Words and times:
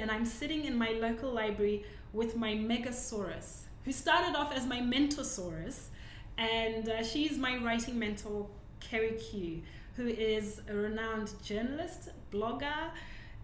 and 0.00 0.10
I'm 0.10 0.24
sitting 0.24 0.64
in 0.64 0.76
my 0.76 0.92
local 0.92 1.30
library 1.30 1.84
with 2.14 2.34
my 2.34 2.52
Megasaurus, 2.54 3.64
who 3.84 3.92
started 3.92 4.34
off 4.34 4.52
as 4.52 4.66
my 4.66 4.80
Mentorsaurus, 4.80 5.88
and 6.38 6.88
uh, 6.88 7.04
she's 7.04 7.36
my 7.36 7.58
writing 7.58 7.98
mentor, 7.98 8.46
Kerry 8.80 9.12
Cue, 9.12 9.62
who 9.96 10.06
is 10.06 10.62
a 10.68 10.74
renowned 10.74 11.32
journalist, 11.44 12.08
blogger, 12.32 12.90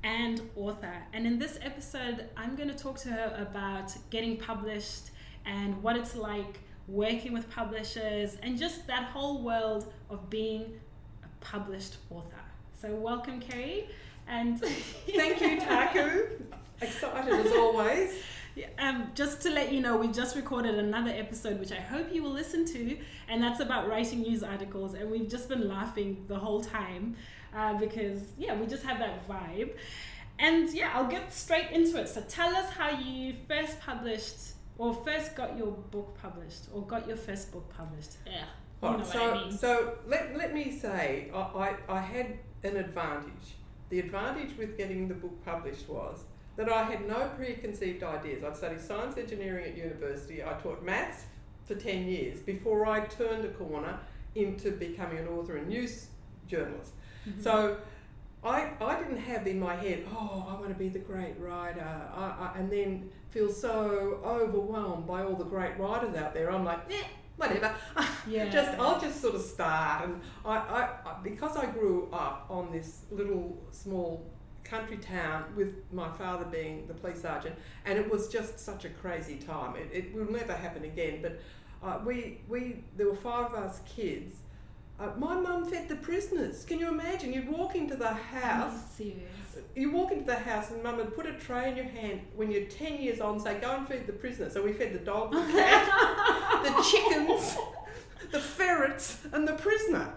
and 0.03 0.41
author. 0.57 0.95
And 1.13 1.27
in 1.27 1.39
this 1.39 1.59
episode, 1.61 2.25
I'm 2.39 2.57
going 2.57 2.71
to 2.71 2.75
talk 2.75 2.99
to 3.01 3.11
her 3.11 3.37
about 3.39 3.93
getting 4.09 4.39
published 4.39 5.11
and 5.45 5.83
what 5.83 5.97
it's 5.97 6.17
like 6.17 6.61
working 6.89 7.35
with 7.35 7.51
publishers 7.51 8.39
and 8.43 8.57
just 8.57 8.87
that 8.87 9.05
whole 9.05 9.43
world 9.43 9.93
of 10.09 10.31
being 10.31 10.81
a 11.23 11.45
published 11.45 11.97
author. 12.09 12.41
So, 12.81 12.95
welcome, 12.95 13.41
Kerry. 13.41 13.89
And 14.29 14.61
thank 15.07 15.41
you, 15.41 15.61
Taku. 15.61 16.27
Excited 16.81 17.47
as 17.47 17.53
always. 17.53 18.15
Yeah, 18.55 18.69
um, 18.79 19.11
just 19.15 19.43
to 19.43 19.51
let 19.51 19.71
you 19.73 19.81
know, 19.81 19.97
we've 19.97 20.15
just 20.15 20.35
recorded 20.35 20.77
another 20.77 21.11
episode, 21.11 21.61
which 21.61 21.73
I 21.73 21.81
hope 21.81 22.13
you 22.13 22.23
will 22.23 22.33
listen 22.33 22.65
to, 22.67 22.99
and 23.29 23.43
that's 23.43 23.61
about 23.61 23.89
writing 23.89 24.23
news 24.23 24.43
articles. 24.43 24.95
And 24.95 25.11
we've 25.11 25.29
just 25.29 25.49
been 25.49 25.69
laughing 25.69 26.25
the 26.27 26.39
whole 26.39 26.63
time 26.63 27.17
uh, 27.55 27.75
because, 27.75 28.21
yeah, 28.39 28.59
we 28.59 28.67
just 28.67 28.83
have 28.85 28.99
that 28.99 29.29
vibe. 29.29 29.73
And 30.39 30.73
yeah, 30.73 30.91
I'll 30.95 31.07
get 31.07 31.33
straight 31.33 31.71
into 31.71 32.01
it. 32.01 32.09
So 32.09 32.23
tell 32.29 32.55
us 32.57 32.71
how 32.71 32.91
you 32.99 33.35
first 33.49 33.81
published 33.81 34.37
or 34.79 34.95
first 34.95 35.35
got 35.35 35.57
your 35.57 35.73
book 35.73 36.17
published 36.21 36.65
or 36.73 36.83
got 36.83 37.07
your 37.07 37.17
first 37.17 37.53
book 37.53 37.69
published. 37.75 38.13
Yeah. 38.27 38.45
You 38.83 38.99
know 38.99 39.05
so, 39.05 39.33
I 39.33 39.45
mean. 39.45 39.53
so 39.57 39.95
let, 40.07 40.37
let 40.37 40.53
me 40.53 40.71
say, 40.71 41.31
I, 41.35 41.39
I, 41.39 41.77
I 41.89 42.01
had 42.01 42.39
an 42.63 42.77
advantage. 42.77 43.57
The 43.89 44.01
advantage 44.01 44.57
with 44.57 44.77
getting 44.77 45.09
the 45.09 45.15
book 45.15 45.45
published 45.45 45.89
was 45.89 46.25
that 46.57 46.71
I 46.71 46.85
had 46.85 47.07
no 47.07 47.31
preconceived 47.37 48.03
ideas. 48.03 48.43
I'd 48.43 48.57
studied 48.57 48.81
science 48.81 49.17
engineering 49.17 49.67
at 49.67 49.77
university, 49.77 50.43
I 50.43 50.55
taught 50.55 50.83
maths 50.83 51.25
for 51.65 51.75
10 51.75 52.07
years 52.07 52.41
before 52.41 52.87
I 52.87 53.01
turned 53.07 53.45
a 53.45 53.49
corner 53.49 53.99
into 54.35 54.71
becoming 54.71 55.19
an 55.19 55.29
author 55.29 55.57
and 55.57 55.69
news 55.69 56.09
journalist. 56.47 56.93
Mm-hmm. 57.29 57.43
So 57.43 57.79
I, 58.45 58.71
I 58.81 58.99
didn't 58.99 59.19
have 59.19 59.47
in 59.47 59.59
my 59.59 59.75
head, 59.75 60.07
oh, 60.11 60.47
I 60.49 60.55
want 60.55 60.69
to 60.69 60.75
be 60.75 60.89
the 60.89 60.99
great 60.99 61.39
writer, 61.39 61.81
I, 61.83 62.53
I, 62.55 62.59
and 62.59 62.71
then 62.71 63.11
feel 63.29 63.51
so 63.51 64.21
overwhelmed 64.25 65.07
by 65.07 65.25
all 65.25 65.35
the 65.35 65.45
great 65.45 65.79
writers 65.79 66.15
out 66.15 66.33
there. 66.33 66.53
I'm 66.53 66.65
like, 66.65 66.91
eh, 66.91 67.03
whatever. 67.37 67.75
Yeah. 68.29 68.49
just 68.49 68.77
I'll 68.81 69.01
just 69.01 69.23
sort 69.23 69.37
of 69.37 69.41
start, 69.41 70.05
and 70.05 70.21
I, 70.45 70.57
I, 70.57 71.15
because 71.23 71.57
I 71.57 71.67
grew 71.67 72.09
up 72.13 72.47
on 72.51 72.73
this 72.73 73.03
little 73.13 73.57
small 73.71 74.29
country 74.65 74.97
town 74.97 75.45
with 75.55 75.75
my 75.93 76.11
father 76.11 76.45
being 76.45 76.89
the 76.89 76.95
police 76.95 77.23
sergeant, 77.23 77.55
and 77.85 77.97
it 78.01 78.11
was 78.11 78.27
just 78.27 78.59
such 78.59 78.85
a 78.85 78.89
crazy 78.89 79.37
time. 79.37 79.77
It, 79.77 79.91
it 79.93 80.13
will 80.13 80.29
never 80.29 80.55
happen 80.55 80.83
again. 80.83 81.21
But 81.23 81.41
uh, 81.85 82.01
we 82.05 82.41
we 82.49 82.83
there 82.97 83.07
were 83.07 83.15
five 83.15 83.53
of 83.53 83.55
us 83.55 83.81
kids 83.87 84.41
uh, 84.99 85.11
my 85.19 85.35
mum 85.35 85.65
fed 85.67 85.89
the 85.89 85.97
prisoners. 85.97 86.65
Can 86.65 86.79
you 86.79 86.89
imagine? 86.89 87.33
You'd 87.33 87.49
walk 87.49 87.77
into 87.77 87.97
the 87.97 88.09
house. 88.09 88.93
serious. 88.97 89.21
You 89.75 89.91
walk 89.91 90.13
into 90.13 90.25
the 90.25 90.37
house 90.37 90.71
and 90.71 90.83
mum 90.83 90.97
would 90.97 91.15
put 91.15 91.27
a 91.27 91.33
tray 91.35 91.71
in 91.71 91.77
your 91.77 91.87
hand 91.87 92.21
when 92.35 92.51
you're 92.51 92.65
10 92.65 93.01
years 93.01 93.21
old 93.21 93.37
and 93.37 93.43
say, 93.43 93.61
go 93.61 93.77
and 93.77 93.87
feed 93.87 94.07
the 94.07 94.13
prisoner. 94.13 94.51
So 94.51 94.63
we 94.63 94.73
fed 94.73 94.93
the 94.93 94.99
dog, 94.99 95.33
the 95.33 95.41
cat, 95.41 96.63
the 96.65 96.83
chickens, 96.83 97.57
the 98.31 98.41
ferrets, 98.41 99.21
and 99.33 99.47
the 99.47 99.55
prisoner. 99.55 100.13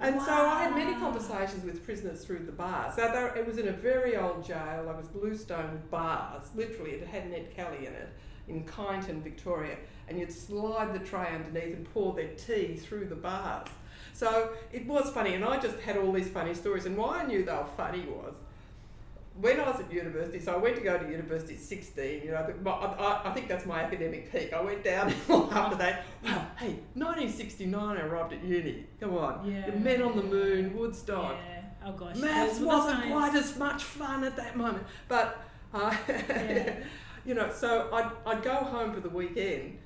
And 0.00 0.16
wow. 0.16 0.26
so 0.26 0.32
I 0.32 0.62
had 0.64 0.74
many 0.74 0.94
conversations 0.94 1.64
with 1.64 1.84
prisoners 1.84 2.24
through 2.24 2.40
the 2.40 2.52
bars. 2.52 2.96
So 2.96 3.02
there, 3.02 3.34
it 3.36 3.46
was 3.46 3.58
in 3.58 3.68
a 3.68 3.72
very 3.72 4.16
old 4.16 4.44
jail. 4.44 4.86
I 4.88 4.96
was 4.96 5.06
bluestone 5.06 5.70
with 5.70 5.88
bars. 5.90 6.42
Literally, 6.56 6.92
it 6.92 7.06
had 7.06 7.30
Ned 7.30 7.54
Kelly 7.54 7.86
in 7.86 7.92
it 7.92 8.08
in 8.48 8.64
Kyneton, 8.64 9.22
Victoria. 9.22 9.76
And 10.08 10.18
you'd 10.18 10.32
slide 10.32 10.92
the 10.92 10.98
tray 10.98 11.28
underneath 11.32 11.76
and 11.76 11.92
pour 11.92 12.14
their 12.14 12.34
tea 12.34 12.76
through 12.76 13.06
the 13.06 13.14
bars. 13.14 13.68
So 14.12 14.50
it 14.72 14.86
was 14.86 15.10
funny, 15.10 15.34
and 15.34 15.44
I 15.44 15.58
just 15.58 15.78
had 15.80 15.96
all 15.96 16.12
these 16.12 16.28
funny 16.28 16.54
stories. 16.54 16.86
And 16.86 16.96
why 16.96 17.20
I 17.20 17.26
knew 17.26 17.44
they 17.44 17.52
were 17.52 17.64
funny 17.76 18.04
was 18.04 18.34
when 19.40 19.58
I 19.58 19.70
was 19.70 19.80
at 19.80 19.92
university, 19.92 20.38
so 20.40 20.54
I 20.54 20.56
went 20.58 20.76
to 20.76 20.82
go 20.82 20.98
to 20.98 21.08
university 21.08 21.54
at 21.54 21.60
16, 21.60 22.22
you 22.24 22.30
know, 22.32 22.54
I, 22.66 23.22
I 23.24 23.32
think 23.32 23.48
that's 23.48 23.64
my 23.64 23.80
academic 23.80 24.30
peak. 24.30 24.52
I 24.52 24.60
went 24.60 24.84
down 24.84 25.08
after 25.30 25.76
that. 25.76 26.04
Wow, 26.22 26.46
hey, 26.58 26.78
1969 26.94 27.96
I 27.96 28.00
arrived 28.02 28.34
at 28.34 28.44
uni. 28.44 28.86
Come 29.00 29.16
on. 29.16 29.50
Yeah. 29.50 29.70
The 29.70 29.76
Men 29.78 30.02
on 30.02 30.16
the 30.16 30.22
Moon, 30.22 30.76
Woodstock. 30.76 31.36
Yeah. 31.48 31.62
Oh 31.84 31.92
gosh. 31.92 32.16
Maths 32.16 32.60
wasn't 32.60 33.10
quite 33.10 33.34
as 33.34 33.56
much 33.56 33.82
fun 33.84 34.24
at 34.24 34.36
that 34.36 34.56
moment. 34.56 34.84
But, 35.08 35.42
uh, 35.72 35.96
yeah. 36.08 36.74
you 37.24 37.34
know, 37.34 37.50
so 37.50 37.88
I'd, 37.92 38.10
I'd 38.26 38.42
go 38.42 38.54
home 38.54 38.92
for 38.92 39.00
the 39.00 39.08
weekend 39.08 39.78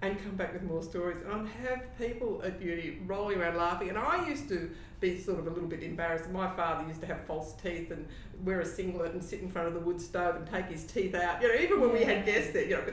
and 0.00 0.22
come 0.22 0.36
back 0.36 0.52
with 0.52 0.62
more 0.62 0.82
stories. 0.82 1.22
And 1.22 1.32
I'd 1.32 1.68
have 1.68 1.98
people 1.98 2.40
at 2.44 2.62
uni 2.62 2.98
rolling 3.04 3.40
around 3.40 3.56
laughing. 3.56 3.88
And 3.88 3.98
I 3.98 4.28
used 4.28 4.48
to 4.48 4.70
be 5.02 5.20
sort 5.20 5.38
of 5.38 5.46
a 5.46 5.50
little 5.50 5.68
bit 5.68 5.82
embarrassed. 5.82 6.30
My 6.30 6.48
father 6.56 6.88
used 6.88 7.02
to 7.02 7.06
have 7.06 7.26
false 7.26 7.52
teeth 7.60 7.90
and 7.90 8.08
wear 8.42 8.60
a 8.60 8.64
singlet 8.64 9.12
and 9.12 9.22
sit 9.22 9.40
in 9.40 9.50
front 9.50 9.68
of 9.68 9.74
the 9.74 9.80
wood 9.80 10.00
stove 10.00 10.36
and 10.36 10.46
take 10.46 10.66
his 10.66 10.84
teeth 10.84 11.14
out. 11.14 11.42
You 11.42 11.48
know, 11.48 11.60
even 11.60 11.80
when 11.80 11.92
we 11.92 12.04
had 12.04 12.24
guests 12.24 12.52
there, 12.52 12.64
you 12.64 12.76
know, 12.76 12.84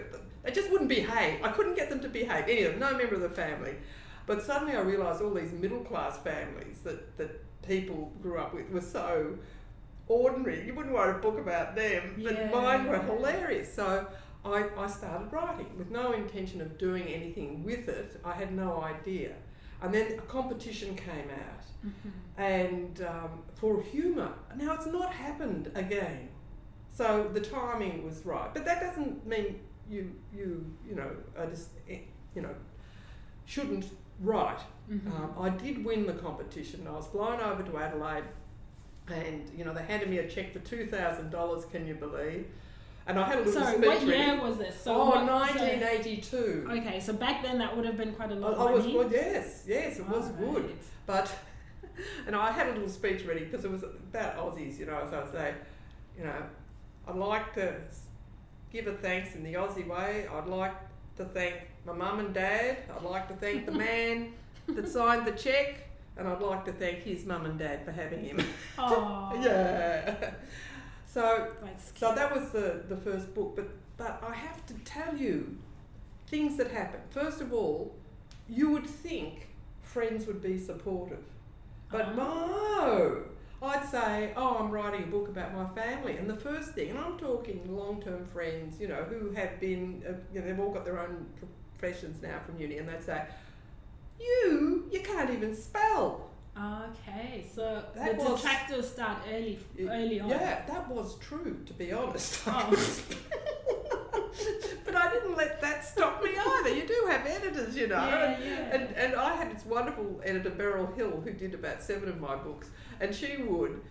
they 0.44 0.52
just 0.52 0.70
wouldn't 0.70 0.90
behave. 0.90 1.42
I 1.42 1.50
couldn't 1.50 1.76
get 1.76 1.90
them 1.90 2.02
to 2.02 2.10
behave. 2.10 2.46
Any 2.46 2.64
of 2.64 2.72
them, 2.72 2.80
no 2.82 2.98
member 2.98 3.16
of 3.16 3.22
the 3.22 3.30
family. 3.30 3.76
But 4.26 4.44
suddenly 4.44 4.76
I 4.76 4.82
realised 4.82 5.22
all 5.22 5.34
these 5.34 5.54
middle 5.54 5.80
class 5.80 6.18
families 6.18 6.80
that, 6.84 7.18
that 7.18 7.44
people 7.66 8.12
grew 8.22 8.40
up 8.40 8.54
with 8.54 8.70
were 8.70 8.82
so 8.82 9.38
ordinary. 10.08 10.66
You 10.66 10.74
wouldn't 10.74 10.94
write 10.94 11.16
a 11.16 11.20
book 11.20 11.40
about 11.40 11.76
them, 11.76 12.22
but 12.24 12.34
yeah. 12.34 12.50
mine 12.52 12.88
were 12.88 13.00
hilarious. 13.00 13.74
So 13.74 14.08
I, 14.44 14.66
I 14.78 14.88
started 14.88 15.32
writing 15.32 15.68
with 15.78 15.92
no 15.92 16.14
intention 16.14 16.62
of 16.62 16.78
doing 16.78 17.04
anything 17.04 17.64
with 17.64 17.88
it. 17.88 18.20
I 18.26 18.34
had 18.34 18.52
no 18.54 18.82
idea. 18.82 19.34
And 19.82 19.94
then 19.94 20.20
a 20.20 20.22
competition 20.24 20.96
came 20.96 21.30
out, 21.30 21.64
mm-hmm. 21.86 22.42
and 22.42 23.02
um, 23.02 23.44
for 23.56 23.82
humour. 23.82 24.34
Now 24.58 24.74
it's 24.74 24.88
not 24.88 25.14
happened 25.14 25.72
again, 25.74 26.28
so 26.90 27.30
the 27.34 27.40
timing 27.40 28.04
was 28.06 28.26
right. 28.26 28.54
But 28.54 28.66
that 28.66 28.82
doesn't 28.82 29.26
mean 29.26 29.62
you 29.90 30.12
you 30.36 30.66
you 30.88 30.96
know 30.96 31.10
I 31.40 31.46
just 31.46 31.70
eh, 31.90 32.00
you 32.36 32.42
know 32.42 32.54
shouldn't 33.46 33.86
write. 34.20 34.60
Mm-hmm. 34.92 35.12
Um, 35.12 35.34
I 35.40 35.50
did 35.50 35.86
win 35.86 36.06
the 36.06 36.14
competition. 36.14 36.86
I 36.88 36.92
was 36.92 37.08
flown 37.08 37.40
over 37.40 37.64
to 37.64 37.78
Adelaide, 37.78 38.26
and 39.08 39.50
you 39.58 39.64
know 39.64 39.74
they 39.74 39.84
handed 39.84 40.10
me 40.10 40.18
a 40.18 40.28
cheque 40.28 40.52
for 40.52 40.60
two 40.60 40.88
thousand 40.88 41.30
dollars. 41.30 41.64
Can 41.66 41.88
you 41.88 41.96
believe? 41.96 42.48
And 43.10 43.18
I 43.18 43.28
had 43.28 43.40
a 43.40 43.42
little 43.42 43.60
Sorry, 43.60 43.78
speech 43.78 43.88
what 43.88 44.02
year 44.04 44.40
was 44.40 44.58
this? 44.58 44.82
So 44.82 44.94
oh, 44.94 45.26
1982. 45.26 46.66
So, 46.68 46.72
okay, 46.74 47.00
so 47.00 47.14
back 47.14 47.42
then 47.42 47.58
that 47.58 47.76
would 47.76 47.84
have 47.84 47.98
been 47.98 48.14
quite 48.14 48.32
a 48.32 48.36
lot. 48.36 48.54
Oh, 48.56 48.68
I, 48.68 48.70
I 48.70 48.74
was 48.76 48.86
good. 48.86 49.12
Yes, 49.12 49.64
yes, 49.68 49.98
it 49.98 50.08
was 50.08 50.30
right. 50.30 50.54
good. 50.54 50.78
But 51.08 51.36
and 52.28 52.36
I 52.36 52.52
had 52.52 52.68
a 52.68 52.74
little 52.74 52.88
speech 52.88 53.26
ready 53.26 53.46
because 53.46 53.66
it 53.66 53.72
was 53.72 53.82
about 53.82 54.38
Aussies, 54.38 54.78
you 54.78 54.86
know. 54.86 55.08
So 55.10 55.22
I'd 55.22 55.32
say, 55.32 55.56
you 56.20 56.24
know, 56.24 56.44
I'd 57.08 57.16
like 57.16 57.56
to 57.56 57.78
give 58.72 58.86
a 58.86 58.94
thanks 58.94 59.34
in 59.34 59.44
the 59.44 59.56
Aussie 59.56 59.88
way. 59.88 60.28
I'd 60.32 60.48
like 60.48 60.76
to 61.18 61.26
thank 61.26 61.56
my 61.88 61.94
mum 61.94 62.20
and 62.20 62.32
dad. 62.32 62.78
I'd 62.96 63.02
like 63.02 63.28
to 63.30 63.34
thank 63.34 63.66
the 63.66 63.72
man 63.88 64.34
that 64.68 64.88
signed 64.88 65.26
the 65.26 65.32
cheque. 65.32 65.86
And 66.16 66.28
I'd 66.28 66.42
like 66.42 66.66
to 66.66 66.74
thank 66.74 67.04
his 67.04 67.26
mum 67.26 67.46
and 67.46 67.58
dad 67.58 67.86
for 67.86 67.92
having 67.92 68.24
him. 68.24 68.40
Oh. 68.78 69.32
yeah. 69.42 70.32
So, 71.12 71.52
so 71.96 72.14
that 72.14 72.34
was 72.34 72.52
the, 72.52 72.84
the 72.88 72.96
first 72.96 73.34
book. 73.34 73.56
But, 73.56 73.70
but 73.98 74.24
I 74.26 74.36
have 74.36 74.64
to 74.68 74.76
tell 74.86 75.18
you 75.18 75.58
things 76.28 76.56
that 76.58 76.70
happened. 76.70 77.04
First 77.10 77.42
of 77.42 77.52
all, 77.52 77.96
you 78.48 78.70
would 78.70 78.86
think 78.86 79.48
friends 79.82 80.28
would 80.28 80.42
be 80.42 80.60
supportive. 80.60 81.24
But 81.92 82.16
no, 82.16 83.24
I'd 83.60 83.90
say, 83.90 84.34
oh, 84.38 84.58
I'm 84.60 84.70
writing 84.70 85.04
a 85.04 85.08
book 85.08 85.28
about 85.28 85.56
my 85.56 85.68
family. 85.70 86.18
And 86.18 86.30
the 86.30 86.36
first 86.36 86.74
thing, 86.74 86.92
and 86.92 87.00
I'm 87.00 87.18
talking 87.18 87.76
long 87.76 88.00
term 88.04 88.28
friends, 88.28 88.80
you 88.80 88.88
know, 88.88 89.04
who 89.04 89.32
have 89.32 89.60
been, 89.60 90.04
uh, 90.08 90.14
you 90.32 90.42
know, 90.42 90.46
they've 90.48 90.60
all 90.60 90.72
got 90.72 90.86
their 90.86 91.00
own 91.00 91.26
professions 91.80 92.22
now 92.22 92.40
from 92.46 92.60
uni, 92.60 92.78
and 92.78 92.88
they'd 92.88 93.04
say, 93.04 93.24
you, 94.20 94.88
you 94.92 95.00
can't 95.00 95.32
even 95.32 95.56
spell. 95.56 95.79
So 97.54 97.84
that 97.96 98.18
the 98.18 98.24
was, 98.24 98.42
detractors 98.42 98.90
start 98.90 99.18
early, 99.32 99.60
early 99.80 100.20
on. 100.20 100.30
Yeah, 100.30 100.66
that 100.66 100.90
was 100.90 101.18
true, 101.20 101.60
to 101.66 101.74
be 101.74 101.92
honest. 101.92 102.42
Oh. 102.48 102.70
but 104.86 104.96
I 104.96 105.12
didn't 105.12 105.36
let 105.36 105.60
that 105.62 105.84
stop 105.84 106.24
me 106.24 106.32
either. 106.38 106.76
You 106.76 106.88
do 106.88 107.08
have 107.10 107.26
editors, 107.26 107.76
you 107.76 107.88
know. 107.88 107.96
Yeah, 107.96 108.40
yeah. 108.40 108.76
And, 108.76 108.96
and 108.96 109.16
I 109.16 109.36
had 109.36 109.56
this 109.56 109.66
wonderful 109.66 110.22
editor, 110.24 110.52
Beryl 110.52 110.88
Hill, 110.96 111.22
who 111.24 111.32
did 111.32 111.54
about 111.54 111.82
seven 111.82 112.10
of 112.10 112.20
my 112.20 112.36
books, 112.36 112.70
and 113.00 113.14
she 113.14 113.38
would. 113.38 113.82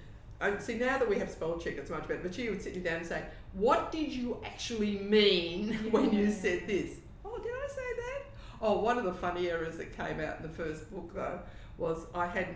And 0.41 0.63
see, 0.63 0.75
now 0.75 0.99
that 0.99 1.09
we 1.09 1.19
have 1.19 1.31
spell 1.31 1.59
check, 1.59 1.77
it's 1.77 1.91
much 1.91 2.07
better. 2.07 2.21
But 2.23 2.35
she 2.35 2.49
would 2.49 2.63
sit 2.63 2.77
me 2.77 2.83
down 2.83 2.99
and 2.99 3.07
say, 3.07 3.25
"What 3.55 3.91
did 3.91 4.13
you 4.13 4.41
actually 4.45 4.99
mean 4.99 5.69
yeah. 5.69 5.79
when 5.91 6.13
you 6.13 6.31
said 6.31 6.67
this?" 6.67 6.97
Oh, 7.25 7.39
did 7.39 7.53
I 7.53 7.69
say 7.69 7.97
that? 7.97 8.23
Oh, 8.61 8.79
one 8.79 8.99
of 8.99 9.05
the 9.05 9.15
funny 9.15 9.51
errors 9.51 9.77
that 9.79 9.97
came 9.97 10.21
out 10.21 10.37
in 10.37 10.43
the 10.43 10.49
first 10.49 10.91
book 10.93 11.13
though 11.15 11.41
was 11.77 12.07
I 12.15 12.27
had 12.27 12.49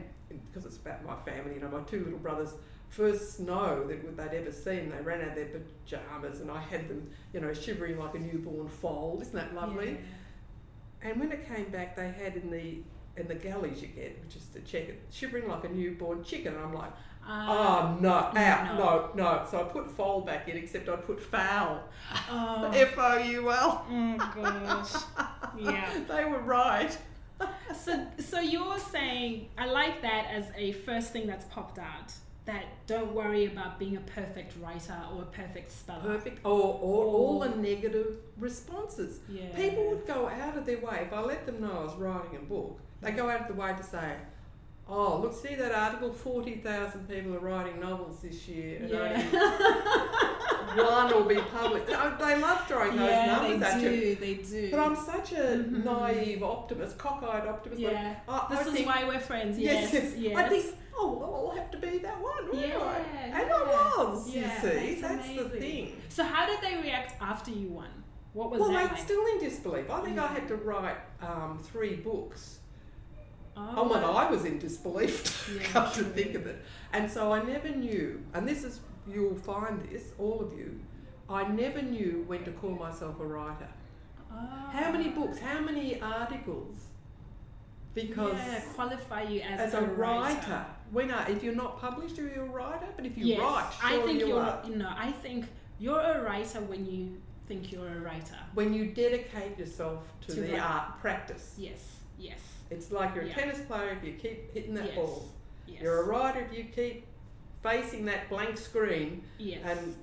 because 0.50 0.66
it's 0.66 0.76
about 0.76 1.04
my 1.04 1.16
family. 1.16 1.54
You 1.54 1.60
know, 1.60 1.68
my 1.68 1.80
two 1.80 2.04
little 2.04 2.18
brothers 2.18 2.54
first 2.88 3.36
snow 3.38 3.86
that 3.88 4.16
they'd 4.16 4.36
ever 4.38 4.52
seen. 4.52 4.90
They 4.90 5.00
ran 5.02 5.22
out 5.22 5.28
of 5.28 5.34
their 5.34 5.46
pajamas, 5.86 6.40
and 6.40 6.50
I 6.50 6.60
had 6.60 6.88
them, 6.88 7.08
you 7.32 7.40
know, 7.40 7.52
shivering 7.54 7.98
like 7.98 8.14
a 8.14 8.18
newborn 8.18 8.68
foal. 8.68 9.18
Isn't 9.22 9.34
that 9.34 9.54
lovely? 9.54 9.92
Yeah. 9.92 11.10
And 11.10 11.20
when 11.20 11.32
it 11.32 11.48
came 11.48 11.70
back, 11.70 11.96
they 11.96 12.10
had 12.10 12.36
in 12.36 12.50
the 12.50 12.78
in 13.16 13.28
the 13.28 13.34
galleys 13.34 13.82
you 13.82 13.88
get, 13.88 14.18
which 14.24 14.36
is 14.36 14.46
to 14.54 14.60
check 14.60 14.88
it, 14.88 15.02
shivering 15.10 15.46
like 15.48 15.64
a 15.64 15.68
newborn 15.68 16.22
chicken. 16.24 16.54
And 16.54 16.62
I'm 16.64 16.72
like, 16.74 16.92
Uh, 17.26 17.46
oh 17.48 17.98
no, 18.00 18.10
out, 18.10 18.78
no. 18.78 19.10
no, 19.14 19.24
no. 19.40 19.46
So 19.50 19.60
I 19.60 19.64
put 19.64 19.90
foal 19.90 20.22
back 20.22 20.48
in, 20.48 20.56
except 20.56 20.88
I 20.88 20.96
put 20.96 21.20
foul, 21.20 21.82
oh, 22.30 22.70
F 22.74 22.94
O 22.96 23.18
U 23.18 23.50
L. 23.52 23.86
oh 23.90 24.32
gosh. 24.34 25.02
Yeah. 25.58 25.90
They 26.08 26.24
were 26.24 26.40
right. 26.40 26.96
So, 27.74 28.06
so 28.18 28.38
you're 28.38 28.78
saying 28.78 29.48
I 29.58 29.66
like 29.66 30.02
that 30.02 30.26
as 30.30 30.44
a 30.56 30.72
first 30.72 31.12
thing 31.12 31.26
that's 31.26 31.46
popped 31.46 31.78
out. 31.78 32.12
That 32.44 32.64
don't 32.86 33.14
worry 33.14 33.46
about 33.46 33.78
being 33.78 33.96
a 33.96 34.00
perfect 34.00 34.56
writer 34.60 34.98
or 35.14 35.22
a 35.22 35.26
perfect 35.26 35.70
speller. 35.70 36.00
Perfect. 36.02 36.44
Or, 36.44 36.78
or 36.80 37.04
all 37.06 37.38
the 37.40 37.50
negative 37.50 38.16
responses. 38.36 39.20
Yeah. 39.28 39.54
People 39.54 39.88
would 39.90 40.06
go 40.06 40.28
out 40.28 40.56
of 40.58 40.66
their 40.66 40.78
way. 40.78 41.06
If 41.06 41.12
I 41.12 41.20
let 41.20 41.46
them 41.46 41.60
know 41.60 41.70
I 41.70 41.84
was 41.84 41.94
writing 41.94 42.36
a 42.36 42.40
book, 42.40 42.80
they 43.00 43.12
go 43.12 43.30
out 43.30 43.42
of 43.42 43.48
the 43.48 43.54
way 43.54 43.72
to 43.76 43.82
say, 43.82 44.16
"Oh, 44.88 45.18
look, 45.22 45.34
see 45.34 45.54
that 45.54 45.72
article? 45.72 46.12
Forty 46.12 46.56
thousand 46.56 47.08
people 47.08 47.34
are 47.34 47.38
writing 47.40 47.80
novels 47.80 48.20
this 48.22 48.46
year, 48.48 48.78
and 48.82 48.92
only 48.92 50.82
one 50.84 51.08
will 51.14 51.24
be 51.24 51.36
published." 51.40 51.86
They 51.86 52.38
love 52.40 52.66
throwing 52.68 52.96
those 52.96 53.10
yeah, 53.10 53.26
numbers 53.26 53.60
they 53.60 53.66
at 53.66 53.80
do. 53.80 53.90
you. 53.90 54.14
They 54.16 54.34
do. 54.34 54.70
But 54.70 54.80
I'm 54.80 54.96
such 54.96 55.32
a 55.32 55.36
Mhm. 55.64 55.84
naive 55.84 56.42
optimist, 56.42 56.98
cockeyed 56.98 57.46
optimist. 57.48 57.80
like, 57.82 57.92
yeah. 57.92 58.14
I, 58.28 58.46
This 58.50 58.58
I 58.58 58.62
is 58.68 58.72
think, 58.74 58.86
why 58.86 59.04
we're 59.04 59.20
friends. 59.20 59.58
Yes, 59.58 59.92
Yes. 59.92 60.14
yes. 60.16 60.36
I 60.36 60.48
think, 60.48 60.64
oh, 60.96 61.12
well, 61.18 61.34
I'll 61.50 61.56
have 61.56 61.70
to 61.70 61.78
be 61.78 61.98
that 61.98 62.20
one, 62.20 62.48
won't 62.52 62.66
Yeah, 62.66 62.78
I? 62.78 62.98
And 63.24 63.48
yeah. 63.48 63.54
I 63.56 64.04
was, 64.04 64.28
Yeah, 64.34 64.40
you 64.64 64.70
see. 64.94 65.00
that's 65.00 65.26
That's, 65.26 65.34
the 65.42 65.48
thing. 65.60 65.96
So 66.08 66.24
how 66.24 66.46
did 66.46 66.60
they 66.60 66.76
react 66.80 67.20
after 67.20 67.50
you 67.50 67.68
won? 67.68 67.88
What 68.34 68.50
was 68.50 68.60
well, 68.60 68.70
that 68.70 68.78
I'm 68.84 68.88
like? 68.88 68.98
still 68.98 69.24
in 69.26 69.38
disbelief. 69.40 69.90
I 69.90 70.00
think 70.00 70.18
I 70.18 70.26
had 70.26 70.48
to 70.48 70.56
write 70.56 70.96
um, 71.20 71.58
three 71.62 71.96
books. 71.96 72.60
Oh, 73.56 73.68
And 73.68 73.78
oh. 73.78 73.88
when 73.88 74.04
I 74.04 74.30
was 74.30 74.44
in 74.44 74.58
disbelief, 74.58 75.50
Yeah, 75.56 75.66
come 75.68 75.92
to 75.92 76.04
think 76.04 76.34
of 76.34 76.46
it. 76.46 76.62
And 76.92 77.10
so 77.10 77.32
I 77.32 77.42
never 77.42 77.68
knew, 77.68 78.22
and 78.34 78.46
this 78.46 78.64
is, 78.64 78.80
you'll 79.06 79.34
find 79.34 79.80
this, 79.90 80.12
all 80.18 80.40
of 80.40 80.56
you, 80.56 80.80
I 81.28 81.48
never 81.48 81.80
knew 81.82 82.24
when 82.26 82.44
to 82.44 82.50
call 82.52 82.70
myself 82.70 83.18
a 83.20 83.24
writer. 83.26 83.68
Oh. 84.30 84.36
How 84.72 84.90
many 84.92 85.08
ah. 85.14 85.20
books, 85.20 85.38
how 85.38 85.60
many 85.60 86.00
articles? 86.00 86.76
Because 87.94 88.34
yeah, 88.34 88.60
qualify 88.74 89.22
you 89.22 89.42
as, 89.42 89.72
as 89.72 89.74
a 89.74 89.82
writer, 89.82 90.64
when 90.92 91.10
are, 91.10 91.30
if 91.30 91.42
you're 91.42 91.54
not 91.54 91.78
published, 91.78 92.18
are 92.18 92.26
you 92.26 92.40
a 92.40 92.44
writer? 92.44 92.86
But 92.96 93.04
if 93.04 93.18
you 93.18 93.26
yes, 93.26 93.40
write, 93.40 93.70
I 93.82 94.00
think 94.00 94.20
you 94.20 94.28
you're. 94.28 94.40
are. 94.40 94.62
No, 94.66 94.90
I 94.96 95.12
think 95.12 95.46
you're 95.78 96.00
a 96.00 96.22
writer 96.22 96.60
when 96.60 96.86
you 96.86 97.20
think 97.46 97.70
you're 97.70 97.88
a 97.88 98.00
writer. 98.00 98.38
When 98.54 98.72
you 98.72 98.86
dedicate 98.86 99.58
yourself 99.58 100.04
to, 100.22 100.34
To 100.34 100.40
the 100.40 100.52
write. 100.52 100.62
art 100.62 101.00
practice. 101.00 101.54
Yes, 101.58 101.96
yes, 102.18 102.40
It's 102.72 102.90
like 102.90 103.14
you're 103.14 103.24
a 103.24 103.28
Yeah. 103.28 103.34
tennis 103.34 103.60
player 103.60 103.90
if 103.90 104.04
you 104.04 104.14
keep 104.14 104.52
hitting 104.54 104.74
that 104.74 104.86
yes, 104.86 104.94
ball. 104.94 105.28
yes. 105.66 105.82
You're 105.82 106.00
a 106.02 106.04
writer 106.04 106.40
if 106.40 106.56
you 106.56 106.64
keep 106.64 107.06
facing 107.62 108.04
that 108.06 108.28
blank 108.28 108.56
screen 108.58 109.22
yes. 109.38 109.60
and 109.64 109.94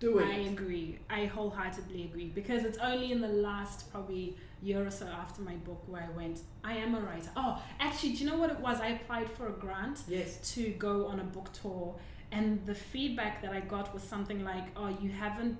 doing 0.00 0.26
I 0.28 0.36
it. 0.38 0.52
agree. 0.52 0.98
I 1.10 1.26
wholeheartedly 1.26 2.04
agree 2.04 2.28
because 2.28 2.64
it's 2.64 2.78
only 2.78 3.12
in 3.12 3.20
the 3.20 3.28
last 3.28 3.90
probably 3.92 4.36
year 4.62 4.84
or 4.86 4.90
so 4.90 5.06
after 5.06 5.42
my 5.42 5.54
book 5.56 5.82
where 5.86 6.02
I 6.02 6.16
went, 6.16 6.40
I 6.64 6.74
am 6.74 6.94
a 6.94 7.00
writer. 7.00 7.30
Oh, 7.36 7.62
actually, 7.78 8.12
do 8.12 8.24
you 8.24 8.30
know 8.30 8.36
what 8.38 8.50
it 8.50 8.60
was? 8.60 8.80
I 8.80 8.88
applied 8.88 9.30
for 9.30 9.48
a 9.48 9.52
grant 9.52 10.02
Yes. 10.08 10.52
to 10.54 10.70
go 10.72 11.06
on 11.06 11.20
a 11.20 11.24
book 11.24 11.52
tour, 11.52 11.94
and 12.32 12.64
the 12.66 12.74
feedback 12.74 13.42
that 13.42 13.52
I 13.52 13.60
got 13.60 13.92
was 13.94 14.02
something 14.02 14.42
like, 14.44 14.66
"Oh, 14.76 14.88
you 14.88 15.10
haven't." 15.10 15.58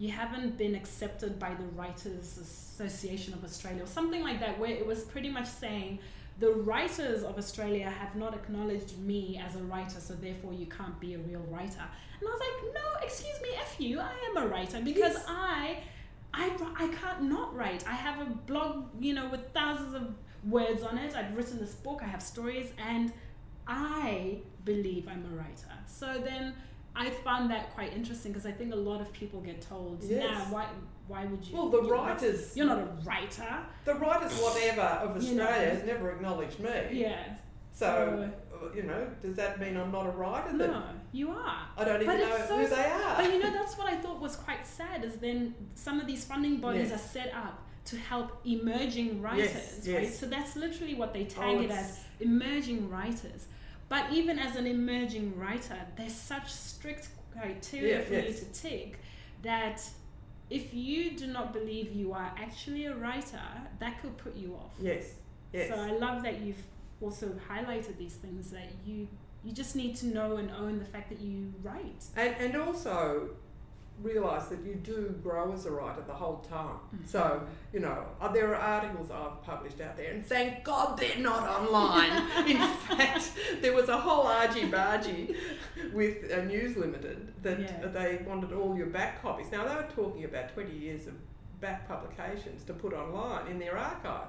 You 0.00 0.10
haven't 0.22 0.56
been 0.56 0.74
accepted 0.74 1.38
by 1.38 1.50
the 1.62 1.68
Writers 1.78 2.38
Association 2.38 3.34
of 3.34 3.44
Australia, 3.44 3.82
or 3.82 3.86
something 3.86 4.22
like 4.22 4.40
that, 4.40 4.58
where 4.58 4.70
it 4.70 4.86
was 4.86 5.00
pretty 5.04 5.28
much 5.28 5.46
saying 5.46 5.98
the 6.38 6.52
writers 6.52 7.22
of 7.22 7.36
Australia 7.36 7.90
have 7.90 8.16
not 8.16 8.32
acknowledged 8.32 8.98
me 8.98 9.22
as 9.46 9.56
a 9.56 9.62
writer, 9.70 10.00
so 10.00 10.14
therefore 10.14 10.54
you 10.54 10.64
can't 10.78 10.98
be 11.00 11.12
a 11.12 11.18
real 11.18 11.44
writer. 11.50 11.84
And 12.18 12.26
I 12.26 12.30
was 12.32 12.40
like, 12.40 12.74
no, 12.78 13.06
excuse 13.06 13.38
me, 13.42 13.50
F 13.60 13.76
you, 13.78 14.00
I 14.00 14.14
am 14.30 14.34
a 14.44 14.46
writer 14.48 14.80
because 14.80 15.16
Yes. 15.18 15.24
I, 15.28 15.80
I, 16.32 16.50
I 16.78 16.88
can't 16.88 17.24
not 17.24 17.54
write. 17.54 17.86
I 17.86 17.92
have 17.92 18.20
a 18.26 18.30
blog, 18.50 18.86
you 18.98 19.12
know, 19.12 19.28
with 19.28 19.52
thousands 19.52 19.92
of 19.92 20.14
words 20.48 20.82
on 20.82 20.96
it. 20.96 21.14
I've 21.14 21.36
written 21.36 21.58
this 21.58 21.74
book, 21.74 22.00
I 22.02 22.06
have 22.06 22.22
stories, 22.22 22.72
and 22.78 23.12
I 23.66 24.38
believe 24.64 25.08
I'm 25.08 25.26
a 25.30 25.36
writer. 25.36 25.74
So 25.86 26.22
then 26.24 26.54
I 26.94 27.10
found 27.10 27.50
that 27.50 27.72
quite 27.74 27.92
interesting 27.94 28.32
because 28.32 28.46
I 28.46 28.52
think 28.52 28.72
a 28.72 28.76
lot 28.76 29.00
of 29.00 29.12
people 29.12 29.40
get 29.40 29.60
told, 29.60 30.02
Yes. 30.02 30.30
nah, 30.30 30.44
why, 30.54 30.66
why 31.06 31.24
would 31.24 31.44
you? 31.46 31.56
Well, 31.56 31.68
the 31.68 31.82
you're- 31.82 31.90
writers, 31.98 32.56
You're 32.56 32.66
not 32.66 32.78
a 32.78 32.88
writer. 33.04 33.58
the 33.84 33.94
writers, 33.94 34.32
whatever 34.40 34.80
of 34.82 35.10
You 35.22 35.30
Australia 35.40 35.66
know. 35.68 35.74
has 35.76 35.84
never 35.84 36.10
acknowledged 36.12 36.58
me. 36.60 36.70
Yeah. 36.92 37.36
So, 37.72 38.28
uh, 38.52 38.74
you 38.74 38.82
know, 38.82 39.08
does 39.22 39.36
that 39.36 39.60
mean 39.60 39.76
I'm 39.76 39.92
not 39.92 40.06
a 40.06 40.10
writer? 40.10 40.56
Then 40.58 40.70
No, 40.72 40.82
you 41.12 41.30
are. 41.30 41.68
I 41.78 41.84
don't 41.84 42.02
even 42.02 42.18
know 42.18 42.44
so 42.46 42.58
who 42.58 42.66
they 42.66 42.84
are. 42.86 43.16
But 43.16 43.32
you 43.32 43.38
know, 43.40 43.52
that's 43.52 43.78
what 43.78 43.86
I 43.86 43.96
thought 43.96 44.20
was 44.20 44.36
quite 44.36 44.66
sad 44.66 45.04
is 45.04 45.16
then 45.16 45.54
some 45.76 46.00
of 46.00 46.06
these 46.06 46.24
funding 46.24 46.56
bodies 46.58 46.90
Yes. 46.90 47.00
are 47.00 47.08
set 47.08 47.32
up 47.34 47.62
to 47.86 47.96
help 47.96 48.44
emerging 48.44 49.22
writers, 49.22 49.86
Yes, 49.86 49.88
right? 49.88 50.12
So 50.12 50.26
that's 50.26 50.56
literally 50.56 50.94
what 50.94 51.14
they 51.14 51.24
tag 51.24 51.56
Oh, 51.58 51.62
it 51.62 51.70
as 51.70 52.00
emerging 52.20 52.90
writers. 52.90 53.46
But 53.90 54.12
even 54.12 54.38
as 54.38 54.54
an 54.56 54.66
emerging 54.66 55.36
writer, 55.36 55.76
there's 55.96 56.14
such 56.14 56.50
strict 56.50 57.08
criteria 57.36 57.98
Yeah, 57.98 58.04
for 58.04 58.14
yes. 58.14 58.26
you 58.28 58.34
to 58.34 58.44
tick 58.62 59.00
that 59.42 59.82
if 60.48 60.72
you 60.72 61.10
do 61.16 61.26
not 61.26 61.52
believe 61.52 61.92
you 61.92 62.12
are 62.12 62.32
actually 62.38 62.86
a 62.86 62.94
writer, 62.94 63.42
that 63.80 64.00
could 64.00 64.16
put 64.16 64.36
you 64.36 64.54
off. 64.54 64.72
Yes, 64.80 65.14
yes. 65.52 65.68
So 65.68 65.74
I 65.74 65.90
love 65.90 66.22
that 66.22 66.40
you've 66.40 66.62
also 67.00 67.34
highlighted 67.50 67.98
these 67.98 68.14
things 68.14 68.50
that 68.52 68.70
you 68.86 69.08
you 69.42 69.52
just 69.52 69.74
need 69.74 69.96
to 69.96 70.06
know 70.06 70.36
and 70.36 70.50
own 70.52 70.78
the 70.78 70.84
fact 70.84 71.08
that 71.08 71.20
you 71.20 71.52
write. 71.62 72.04
And, 72.16 72.34
and 72.38 72.56
also 72.56 73.30
realise 74.02 74.44
that 74.44 74.60
you 74.64 74.74
do 74.74 75.14
grow 75.22 75.52
as 75.52 75.66
a 75.66 75.70
writer 75.70 76.02
the 76.06 76.12
whole 76.14 76.38
time. 76.38 76.76
Mhm. 76.94 77.06
So, 77.06 77.42
you 77.72 77.80
know, 77.80 78.04
uh, 78.20 78.28
there 78.32 78.48
are 78.54 78.56
articles 78.56 79.10
I've 79.10 79.42
published 79.42 79.80
out 79.80 79.96
there, 79.96 80.12
and 80.12 80.24
thank 80.24 80.64
God 80.64 80.98
they're 80.98 81.18
not 81.18 81.48
online. 81.48 82.12
In 82.48 82.58
fact, 82.58 83.32
there 83.60 83.74
was 83.74 83.88
a 83.88 83.98
whole 83.98 84.26
argy 84.26 84.70
bargy 84.70 85.36
with 85.92 86.30
uh, 86.32 86.42
News 86.44 86.76
Limited 86.76 87.32
that 87.42 87.60
Yeah. 87.60 87.86
they 87.88 88.20
wanted 88.26 88.52
all 88.52 88.76
your 88.76 88.86
back 88.86 89.20
copies. 89.22 89.50
Now, 89.52 89.66
they 89.66 89.74
were 89.74 89.90
talking 89.94 90.24
about 90.24 90.52
20 90.54 90.72
years 90.76 91.06
of 91.06 91.14
back 91.60 91.86
publications 91.86 92.64
to 92.64 92.72
put 92.72 92.92
online 92.94 93.46
in 93.48 93.58
their 93.58 93.76
archive. 93.76 94.28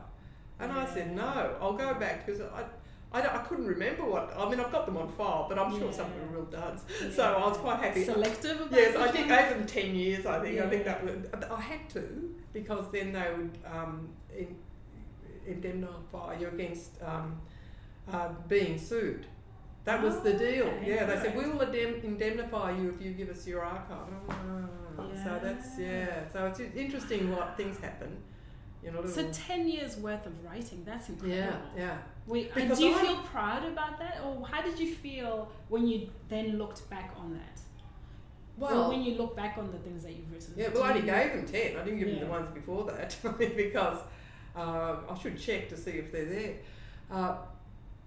And 0.60 0.72
I 0.72 0.86
said, 0.86 1.16
no, 1.16 1.56
I'll 1.60 1.74
go 1.74 1.94
back 1.96 2.26
because 2.26 2.42
I, 2.42 2.64
I, 3.14 3.22
don't- 3.22 3.36
I 3.36 3.40
couldn't 3.40 3.66
remember 3.68 4.06
what, 4.06 4.34
I 4.38 4.50
mean, 4.50 4.60
I've 4.60 4.72
got 4.72 4.86
them 4.86 4.96
on 4.98 5.10
file, 5.10 5.46
but 5.50 5.60
I'm 5.60 5.78
sure 5.78 5.92
some 5.92 6.06
of 6.06 6.14
them 6.16 6.30
are 6.30 6.34
real 6.38 6.46
duds. 6.46 6.84
So 7.14 7.24
I 7.24 7.46
was 7.48 7.58
quite 7.58 7.80
happy. 7.80 8.06
Selective 8.06 8.62
about 8.62 8.72
Yes, 8.72 8.96
I 8.96 9.12
think 9.12 9.28
gave 9.28 9.50
them 9.50 9.66
ten 9.68 9.96
years. 9.96 10.26
I 10.26 10.40
think. 10.42 10.60
I 10.62 10.70
think 10.70 10.86
that 10.86 11.04
would. 11.04 11.30
I 11.52 11.60
had 11.60 11.90
to 11.92 12.34
because 12.54 12.90
then 12.92 13.12
they 13.12 13.28
would 13.38 13.58
um, 13.66 14.10
in, 14.36 14.56
indemnify 15.46 16.38
you 16.40 16.48
against 16.48 17.02
um, 17.04 17.40
uh, 18.12 18.30
being 18.48 18.78
sued. 18.78 19.26
That 19.84 20.02
was 20.04 20.20
the 20.22 20.36
Oh, 20.36 20.38
deal. 20.38 20.66
okay, 20.68 20.94
Yeah, 20.96 21.06
they 21.06 21.16
said 21.18 21.36
we 21.36 21.46
will 21.50 21.62
indemnify 21.62 22.72
you 22.78 22.90
if 22.92 23.02
you 23.04 23.12
give 23.14 23.30
us 23.30 23.48
your 23.48 23.64
archive. 23.66 24.08
"Oh." 24.30 25.10
So 25.24 25.40
that's 25.44 25.80
Yeah. 25.80 25.88
yeah. 26.06 26.28
So 26.32 26.46
it's 26.46 26.60
interesting 26.60 27.32
what 27.36 27.58
things 27.58 27.78
happen. 27.80 28.18
You 28.84 28.92
know. 28.92 29.06
So 29.06 29.30
ten 29.32 29.68
years 29.68 29.98
worth 29.98 30.26
of 30.26 30.44
writing, 30.44 30.84
that's 30.86 31.10
incredible. 31.10 31.38
yeah, 31.38 31.58
yeah. 31.78 31.98
Wait, 32.26 32.54
do 32.54 32.62
you 32.86 32.96
I- 32.96 33.02
feel 33.02 33.16
proud 33.18 33.64
about 33.66 34.00
that, 34.00 34.22
or 34.26 34.46
how 34.48 34.62
did 34.62 34.80
you 34.80 34.94
feel 34.96 35.52
when 35.70 35.88
you 35.88 36.10
then 36.30 36.58
looked 36.58 36.90
back 36.90 37.14
on 37.18 37.34
that? 37.34 37.60
or 38.60 38.68
Well, 38.68 38.90
when 38.90 39.02
you 39.02 39.16
look 39.16 39.36
back 39.36 39.58
on 39.58 39.72
the 39.72 39.78
things 39.80 40.04
that 40.04 40.12
you've 40.16 40.32
written. 40.32 40.54
Yeah, 40.58 40.70
well, 40.74 40.84
I 40.84 40.90
only 40.90 41.02
gave 41.04 41.32
them 41.34 41.46
10. 41.48 41.78
I 41.78 41.84
didn't 41.84 42.00
give 42.00 42.10
them 42.10 42.20
the 42.20 42.26
ones 42.28 42.50
before 42.54 42.84
that 42.86 43.16
because 43.56 44.00
uh, 44.56 44.98
I 45.10 45.18
should 45.20 45.40
check 45.40 45.70
to 45.70 45.78
see 45.78 45.92
if 45.92 46.12
they're 46.12 46.26
there. 46.26 46.54
Uh, 47.10 47.38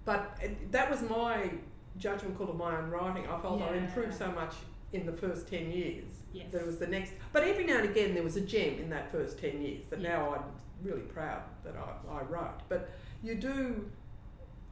but 0.05 0.39
that 0.71 0.91
was 0.91 1.03
my 1.03 1.51
judgment 1.99 2.37
call 2.37 2.51
of 2.51 2.57
my 2.57 2.77
own 2.77 2.91
writing. 2.91 3.27
I 3.27 3.41
felt 3.41 3.63
I 3.63 3.75
Yeah. 3.75 3.85
improved 3.85 4.15
so 4.15 4.31
much 4.33 4.55
in 4.93 5.07
the 5.07 5.13
first 5.13 5.49
10 5.49 5.71
years. 5.73 6.05
Yes. 6.33 6.47
There 6.53 6.65
was 6.67 6.79
the 6.79 6.87
next, 6.87 7.13
but 7.33 7.43
every 7.43 7.65
now 7.65 7.79
and 7.79 7.89
again 7.89 8.15
there 8.15 8.23
was 8.23 8.37
a 8.37 8.41
gem 8.43 8.79
in 8.79 8.91
that 8.91 9.11
first 9.11 9.39
10 9.41 9.61
years 9.63 9.83
that 9.91 10.01
Yeah. 10.01 10.19
now 10.19 10.45
really 10.83 11.03
proud 11.03 11.43
that 11.65 11.75
I, 11.77 12.15
I 12.19 12.23
wrote. 12.23 12.61
But 12.69 12.91
you 13.23 13.35
do 13.37 13.89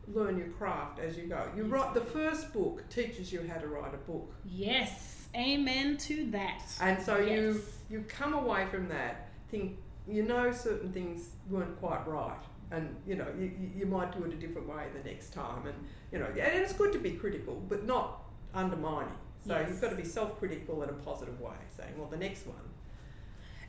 learn 0.09 0.37
your 0.37 0.49
craft 0.49 0.99
as 0.99 1.17
you 1.17 1.25
go. 1.25 1.47
You 1.57 1.65
You 1.65 1.69
write, 1.71 1.95
the 1.95 2.01
first 2.01 2.53
book 2.53 2.89
teaches 2.89 3.33
you 3.33 3.49
how 3.49 3.59
to 3.59 3.69
write 3.69 3.95
a 3.95 3.99
book. 3.99 4.33
Yes, 4.45 5.29
amen 5.37 5.97
to 5.99 6.31
that. 6.33 6.63
And 6.81 7.01
so 7.03 7.19
you 7.19 7.53
Yes. 7.55 7.79
you 7.89 8.05
come 8.09 8.35
away 8.35 8.67
from 8.67 8.89
that 8.89 9.29
think 9.51 9.79
you 10.09 10.23
know 10.25 10.51
certain 10.51 10.91
things 10.93 11.31
weren't 11.49 11.79
quite 11.79 12.07
right, 12.09 12.43
and 12.73 12.97
you 13.07 13.15
know 13.15 13.29
you, 13.39 13.45
you- 13.61 13.71
you 13.81 13.87
might 13.87 14.11
do 14.17 14.25
it 14.25 14.33
a 14.33 14.37
different 14.37 14.69
way 14.69 14.87
the 14.93 15.09
next 15.09 15.33
time, 15.33 15.67
and 15.67 15.77
you 16.11 16.19
know 16.19 16.27
and 16.27 16.37
it's 16.63 16.73
good 16.73 16.93
to 16.93 16.99
be 16.99 17.13
critical, 17.13 17.55
but 17.69 17.85
not 17.87 18.25
undermining. 18.55 19.15
So 19.47 19.57
Yes. 19.59 19.69
you've 19.71 19.81
got 19.81 19.91
to 19.91 19.97
be 19.97 20.05
self-critical 20.05 20.83
in 20.83 20.89
a 20.89 20.93
positive 20.93 21.41
way, 21.41 21.57
saying, 21.77 21.95
well, 21.99 22.09
the 22.09 22.17
next 22.17 22.47
one. 22.47 22.57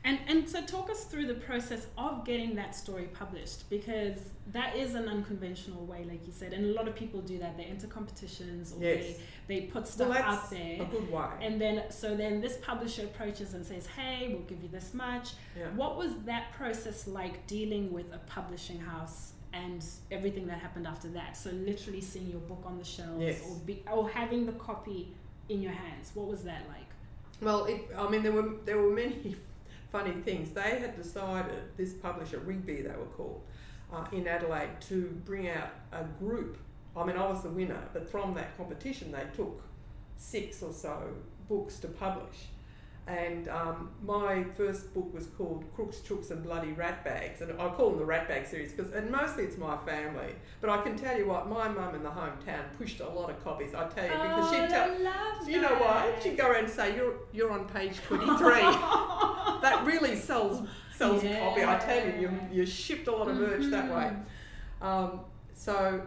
And 0.06 0.18
and 0.28 0.46
so 0.48 0.60
talk 0.62 0.90
us 0.90 1.04
through 1.04 1.26
the 1.26 1.34
process 1.34 1.86
of 1.96 2.26
getting 2.26 2.54
that 2.56 2.74
story 2.76 3.04
published 3.14 3.68
because 3.70 4.18
that 4.52 4.76
is 4.76 4.94
an 4.94 5.08
unconventional 5.08 5.86
way, 5.86 6.04
like 6.04 6.26
you 6.26 6.32
said, 6.32 6.52
and 6.52 6.66
a 6.66 6.72
lot 6.74 6.86
of 6.86 6.94
people 6.94 7.22
do 7.22 7.38
that. 7.38 7.56
They 7.56 7.64
enter 7.64 7.86
competitions 7.86 8.74
or 8.74 8.82
Yes. 8.82 9.16
they, 9.48 9.60
they 9.60 9.66
put 9.66 9.88
stuff 9.88 10.10
well, 10.10 10.22
out 10.22 10.50
there. 10.50 10.82
a 10.82 10.84
good 10.84 11.10
way. 11.10 11.24
And 11.40 11.58
then 11.58 11.84
so 11.90 12.14
then 12.14 12.42
this 12.42 12.58
publisher 12.58 13.04
approaches 13.04 13.54
and 13.54 13.64
says, 13.64 13.86
Hey, 13.86 14.28
we'll 14.32 14.42
give 14.46 14.62
you 14.62 14.68
this 14.68 14.92
much. 14.92 15.30
yeah. 15.58 15.68
What 15.74 15.96
was 15.96 16.10
that 16.26 16.52
process 16.52 17.06
like 17.06 17.46
dealing 17.46 17.90
with 17.90 18.12
a 18.12 18.18
publishing 18.26 18.80
house 18.80 19.32
and 19.54 19.82
everything 20.10 20.46
that 20.48 20.58
happened 20.58 20.86
after 20.86 21.08
that? 21.10 21.34
So 21.38 21.48
literally 21.50 22.02
seeing 22.02 22.28
your 22.28 22.40
book 22.40 22.62
on 22.66 22.76
the 22.78 22.84
shelves 22.84 23.22
Yes. 23.22 23.40
or 23.48 23.56
be, 23.64 23.82
or 23.90 24.10
having 24.10 24.44
the 24.44 24.52
copy 24.52 25.14
in 25.48 25.62
your 25.62 25.72
hands. 25.72 26.10
What 26.12 26.26
was 26.26 26.42
that 26.44 26.62
like? 26.68 26.90
Well, 27.40 27.64
it, 27.64 27.80
I 27.96 28.06
mean, 28.10 28.22
there 28.22 28.32
were 28.32 28.50
there 28.66 28.76
were 28.78 28.90
many 28.94 29.34
funny 29.94 30.10
things. 30.22 30.50
They 30.50 30.80
had 30.80 30.96
decided 30.96 31.62
this 31.76 31.92
publisher, 31.92 32.40
Rigby, 32.40 32.82
they 32.82 32.96
were 32.96 33.12
called, 33.16 33.42
uh, 33.92 34.04
in 34.10 34.26
Adelaide, 34.26 34.80
to 34.88 35.02
bring 35.24 35.48
out 35.48 35.70
a 35.92 36.02
group. 36.18 36.58
I 36.96 37.04
mean, 37.04 37.16
I 37.16 37.24
was 37.28 37.44
the 37.44 37.48
winner, 37.48 37.80
but 37.92 38.10
from 38.10 38.34
that 38.34 38.56
competition, 38.56 39.12
they 39.12 39.24
took 39.36 39.62
six 40.16 40.64
or 40.64 40.72
so 40.72 41.14
books 41.48 41.78
to 41.78 41.86
publish. 41.86 42.48
And 43.06 43.48
um, 43.48 43.90
my 44.02 44.44
first 44.56 44.94
book 44.94 45.12
was 45.12 45.26
called 45.26 45.64
Crooks, 45.74 45.98
Chooks 45.98 46.30
and 46.30 46.42
Bloody 46.42 46.72
Rat 46.72 47.04
Bags. 47.04 47.42
And 47.42 47.52
I 47.60 47.68
call 47.68 47.90
them 47.90 47.98
the 47.98 48.04
Rat 48.06 48.28
Bag 48.28 48.46
series 48.46 48.72
because, 48.72 48.92
and 48.92 49.10
mostly 49.10 49.44
it's 49.44 49.58
my 49.58 49.76
family. 49.84 50.34
But 50.62 50.70
I 50.70 50.80
can 50.82 50.96
tell 50.96 51.18
you 51.18 51.26
what, 51.26 51.46
my 51.48 51.68
mum 51.68 51.94
in 51.94 52.02
the 52.02 52.08
hometown 52.08 52.62
pushed 52.78 53.00
a 53.00 53.08
lot 53.08 53.28
of 53.28 53.44
copies, 53.44 53.74
I 53.74 53.88
tell 53.88 54.04
you, 54.04 54.10
because 54.10 54.50
she'd 54.50 54.68
tell, 54.70 54.90
Oh, 54.90 55.46
you 55.46 55.60
know 55.60 55.74
why? 55.74 56.14
She'd 56.22 56.38
go 56.38 56.48
around 56.48 56.64
and 56.64 56.72
say, 56.72 56.96
"You're 56.96 57.14
you're 57.32 57.50
on 57.52 57.66
page 57.68 58.00
23." 58.08 58.60
that 59.60 59.82
really 59.84 60.16
sells 60.16 60.66
sells 60.96 61.22
copy. 61.22 61.62
I 61.64 61.78
tell 61.78 62.06
you, 62.06 62.20
you 62.20 62.40
you 62.52 62.66
shipped 62.66 63.06
a 63.08 63.12
lot 63.12 63.28
of 63.28 63.36
merch 63.36 63.64
that 63.70 63.94
way. 63.94 64.12
Mhm. 64.80 64.86
Um, 64.86 65.20
so 65.54 66.02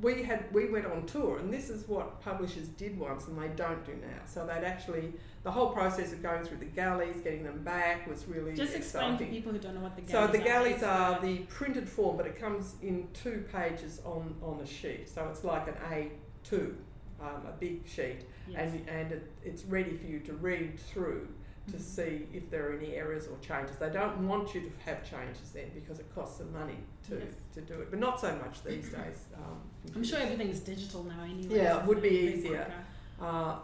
we 0.00 0.22
had 0.22 0.44
we 0.52 0.68
went 0.68 0.86
on 0.86 1.04
tour, 1.06 1.38
and 1.38 1.52
this 1.52 1.68
is 1.70 1.88
what 1.88 2.20
publishers 2.20 2.68
did 2.68 2.98
once, 2.98 3.26
and 3.26 3.40
they 3.40 3.48
don't 3.48 3.84
do 3.84 3.92
now. 3.92 4.20
So 4.26 4.46
they'd 4.46 4.64
actually 4.64 5.12
the 5.42 5.50
whole 5.50 5.70
process 5.70 6.12
of 6.12 6.22
going 6.22 6.44
through 6.44 6.58
the 6.58 6.64
galleys, 6.66 7.16
getting 7.24 7.44
them 7.44 7.62
back, 7.64 8.06
was 8.06 8.26
really 8.28 8.52
Just 8.54 8.74
explain 8.74 9.14
exciting. 9.14 9.26
for 9.28 9.32
people 9.34 9.52
who 9.52 9.58
don't 9.58 9.74
know 9.74 9.80
what 9.80 9.96
the 9.96 10.02
galleys. 10.02 10.30
So 10.32 10.38
the 10.38 10.44
galleys 10.44 10.74
It's 10.76 10.82
are 10.84 11.18
the- 11.20 11.38
printed 11.48 11.88
form, 11.88 12.16
but 12.18 12.26
it 12.26 12.38
comes 12.38 12.74
in 12.82 13.08
two 13.14 13.44
pages 13.50 14.00
on, 14.04 14.34
on 14.42 14.60
a 14.60 14.66
sheet. 14.66 15.08
So 15.08 15.26
it's 15.30 15.42
like 15.42 15.66
an 15.68 15.74
A2, 15.90 16.74
um, 17.22 17.46
a 17.48 17.52
big 17.58 17.86
sheet, 17.88 18.26
yes. 18.48 18.60
and, 18.72 18.88
and 18.88 19.12
it, 19.12 19.32
it's 19.42 19.64
ready 19.64 19.96
for 19.96 20.06
you 20.06 20.20
to 20.20 20.34
read 20.34 20.78
through 20.78 21.28
to 21.70 21.76
Mhm. 21.76 21.80
see 21.80 22.26
if 22.32 22.50
there 22.50 22.70
are 22.70 22.72
any 22.76 22.94
errors 22.96 23.26
or 23.28 23.36
changes. 23.38 23.76
They 23.76 23.90
don't 23.90 24.26
want 24.26 24.54
you 24.54 24.62
to 24.62 24.70
have 24.86 25.04
changes 25.08 25.52
then 25.52 25.70
because 25.74 26.00
it 26.00 26.14
costs 26.14 26.38
them 26.38 26.52
money 26.52 26.78
to, 27.08 27.16
Yes. 27.16 27.34
to 27.54 27.60
do 27.62 27.80
it, 27.80 27.90
but 27.90 27.98
not 27.98 28.20
so 28.20 28.34
much 28.36 28.62
these 28.64 28.88
days. 28.90 29.24
Um, 29.34 29.60
I'm 29.94 30.04
sure 30.04 30.18
everything's 30.18 30.60
digital 30.60 31.04
now 31.04 31.22
anyway. 31.22 31.56
Yeah, 31.56 31.80
it 31.80 31.86
would 31.86 32.02
be 32.02 32.08
a 32.08 32.30
easier. 32.32 32.72
uh, 33.20 33.56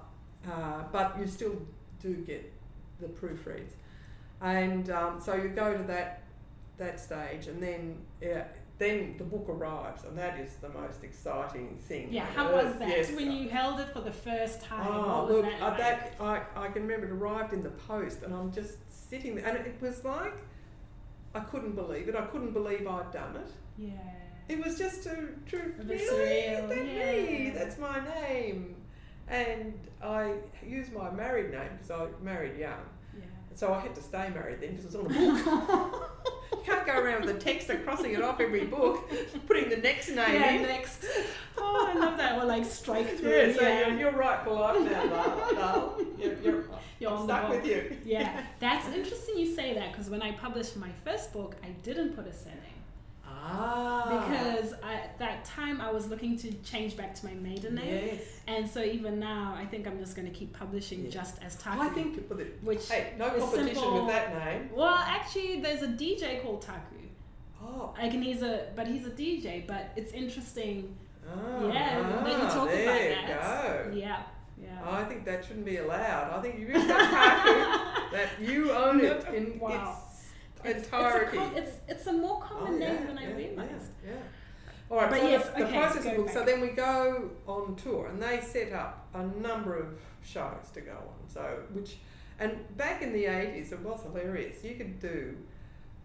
uh, 0.48 0.82
but 0.92 1.16
you 1.18 1.26
still 1.26 1.56
do 2.00 2.14
get 2.14 2.52
the 3.00 3.06
proofreads, 3.06 3.72
and 4.40 4.90
um, 4.90 5.20
so 5.20 5.34
you 5.34 5.48
go 5.48 5.76
to 5.76 5.82
that 5.84 6.22
that 6.78 7.00
stage, 7.00 7.46
and 7.46 7.62
then 7.62 7.96
yeah, 8.20 8.44
then 8.78 9.14
the 9.18 9.24
book 9.24 9.46
arrives, 9.48 10.04
and 10.04 10.16
that 10.18 10.38
is 10.38 10.56
the 10.56 10.68
most 10.68 11.02
exciting 11.04 11.78
thing. 11.88 12.08
Yeah, 12.12 12.26
how 12.26 12.52
was 12.52 12.74
that 12.78 12.88
Yes. 12.88 13.10
when 13.12 13.32
you 13.32 13.48
held 13.48 13.80
it 13.80 13.88
for 13.92 14.00
the 14.00 14.12
first 14.12 14.62
time? 14.62 14.86
Oh, 14.86 15.26
look, 15.30 15.42
that 15.44 15.62
uh, 15.62 15.68
like? 15.68 15.78
that 15.78 16.14
I, 16.20 16.42
I 16.54 16.68
can 16.68 16.82
remember 16.82 17.06
it 17.06 17.12
arrived 17.12 17.52
in 17.54 17.62
the 17.62 17.70
post, 17.70 18.22
and 18.22 18.34
I'm 18.34 18.52
just 18.52 18.76
sitting 19.10 19.34
there, 19.36 19.46
and 19.46 19.56
it 19.66 19.76
was 19.80 20.04
like 20.04 20.34
I 21.34 21.40
couldn't 21.40 21.74
believe 21.74 22.08
it. 22.08 22.14
I 22.14 22.22
couldn't 22.26 22.52
believe 22.52 22.86
I'd 22.86 23.10
done 23.12 23.36
it. 23.36 23.50
yeah. 23.78 23.92
It 24.48 24.64
was 24.64 24.78
just 24.78 25.04
A 25.06 25.10
bit 25.10 25.76
really, 25.84 25.98
surreal, 25.98 26.68
that 26.68 26.84
me, 26.86 27.50
that's 27.52 27.78
my 27.78 27.98
name. 28.04 28.76
And 29.28 29.74
I 30.02 30.34
used 30.64 30.92
my 30.92 31.10
married 31.10 31.50
name 31.50 31.68
because 31.72 31.90
I 31.90 32.06
married 32.22 32.56
young. 32.58 32.78
Yeah. 33.16 33.24
So 33.54 33.72
I 33.72 33.80
had 33.80 33.94
to 33.96 34.02
stay 34.02 34.30
married 34.30 34.60
then 34.60 34.76
because 34.76 34.94
it 34.94 35.02
was 35.02 35.16
on 35.16 35.26
a 35.26 35.44
book. 35.44 36.32
you 36.52 36.58
can't 36.64 36.86
go 36.86 36.98
around 36.98 37.24
with 37.24 37.46
a 37.46 37.72
and 37.72 37.84
crossing 37.84 38.12
it 38.12 38.22
off 38.22 38.40
every 38.40 38.66
book, 38.66 39.10
putting 39.46 39.68
the 39.68 39.78
next 39.78 40.08
name 40.08 40.18
yeah, 40.18 40.50
in. 40.52 40.62
next. 40.62 41.04
Oh, 41.58 41.90
I 41.90 41.98
love 41.98 42.16
that. 42.18 42.38
Or 42.40 42.44
like 42.44 42.64
strike 42.64 43.18
through. 43.18 43.30
Yeah, 43.30 43.52
so 43.54 43.62
yeah. 43.62 43.88
You're, 43.88 43.98
you're 43.98 44.12
right 44.12 44.44
for 44.44 44.50
life 44.52 44.80
now, 44.80 45.04
Lyle. 45.06 46.00
You're, 46.18 46.34
you're, 46.38 46.64
You're 47.00 47.10
I'm 47.10 47.18
on 47.18 47.26
the 47.26 47.34
stuck 47.38 47.50
with 47.50 47.66
you. 47.66 47.96
yeah, 48.04 48.42
that's 48.60 48.86
interesting 48.94 49.38
you 49.38 49.54
say 49.54 49.74
that 49.74 49.92
because 49.92 50.08
when 50.08 50.22
I 50.22 50.32
published 50.32 50.76
my 50.76 50.90
first 51.04 51.32
book, 51.32 51.56
I 51.64 51.68
didn't 51.82 52.14
put 52.14 52.26
a 52.26 52.32
surname 52.32 52.60
Ah. 53.42 54.26
because 54.28 54.74
I, 54.82 54.94
at 54.94 55.18
that 55.18 55.44
time 55.44 55.80
I 55.80 55.90
was 55.92 56.08
looking 56.08 56.36
to 56.38 56.52
change 56.62 56.96
back 56.96 57.14
to 57.16 57.26
my 57.26 57.34
maiden 57.34 57.74
name, 57.76 58.06
Yes. 58.16 58.20
and 58.46 58.68
so 58.68 58.82
even 58.82 59.18
now 59.20 59.54
I 59.56 59.64
think 59.66 59.86
I'm 59.86 59.98
just 59.98 60.16
going 60.16 60.26
to 60.28 60.34
keep 60.34 60.52
publishing 60.56 61.04
Yeah. 61.04 61.10
just 61.10 61.42
as 61.42 61.56
Taku. 61.56 61.80
I 61.82 61.88
think, 61.90 62.28
which 62.62 62.88
hey, 62.88 63.12
no 63.18 63.30
competition 63.30 63.74
simple. 63.74 64.04
with 64.06 64.14
that 64.14 64.34
name. 64.44 64.70
well, 64.74 64.94
actually, 64.94 65.60
there's 65.60 65.82
a 65.82 65.88
DJ 65.88 66.42
called 66.42 66.62
Taku. 66.62 66.96
Oh. 67.62 67.94
Like, 67.98 68.12
and 68.14 68.22
he's 68.22 68.42
a 68.42 68.66
but 68.76 68.86
he's 68.86 69.06
a 69.06 69.10
DJ. 69.10 69.66
But 69.66 69.90
it's 69.96 70.12
interesting. 70.12 70.94
Ah, 71.28 71.66
yeah, 71.72 72.20
let 72.24 72.32
you 72.32 72.38
talk 72.48 72.54
about 72.54 72.68
there 72.68 73.08
that. 73.10 73.86
you 73.86 73.90
go. 73.92 73.96
Yeah, 73.96 74.22
yeah. 74.62 74.80
I 74.88 75.02
think 75.04 75.24
that 75.24 75.44
shouldn't 75.44 75.64
be 75.66 75.78
allowed. 75.78 76.30
I 76.38 76.40
think 76.42 76.58
you 76.60 76.66
Taku, 76.72 76.86
that 78.12 78.28
you 78.40 78.70
own 78.72 79.00
it 79.00 79.26
in 79.34 79.58
Wow. 79.58 80.02
Its 80.68 80.88
It's, 80.92 81.34
it's, 81.34 81.56
it's 81.56 81.76
it's 81.88 82.06
a 82.06 82.12
more 82.12 82.40
common 82.40 82.74
Oh, 82.74 82.76
name 82.76 82.80
yeah, 83.00 83.06
than 83.06 83.18
I 83.18 83.28
yeah, 83.28 83.34
realized. 83.36 83.92
Yeah. 84.04 84.12
All 84.90 84.98
right, 84.98 85.10
But 85.10 85.20
so 85.20 85.28
yes, 85.28 85.48
the, 85.48 85.64
okay, 85.64 85.76
process 85.76 86.06
of 86.06 86.16
books. 86.16 86.32
So 86.32 86.44
then 86.44 86.60
we 86.60 86.68
go 86.68 87.30
on 87.46 87.74
tour, 87.76 88.06
and 88.06 88.22
they 88.22 88.40
set 88.40 88.72
up 88.72 89.08
a 89.14 89.26
number 89.40 89.76
of 89.76 89.98
shows 90.24 90.70
to 90.74 90.80
go 90.80 90.92
on. 90.92 91.28
So 91.28 91.62
which, 91.72 91.96
and 92.38 92.52
back 92.76 93.02
in 93.02 93.12
the 93.12 93.26
eighties, 93.26 93.72
it 93.72 93.80
was 93.80 94.02
hilarious. 94.02 94.62
You 94.62 94.76
could 94.76 95.00
do 95.00 95.36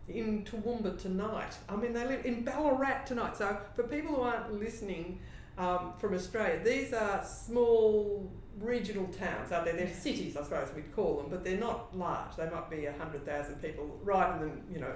in 0.08 0.44
Toowoomba 0.44 1.00
tonight. 1.00 1.54
I 1.70 1.76
mean, 1.76 1.94
they 1.94 2.06
live 2.06 2.26
in 2.26 2.44
Ballarat 2.44 3.06
tonight. 3.06 3.38
So 3.38 3.56
for 3.76 3.84
people 3.84 4.16
who 4.16 4.22
aren't 4.22 4.60
listening 4.60 5.20
um, 5.58 5.94
from 6.00 6.16
Australia, 6.16 6.60
these 6.64 6.92
are 6.92 7.24
small 7.24 8.32
regional 8.60 9.06
towns, 9.08 9.52
aren't 9.52 9.66
they? 9.66 9.72
They're 9.74 9.94
cities, 9.94 10.36
I 10.38 10.44
suppose 10.44 10.70
we'd 10.76 10.94
call 10.96 11.18
them, 11.18 11.28
but 11.30 11.44
they're 11.44 11.58
not 11.58 11.98
large. 11.98 12.36
They 12.36 12.50
might 12.50 12.70
be 12.70 12.86
a 12.86 12.94
hundred 12.94 13.26
thousand 13.26 13.62
people, 13.62 14.00
rather 14.04 14.46
than 14.46 14.64
you 14.74 14.80
know, 14.80 14.94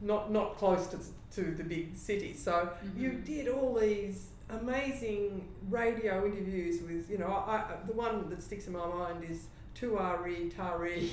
not 0.00 0.30
not 0.32 0.56
close 0.56 0.86
to 0.88 0.98
to 1.36 1.54
the 1.54 1.64
big 1.64 1.96
cities. 1.96 2.42
So 2.42 2.70
you 2.96 3.10
Mhm. 3.10 3.24
did 3.24 3.48
all 3.48 3.74
these 3.74 4.28
amazing 4.50 5.48
radio 5.70 6.26
interviews 6.26 6.82
with 6.82 7.08
you 7.10 7.18
know 7.18 7.26
I, 7.28 7.56
I, 7.56 7.76
the 7.86 7.92
one 7.94 8.28
that 8.30 8.42
sticks 8.42 8.66
in 8.66 8.72
my 8.74 8.86
mind 8.86 9.24
is 9.28 9.46
Tuari 9.74 10.54
Tari. 10.54 11.10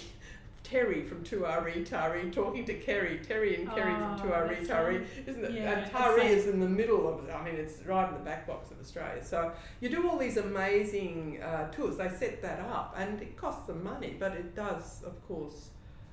Terry 0.63 1.03
from 1.03 1.23
Tuari 1.23 1.83
Tari 1.87 2.29
talking 2.31 2.65
to 2.65 2.73
Kerry, 2.75 3.19
Terry 3.27 3.55
and 3.55 3.71
Kerry 3.73 3.95
from 3.95 4.13
Oh, 4.19 4.23
Tuari 4.23 4.55
that's 4.57 4.67
Tari, 4.67 5.05
isn't 5.25 5.43
it? 5.43 5.51
yeah, 5.53 5.79
and 5.79 5.91
Tari 5.91 6.27
is 6.27 6.47
in 6.47 6.59
the 6.59 6.67
middle 6.69 7.07
of, 7.07 7.27
I 7.29 7.43
mean, 7.43 7.55
it's 7.55 7.83
right 7.85 8.07
in 8.07 8.13
the 8.13 8.19
back 8.21 8.45
box 8.45 8.69
of 8.71 8.79
Australia. 8.79 9.23
So 9.23 9.51
you 9.81 9.89
do 9.89 10.07
all 10.09 10.17
these 10.17 10.37
amazing 10.37 11.41
uh, 11.41 11.71
tours. 11.71 11.97
They 11.97 12.09
set 12.09 12.41
that 12.41 12.59
up, 12.59 12.93
and 12.97 13.21
it 13.21 13.35
costs 13.37 13.65
them 13.67 13.83
money, 13.83 14.15
but 14.19 14.33
it 14.33 14.55
does, 14.55 15.01
of 15.03 15.25
course, 15.27 15.69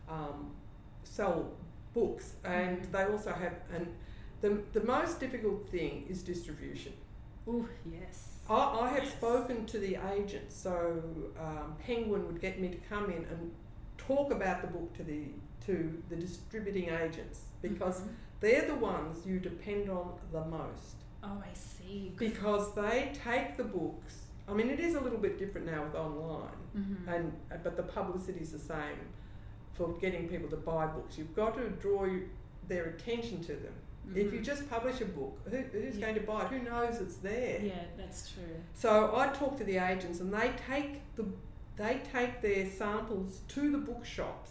um, 0.09 0.53
sell 1.05 1.53
books. 1.93 2.35
And 2.45 2.83
Mhm. 2.83 2.93
they 2.93 3.05
also 3.05 3.33
have, 3.33 3.55
and 3.75 3.87
the 4.41 4.63
the 4.73 4.85
most 4.85 5.21
difficult 5.21 5.69
thing 5.69 6.07
is 6.09 6.23
distribution. 6.23 6.93
Oh, 7.49 7.67
yes. 7.91 8.39
I, 8.49 8.55
I 8.81 8.89
have 8.89 9.05
Yes. 9.05 9.13
spoken 9.13 9.67
to 9.67 9.79
the 9.79 9.97
agents, 10.15 10.55
so 10.57 11.03
um, 11.39 11.75
Penguin 11.79 12.27
would 12.27 12.41
get 12.41 12.61
me 12.61 12.69
to 12.69 12.79
come 12.89 13.07
in 13.11 13.25
and 13.25 13.53
talk 14.07 14.31
about 14.31 14.61
the 14.63 14.69
book 14.69 14.95
to 14.97 15.03
the 15.03 15.23
to 15.67 16.03
the 16.09 16.17
distributing 16.17 16.91
agents 16.91 17.41
because 17.61 18.01
Mhm. 18.03 18.09
they're 18.41 18.67
the 18.67 18.75
ones 18.77 19.27
you 19.27 19.41
depend 19.41 19.89
on 19.91 20.15
the 20.33 20.45
most 20.45 20.97
Oh, 21.25 21.43
I 21.51 21.53
see. 21.55 22.13
because 22.17 22.75
they 22.75 23.11
take 23.15 23.57
the 23.57 23.65
books. 23.65 24.27
I 24.49 24.53
mean, 24.55 24.71
it 24.71 24.79
is 24.79 24.95
a 24.95 25.01
little 25.01 25.19
bit 25.19 25.39
different 25.39 25.67
now 25.67 25.83
with 25.85 25.95
online, 25.97 26.61
Mhm. 26.77 27.09
and 27.15 27.33
uh, 27.51 27.57
but 27.65 27.77
the 27.77 27.83
publicity 27.83 28.41
is 28.41 28.53
the 28.53 28.59
same 28.61 29.01
for 29.73 29.89
getting 29.99 30.29
people 30.29 30.49
to 30.51 30.57
buy 30.57 30.87
books. 30.87 31.19
You've 31.19 31.35
got 31.35 31.55
to 31.57 31.69
draw 31.71 32.07
their 32.69 32.85
attention 32.85 33.41
to 33.43 33.55
them. 33.57 33.75
If 34.15 34.33
you 34.33 34.39
Mhm. 34.39 34.45
just 34.45 34.71
publish 34.71 35.01
a 35.01 35.05
book, 35.05 35.37
who, 35.51 35.57
who's 35.57 35.97
Yeah. 35.97 36.07
going 36.07 36.15
to 36.15 36.27
buy 36.33 36.45
it? 36.45 36.49
Who 36.53 36.61
knows 36.61 37.01
it's 37.01 37.17
there? 37.17 37.61
yeah, 37.61 37.85
that's 37.97 38.31
true. 38.33 38.57
So 38.75 39.17
I 39.17 39.29
talk 39.41 39.57
to 39.59 39.65
the 39.65 39.79
agents, 39.79 40.21
and 40.21 40.33
they 40.33 40.53
take 40.73 41.01
the 41.17 41.25
they 41.77 42.01
take 42.13 42.41
their 42.41 42.67
samples 42.67 43.41
to 43.49 43.71
the 43.71 43.79
bookshops, 43.79 44.51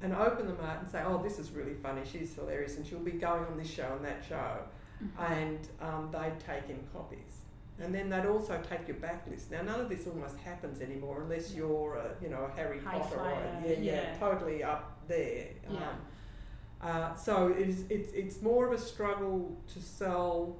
and 0.00 0.12
open 0.14 0.46
them 0.46 0.58
out 0.64 0.80
and 0.80 0.90
say, 0.90 1.02
"Oh, 1.04 1.22
this 1.22 1.38
is 1.38 1.50
really 1.52 1.74
funny. 1.74 2.02
She's 2.04 2.34
hilarious, 2.34 2.76
and 2.76 2.86
she'll 2.86 2.98
be 2.98 3.12
going 3.12 3.44
on 3.44 3.56
this 3.56 3.70
show 3.70 3.94
and 3.96 4.04
that 4.04 4.24
show," 4.28 4.58
Mhm. 5.02 5.30
and 5.32 5.68
um, 5.80 6.10
they'd 6.12 6.38
take 6.40 6.68
in 6.68 6.80
copies. 6.92 7.42
And 7.80 7.92
then 7.94 8.10
they'd 8.10 8.26
also 8.26 8.60
take 8.68 8.86
your 8.86 8.98
backlist. 8.98 9.50
Now, 9.50 9.62
none 9.62 9.80
of 9.80 9.88
this 9.88 10.06
almost 10.06 10.36
happens 10.38 10.80
anymore 10.80 11.22
unless 11.22 11.54
you're, 11.54 11.96
a, 11.96 12.22
you 12.22 12.28
know, 12.28 12.44
a 12.44 12.50
Harry 12.54 12.78
High 12.78 12.98
Potter 12.98 13.16
or 13.16 13.18
flyer, 13.20 13.62
a, 13.64 13.68
yeah, 13.68 13.74
yeah, 13.78 13.92
yeah. 13.92 14.18
totally 14.18 14.62
up 14.62 14.98
there. 15.08 15.48
Yeah. 15.68 15.78
Um, 15.88 15.96
uh, 16.82 17.14
so 17.14 17.48
it 17.48 17.68
is, 17.68 17.84
it's, 17.88 18.12
it's 18.12 18.42
more 18.42 18.66
of 18.66 18.72
a 18.72 18.78
struggle 18.78 19.56
to 19.72 19.80
sell. 19.80 20.58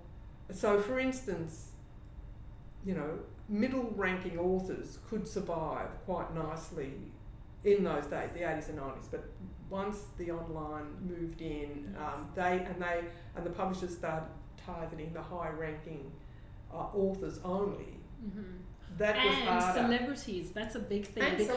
So, 0.50 0.80
for 0.80 0.98
instance, 0.98 1.72
you 2.84 2.94
know, 2.94 3.18
middle 3.48 3.92
ranking 3.96 4.38
authors 4.38 4.98
could 5.08 5.26
survive 5.26 5.88
quite 6.04 6.34
nicely 6.34 6.92
in 7.64 7.84
those 7.84 8.06
days, 8.06 8.30
the 8.34 8.40
80s 8.40 8.68
and 8.70 8.78
90s. 8.78 9.08
But 9.10 9.24
once 9.70 9.98
the 10.18 10.30
online 10.30 10.86
moved 11.00 11.40
in, 11.40 11.94
um, 11.98 12.28
they 12.34 12.58
and 12.66 12.80
they 12.80 13.04
and 13.36 13.44
the 13.46 13.50
publishers 13.50 13.94
started 13.96 14.28
targeting 14.64 15.12
the 15.12 15.22
high 15.22 15.50
ranking 15.50 16.10
uh, 16.72 16.76
authors 16.94 17.38
only. 17.44 17.98
Mhm. 18.24 18.58
That 18.98 19.16
was 19.16 19.24
and 19.34 19.48
harder. 19.48 19.82
celebrities, 19.82 20.50
that's 20.50 20.74
a 20.74 20.78
big 20.78 21.06
thing 21.06 21.22
and 21.22 21.38
because 21.38 21.56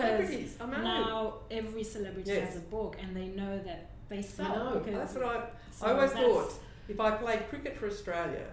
I 0.61 0.65
now 0.65 1.33
every 1.51 1.83
celebrity 1.83 2.31
Yes. 2.31 2.53
has 2.53 2.57
a 2.57 2.61
book 2.61 2.95
and 3.01 3.15
they 3.15 3.27
know 3.27 3.59
that 3.59 3.89
they 4.07 4.19
I 4.19 4.21
sell. 4.21 4.55
know. 4.73 4.79
Because 4.79 5.13
That's 5.13 5.13
what 5.15 5.25
I. 5.25 5.49
so 5.71 5.85
I 5.87 5.91
always 5.93 6.11
thought 6.11 6.53
if 6.87 6.99
I 6.99 7.11
played 7.11 7.49
cricket 7.49 7.75
for 7.77 7.87
Australia, 7.87 8.47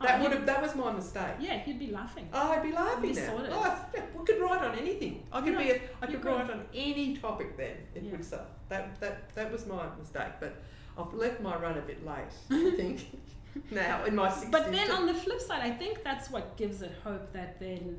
Oh, 0.00 0.04
that 0.06 0.20
would 0.20 0.24
you'd- 0.30 0.36
have 0.38 0.46
that 0.46 0.62
was 0.62 0.74
my 0.74 0.92
mistake. 0.92 1.34
Yeah, 1.40 1.62
you'd 1.66 1.78
be 1.78 1.90
laughing. 1.90 2.28
Oh, 2.32 2.50
I'd 2.52 2.62
be 2.62 2.72
laughing 2.72 3.12
be 3.12 3.20
now. 3.20 3.36
Oh, 3.50 4.00
we 4.18 4.24
could 4.26 4.40
write 4.40 4.62
on 4.62 4.76
anything. 4.78 5.26
I 5.32 5.40
could 5.40 5.52
Yeah, 5.54 5.58
be. 5.62 5.70
A, 5.70 5.80
I 6.02 6.06
could 6.06 6.24
write 6.24 6.50
on 6.50 6.64
any 6.74 7.16
topic. 7.16 7.56
Then 7.56 7.76
it 7.94 8.02
Yeah. 8.02 8.10
would 8.12 8.24
sell. 8.24 8.46
That 8.68 8.98
that 9.00 9.34
that 9.34 9.52
was 9.52 9.66
my 9.66 9.86
mistake. 9.98 10.32
But 10.40 10.56
I've 10.98 11.12
left 11.14 11.40
my 11.40 11.56
run 11.56 11.78
a 11.78 11.82
bit 11.82 12.04
late. 12.04 12.34
I 12.50 12.70
think 12.76 13.06
now 13.70 14.04
in 14.04 14.14
my 14.16 14.28
sixties. 14.28 14.50
But 14.50 14.72
then 14.72 14.90
on 14.90 15.06
the 15.06 15.14
flip 15.14 15.40
side, 15.40 15.62
I 15.62 15.70
think 15.70 16.02
that's 16.02 16.30
what 16.30 16.56
gives 16.56 16.82
it 16.82 16.92
hope 17.04 17.32
that 17.32 17.60
then 17.60 17.98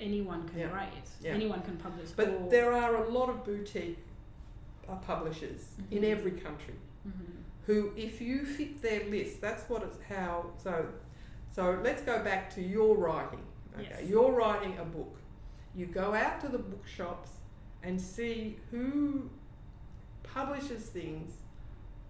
anyone 0.00 0.48
can 0.48 0.60
Yeah. 0.60 0.72
write, 0.74 1.08
Yeah. 1.20 1.32
anyone 1.32 1.60
can 1.62 1.76
publish. 1.76 2.10
but 2.16 2.50
there 2.50 2.72
are 2.72 3.04
a 3.04 3.08
lot 3.10 3.28
of 3.28 3.44
boutique 3.44 3.98
uh, 4.88 4.96
publishers 4.96 5.76
in 5.92 6.02
Mhm. 6.02 6.10
every 6.10 6.32
country 6.32 6.74
Mhm. 7.06 7.41
Who, 7.66 7.92
if 7.96 8.20
you 8.20 8.44
fit 8.44 8.82
their 8.82 9.04
list, 9.08 9.40
that's 9.40 9.68
what 9.68 9.82
it's 9.82 9.98
how. 10.08 10.46
So, 10.62 10.86
so 11.52 11.78
let's 11.82 12.02
go 12.02 12.22
back 12.22 12.52
to 12.54 12.62
your 12.62 12.96
writing. 12.96 13.42
Okay, 13.78 13.88
Yes. 13.90 14.08
you're 14.08 14.32
writing 14.32 14.76
a 14.78 14.84
book. 14.84 15.16
You 15.74 15.86
go 15.86 16.12
out 16.14 16.40
to 16.42 16.48
the 16.48 16.58
bookshops 16.58 17.30
and 17.82 18.00
see 18.00 18.58
who 18.70 19.30
publishes 20.22 20.84
things 20.86 21.32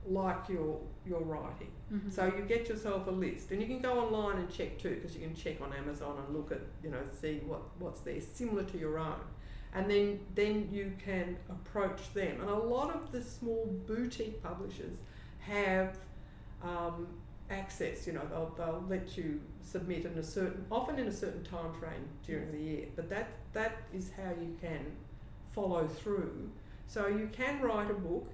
like 0.06 0.48
your 0.48 0.80
your 1.06 1.20
writing. 1.20 1.70
Mhm. 1.92 2.10
So 2.10 2.26
you 2.26 2.42
get 2.42 2.68
yourself 2.68 3.06
a 3.06 3.10
list, 3.10 3.52
and 3.52 3.60
you 3.60 3.68
can 3.68 3.80
go 3.80 4.00
online 4.00 4.38
and 4.38 4.50
check 4.50 4.78
too, 4.78 4.94
because 4.96 5.14
you 5.16 5.20
can 5.26 5.34
check 5.34 5.60
on 5.60 5.72
Amazon 5.72 6.18
and 6.24 6.34
look 6.36 6.50
at 6.50 6.60
you 6.82 6.90
know 6.90 7.02
see 7.12 7.40
what 7.46 7.62
what's 7.78 8.00
there 8.00 8.20
similar 8.20 8.64
to 8.64 8.78
your 8.78 8.98
own, 8.98 9.20
and 9.74 9.88
then 9.88 10.20
then 10.34 10.68
you 10.72 10.92
can 11.04 11.36
approach 11.48 12.12
them. 12.14 12.40
And 12.40 12.50
a 12.50 12.54
lot 12.58 12.90
of 12.94 13.12
the 13.12 13.22
small 13.22 13.66
boutique 13.86 14.42
publishers 14.42 14.96
have 15.46 15.96
um, 16.62 17.06
access. 17.50 18.06
You 18.06 18.14
know 18.14 18.22
they'll 18.30 18.54
they'll 18.56 18.84
let 18.88 19.16
you 19.16 19.40
submit 19.60 20.04
in 20.04 20.16
a 20.18 20.22
certain 20.22 20.64
often 20.70 20.98
in 20.98 21.06
a 21.08 21.12
certain 21.12 21.44
time 21.44 21.72
frame 21.72 22.08
during 22.26 22.50
the 22.52 22.58
year, 22.58 22.86
but 22.96 23.08
that 23.10 23.28
that 23.52 23.82
is 23.92 24.10
how 24.16 24.30
you 24.30 24.56
can 24.60 24.84
follow 25.52 25.86
through. 25.86 26.50
So 26.86 27.06
you 27.06 27.28
can 27.32 27.60
write 27.60 27.90
a 27.90 27.94
book 27.94 28.28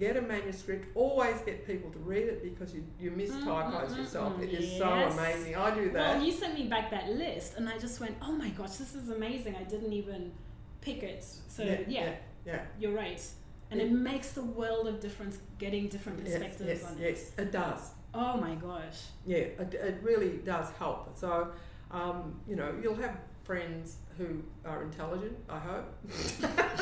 get 0.00 0.16
a 0.16 0.22
manuscript, 0.22 0.86
always 0.94 1.38
get 1.42 1.66
people 1.66 1.90
to 1.90 1.98
read 1.98 2.22
it 2.26 2.42
because 2.42 2.74
you, 2.74 2.82
you 2.98 3.10
miss 3.10 3.30
Mm, 3.30 3.44
typos 3.44 3.92
mm, 3.92 3.98
yourself. 3.98 4.32
mm, 4.38 4.44
It 4.44 4.54
is 4.54 4.70
yes. 4.70 4.78
so 4.78 4.90
amazing. 4.90 5.56
I 5.56 5.74
do 5.74 5.90
that. 5.90 6.16
Well, 6.16 6.24
you 6.24 6.32
sent 6.32 6.54
me 6.58 6.66
back 6.68 6.90
that 6.90 7.10
list, 7.10 7.54
and 7.58 7.68
I 7.68 7.76
just 7.78 8.00
went, 8.00 8.16
"Oh 8.22 8.32
my 8.32 8.48
gosh, 8.48 8.76
this 8.76 8.94
is 8.94 9.10
amazing! 9.10 9.56
I 9.56 9.64
didn't 9.64 9.92
even 9.92 10.32
pick 10.80 11.02
it." 11.02 11.22
So 11.48 11.62
yeah, 11.62 11.80
yeah, 11.86 12.14
yeah. 12.46 12.62
you're 12.78 12.94
right, 12.94 13.22
and 13.70 13.80
Yeah. 13.80 13.86
it 13.86 13.92
makes 13.92 14.32
the 14.32 14.42
world 14.42 14.88
of 14.88 15.00
difference 15.00 15.38
getting 15.58 15.88
different 15.88 16.22
perspectives 16.24 16.68
yes, 16.82 16.84
on 16.84 16.98
it. 16.98 17.00
yes, 17.00 17.32
it 17.38 17.52
does. 17.52 17.90
Oh 18.12 18.36
my 18.36 18.54
gosh. 18.56 18.98
Yeah, 19.24 19.36
it, 19.38 19.74
it 19.74 19.98
really 20.02 20.38
does 20.38 20.70
help. 20.78 21.16
So, 21.16 21.52
um, 21.90 22.40
you 22.48 22.56
know, 22.56 22.74
you'll 22.82 22.96
have 22.96 23.16
friends 23.44 23.96
who 24.18 24.42
are 24.64 24.82
intelligent, 24.82 25.36
I 25.48 25.58
hope. 25.58 25.86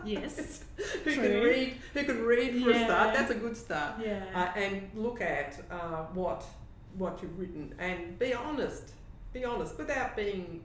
Yes. 0.04 0.64
who 1.04 1.14
can 1.14 1.42
read, 1.42 1.76
who 1.92 2.04
can 2.04 2.22
read 2.24 2.62
for 2.64 2.70
a 2.70 2.84
start. 2.84 3.14
That's 3.14 3.30
a 3.30 3.34
good 3.34 3.56
start. 3.56 4.00
Yeah. 4.02 4.24
uh, 4.34 4.58
and 4.58 4.88
look 4.94 5.20
at 5.20 5.60
uh, 5.70 6.04
what 6.14 6.42
what 6.96 7.20
you've 7.22 7.38
written 7.38 7.74
and 7.78 8.18
be 8.18 8.32
honest. 8.32 8.92
Be 9.32 9.44
honest 9.44 9.78
without 9.78 10.16
being 10.16 10.62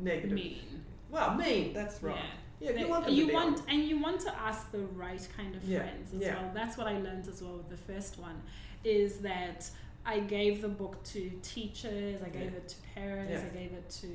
negative. 0.00 0.32
mean. 0.32 0.84
Well, 1.10 1.34
mean. 1.34 1.72
That's 1.72 2.02
right. 2.02 2.16
Yeah. 2.16 2.22
Yeah, 2.60 2.70
you 2.72 2.88
want 2.88 3.10
you 3.10 3.32
want 3.32 3.62
and 3.68 3.84
you 3.84 3.98
want 4.00 4.20
to 4.20 4.34
ask 4.40 4.70
the 4.72 4.78
right 4.78 5.26
kind 5.36 5.54
of 5.54 5.62
Yeah, 5.64 5.80
friends 5.80 6.14
as 6.14 6.20
yeah. 6.20 6.34
well. 6.42 6.50
That's 6.54 6.76
what 6.76 6.86
I 6.86 6.98
learned 6.98 7.28
as 7.28 7.42
well 7.42 7.56
with 7.58 7.68
the 7.68 7.76
first 7.76 8.18
one, 8.18 8.40
is 8.84 9.18
that 9.18 9.68
I 10.04 10.20
gave 10.20 10.62
the 10.62 10.68
book 10.68 11.02
to 11.14 11.30
teachers, 11.42 12.22
I 12.22 12.28
gave 12.28 12.52
it 12.54 12.68
to 12.68 12.76
parents, 12.94 13.30
Yes. 13.32 13.44
I 13.52 13.56
gave 13.58 13.72
it 13.72 13.90
to 14.02 14.08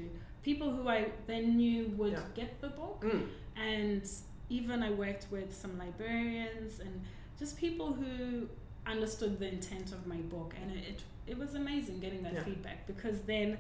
people 0.43 0.71
who 0.71 0.88
I 0.88 1.12
then 1.27 1.56
knew 1.58 1.88
would 1.97 2.17
get 2.34 2.60
the 2.62 2.69
book, 2.69 3.01
Mm. 3.04 3.27
and 3.58 4.04
even 4.49 4.82
I 4.84 4.91
worked 4.91 5.27
with 5.32 5.54
some 5.56 5.77
librarians 5.77 6.80
and 6.80 7.01
just 7.38 7.58
people 7.58 7.93
who 7.93 8.47
understood 8.88 9.38
the 9.39 9.47
intent 9.47 9.91
of 9.91 10.08
my 10.08 10.17
book, 10.17 10.56
and 10.62 10.71
it 10.71 10.84
it, 10.91 11.01
it 11.34 11.38
was 11.38 11.54
amazing 11.54 11.99
getting 11.99 12.23
that 12.23 12.43
feedback 12.43 12.88
because 12.88 13.19
then. 13.21 13.58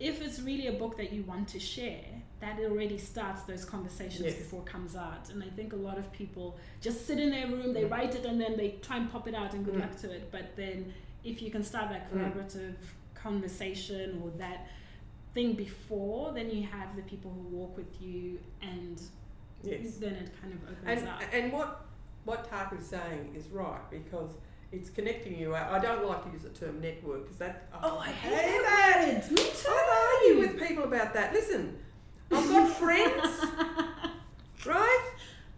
If 0.00 0.22
it's 0.22 0.40
really 0.40 0.68
a 0.68 0.72
book 0.72 0.96
that 0.96 1.12
you 1.12 1.22
want 1.24 1.48
to 1.48 1.58
share, 1.58 2.04
that 2.40 2.58
already 2.60 2.98
starts 2.98 3.42
those 3.42 3.64
conversations 3.64 4.20
Yes. 4.26 4.36
before 4.36 4.60
it 4.60 4.66
comes 4.66 4.94
out. 4.94 5.28
And 5.30 5.42
I 5.42 5.48
think 5.48 5.72
a 5.72 5.76
lot 5.76 5.98
of 5.98 6.10
people 6.12 6.56
just 6.80 7.04
sit 7.06 7.18
in 7.18 7.30
their 7.30 7.48
room, 7.48 7.72
they 7.72 7.82
Mm. 7.82 7.90
write 7.90 8.14
it, 8.14 8.24
and 8.24 8.40
then 8.40 8.56
they 8.56 8.78
try 8.80 8.96
and 8.96 9.10
pop 9.10 9.26
it 9.26 9.34
out 9.34 9.54
and 9.54 9.64
good 9.64 9.74
Mm. 9.74 9.80
luck 9.80 9.96
to 10.02 10.10
it. 10.12 10.30
But 10.30 10.54
then, 10.54 10.94
if 11.24 11.42
you 11.42 11.50
can 11.50 11.64
start 11.64 11.90
that 11.90 12.12
Mm. 12.12 12.32
collaborative 12.32 12.76
conversation 13.14 14.22
or 14.22 14.30
that 14.38 14.68
thing 15.34 15.54
before, 15.54 16.32
then 16.32 16.48
you 16.50 16.62
have 16.64 16.94
the 16.94 17.02
people 17.02 17.32
who 17.32 17.42
walk 17.56 17.76
with 17.76 18.00
you, 18.00 18.38
and 18.62 19.00
Yes. 19.64 19.96
then 19.96 20.14
it 20.14 20.30
kind 20.40 20.52
of 20.54 20.62
opens 20.70 21.00
And 21.00 21.08
up. 21.08 21.22
and 21.32 21.52
what 21.52 21.84
what 22.24 22.44
Taku's 22.50 22.84
saying 22.86 23.34
is 23.34 23.48
right 23.48 23.80
because 23.90 24.32
it's 24.72 24.90
connecting 24.90 25.38
you 25.38 25.54
out. 25.54 25.72
I 25.72 25.78
don't 25.78 26.06
like 26.06 26.24
to 26.24 26.30
use 26.30 26.42
the 26.42 26.50
term 26.50 26.80
network 26.80 27.22
because 27.24 27.38
that 27.38 27.68
Oh, 27.82 27.98
I 27.98 28.08
hate 28.10 28.32
hate 28.34 28.62
that 28.62 29.22
that. 29.22 29.30
Me 29.30 29.36
too. 29.36 29.68
I 29.68 30.20
argue 30.22 30.40
with 30.40 30.68
people 30.68 30.84
about 30.84 31.14
that. 31.14 31.32
Listen, 31.32 31.78
I've 32.30 32.48
got 32.48 32.70
friends, 32.82 33.44
right? 34.66 35.10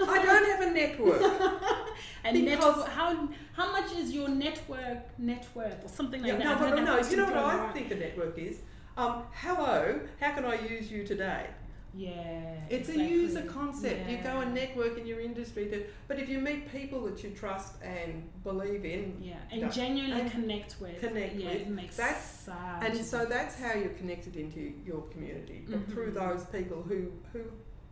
I 0.03 0.25
don't 0.25 0.51
have 0.51 0.61
a 0.62 0.70
network. 0.73 1.23
and 2.25 2.44
network, 2.44 2.88
how 2.88 3.29
how 3.53 3.73
much 3.73 3.92
is 3.96 4.12
your 4.12 4.29
network 4.29 5.18
net 5.18 5.46
worth 5.55 5.85
or 5.85 5.88
something 5.88 6.23
like 6.23 6.33
Yeah, 6.33 6.38
that? 6.38 6.44
no, 6.44 6.53
I've 6.53 6.59
but 6.61 6.77
that 6.77 6.85
no, 6.85 6.99
you 7.11 7.16
know 7.16 7.25
what 7.25 7.35
I 7.37 7.73
think 7.73 7.90
a 7.90 7.96
network 7.96 8.38
is? 8.38 8.59
Um, 8.96 9.23
hello, 9.33 10.01
how 10.20 10.33
can 10.33 10.44
I 10.44 10.55
use 10.68 10.90
you 10.90 11.05
today? 11.05 11.46
Yeah, 11.92 12.55
It's 12.70 12.88
exactly. 12.88 13.05
a 13.05 13.09
user 13.09 13.42
concept. 13.42 14.09
You 14.09 14.18
go 14.18 14.40
and 14.40 14.55
network 14.55 14.96
in 14.96 15.07
your 15.07 15.20
industry, 15.20 15.66
to, 15.70 15.85
but 16.07 16.20
if 16.20 16.29
you 16.29 16.38
meet 16.38 16.70
people 16.70 17.00
that 17.07 17.22
you 17.24 17.31
trust 17.31 17.74
and 17.83 18.29
believe 18.44 18.85
in, 18.85 19.16
Yeah, 19.20 19.35
and 19.50 19.61
Yeah. 19.62 19.68
genuinely 19.70 20.20
And 20.20 20.31
connect 20.31 20.76
with. 20.81 21.00
connect 21.00 21.35
yeah, 21.35 21.48
with. 21.53 21.62
it 21.62 21.68
makes 21.68 21.96
That's- 21.96 22.48
and 22.48 22.96
so 23.05 23.24
that's 23.26 23.57
how 23.61 23.74
you're 23.74 23.94
connected 23.94 24.37
into 24.37 24.72
your 24.85 25.03
community, 25.09 25.64
but 25.68 25.85
through 25.88 26.12
Mhm. 26.12 26.14
those 26.14 26.44
people 26.46 26.83
who 26.83 27.11
who 27.33 27.42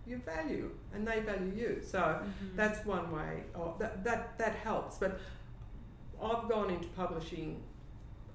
you 0.07 0.19
value 0.19 0.71
and 0.95 1.07
they 1.07 1.21
value 1.21 1.53
you. 1.55 1.83
So 1.83 1.99
Mhm. 1.99 2.57
that's 2.57 2.85
one 2.87 3.11
way. 3.13 3.45
Oh, 3.55 3.75
that 3.79 4.05
that 4.05 4.39
that 4.39 4.55
helps. 4.55 4.97
But 4.99 5.21
I've 6.23 6.49
gone 6.49 6.71
into 6.71 6.89
publishing. 6.89 7.63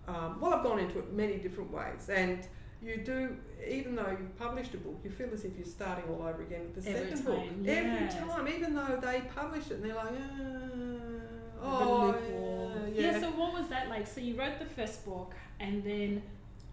Um, 0.07 0.39
well, 0.41 0.53
I've 0.53 0.63
gone 0.63 0.79
into 0.79 0.99
it 0.99 1.13
many 1.13 1.37
different 1.37 1.71
ways, 1.71 2.09
and 2.09 2.45
you 2.83 2.97
do. 2.97 3.35
Even 3.67 3.95
though 3.95 4.09
you've 4.09 4.37
published 4.37 4.73
a 4.73 4.77
book, 4.77 4.99
you 5.03 5.09
feel 5.09 5.29
as 5.33 5.45
if 5.45 5.55
you're 5.57 5.65
starting 5.65 6.03
all 6.09 6.27
over 6.27 6.41
again 6.41 6.61
with 6.75 6.83
the 6.83 6.89
Every 6.91 7.09
second 7.15 7.25
book 7.25 7.37
time, 7.37 7.65
every 7.67 8.07
time. 8.09 8.47
Even 8.49 8.73
though 8.75 8.99
they 9.01 9.21
publish 9.33 9.67
it, 9.67 9.73
and 9.75 9.85
they're 9.85 9.95
like, 9.95 10.07
uh, 10.07 11.65
oh, 11.65 12.05
lukewarm. 12.07 12.93
yeah, 12.93 13.11
yeah. 13.11 13.19
So 13.19 13.27
what 13.31 13.53
was 13.53 13.67
that 13.69 13.89
like? 13.89 14.05
So 14.07 14.19
you 14.21 14.35
wrote 14.37 14.59
the 14.59 14.65
first 14.65 15.05
book, 15.05 15.33
and 15.61 15.83
then 15.83 16.21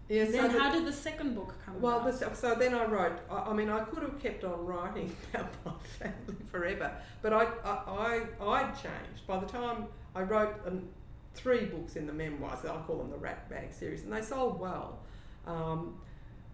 Yeah, 0.09 0.25
so 0.25 0.31
then 0.33 0.51
the- 0.51 0.59
how 0.59 0.71
did 0.73 0.85
the 0.85 0.91
second 0.93 1.33
book 1.35 1.55
come 1.65 1.79
Well, 1.81 2.01
about? 2.01 2.19
this, 2.19 2.39
so 2.39 2.55
then 2.55 2.73
I 2.73 2.85
wrote. 2.85 3.19
I, 3.29 3.37
I 3.49 3.53
mean, 3.53 3.69
I 3.69 3.79
could 3.85 4.03
have 4.03 4.19
kept 4.19 4.43
on 4.43 4.65
writing 4.65 5.15
about 5.33 5.53
my 5.65 5.71
family 5.97 6.43
forever, 6.51 6.91
but 7.21 7.31
I, 7.31 7.43
I, 7.63 7.71
I 7.87 8.45
I'd 8.45 8.73
changed. 8.73 9.25
By 9.27 9.39
the 9.39 9.45
time 9.47 9.85
I 10.13 10.23
wrote 10.23 10.55
um, 10.67 10.89
three 11.35 11.65
books 11.65 11.95
in 11.95 12.05
the 12.05 12.13
memoirs, 12.13 12.65
I 12.65 12.75
call 12.85 12.97
them 12.97 13.11
the 13.11 13.17
Rat 13.17 13.49
Bag 13.49 13.71
series, 13.71 14.03
and 14.03 14.11
they 14.11 14.21
sold 14.21 14.59
well 14.59 14.99
um, 15.47 15.95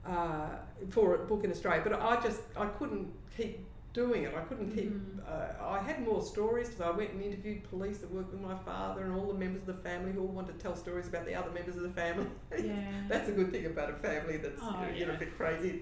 uh, 0.05 0.49
for 0.89 1.15
a 1.15 1.19
book 1.25 1.43
in 1.43 1.51
Australia. 1.51 1.81
But 1.83 2.01
I 2.01 2.19
just 2.21 2.41
I 2.55 2.65
couldn't 2.65 3.07
keep 3.35 3.65
doing 3.93 4.23
it. 4.23 4.33
I 4.35 4.41
couldn't 4.41 4.71
keep. 4.75 4.91
Mhm. 4.91 5.19
Uh, 5.27 5.65
I 5.77 5.79
had 5.79 6.05
more 6.05 6.21
stories 6.21 6.69
because 6.69 6.81
I 6.81 6.91
went 6.91 7.11
and 7.13 7.21
interviewed 7.21 7.63
police 7.69 7.97
that 7.99 8.11
worked 8.11 8.31
with 8.31 8.41
my 8.41 8.55
father 8.57 9.01
and 9.03 9.13
all 9.13 9.27
the 9.27 9.33
members 9.33 9.61
of 9.61 9.67
the 9.67 9.81
family 9.89 10.11
who 10.11 10.21
all 10.21 10.27
wanted 10.27 10.57
to 10.57 10.63
tell 10.63 10.75
stories 10.75 11.07
about 11.07 11.25
the 11.25 11.33
other 11.35 11.49
members 11.51 11.75
of 11.75 11.83
the 11.83 11.89
family. 11.89 12.27
Yeah. 12.63 12.73
That's 13.09 13.27
a 13.29 13.31
good 13.31 13.51
thing 13.51 13.65
about 13.65 13.89
a 13.89 13.93
family 13.93 14.37
that's 14.37 14.61
Oh, 14.61 14.75
you, 14.81 14.87
know, 14.91 14.97
you 14.99 15.05
know, 15.07 15.13
a 15.13 15.17
bit 15.17 15.35
crazy. 15.35 15.81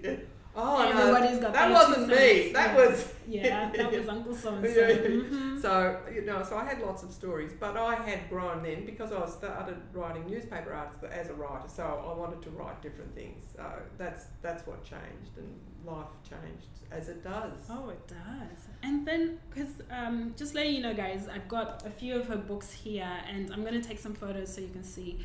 Oh 0.58 0.88
Everybody's 0.88 1.36
no, 1.36 1.42
got 1.42 1.52
that 1.52 1.70
wasn't 1.70 2.08
me. 2.08 2.52
That 2.52 2.74
Yeah. 2.74 2.76
was 2.76 3.14
Yeah, 3.28 3.70
that 3.76 3.92
was 3.92 4.08
Uncle 4.08 4.34
So. 4.34 4.50
yeah. 4.62 4.68
Mm-hmm. 4.68 5.60
So 5.60 6.00
you 6.14 6.22
know, 6.22 6.42
so 6.42 6.56
I 6.56 6.64
had 6.64 6.80
lots 6.80 7.02
of 7.02 7.12
stories, 7.12 7.52
but 7.58 7.76
I 7.76 7.94
had 7.96 8.30
grown 8.30 8.62
then 8.62 8.86
because 8.86 9.12
I 9.12 9.26
started 9.28 9.76
writing 9.92 10.26
newspaper 10.26 10.72
articles 10.72 11.10
as 11.12 11.28
a 11.28 11.34
writer. 11.34 11.68
So 11.68 11.82
I 11.84 12.18
wanted 12.18 12.40
to 12.42 12.50
write 12.50 12.80
different 12.82 13.14
things. 13.14 13.44
So 13.54 13.64
that's 13.98 14.26
that's 14.42 14.66
what 14.66 14.82
changed, 14.82 15.36
and 15.36 15.48
life 15.84 16.06
changed 16.28 16.66
as 16.90 17.08
it 17.08 17.22
does. 17.22 17.52
Oh, 17.68 17.90
it 17.90 18.06
does. 18.06 18.68
And 18.82 19.06
then, 19.06 19.38
because 19.50 19.82
um, 19.90 20.34
just 20.36 20.54
letting 20.54 20.74
you 20.76 20.82
know, 20.82 20.94
guys, 20.94 21.28
I've 21.32 21.48
got 21.48 21.84
a 21.84 21.90
few 21.90 22.14
of 22.14 22.28
her 22.28 22.36
books 22.36 22.72
here, 22.72 23.10
and 23.28 23.52
I'm 23.52 23.62
going 23.62 23.80
to 23.80 23.86
take 23.86 23.98
some 23.98 24.14
photos 24.14 24.54
so 24.54 24.60
you 24.60 24.68
can 24.68 24.84
see. 24.84 25.18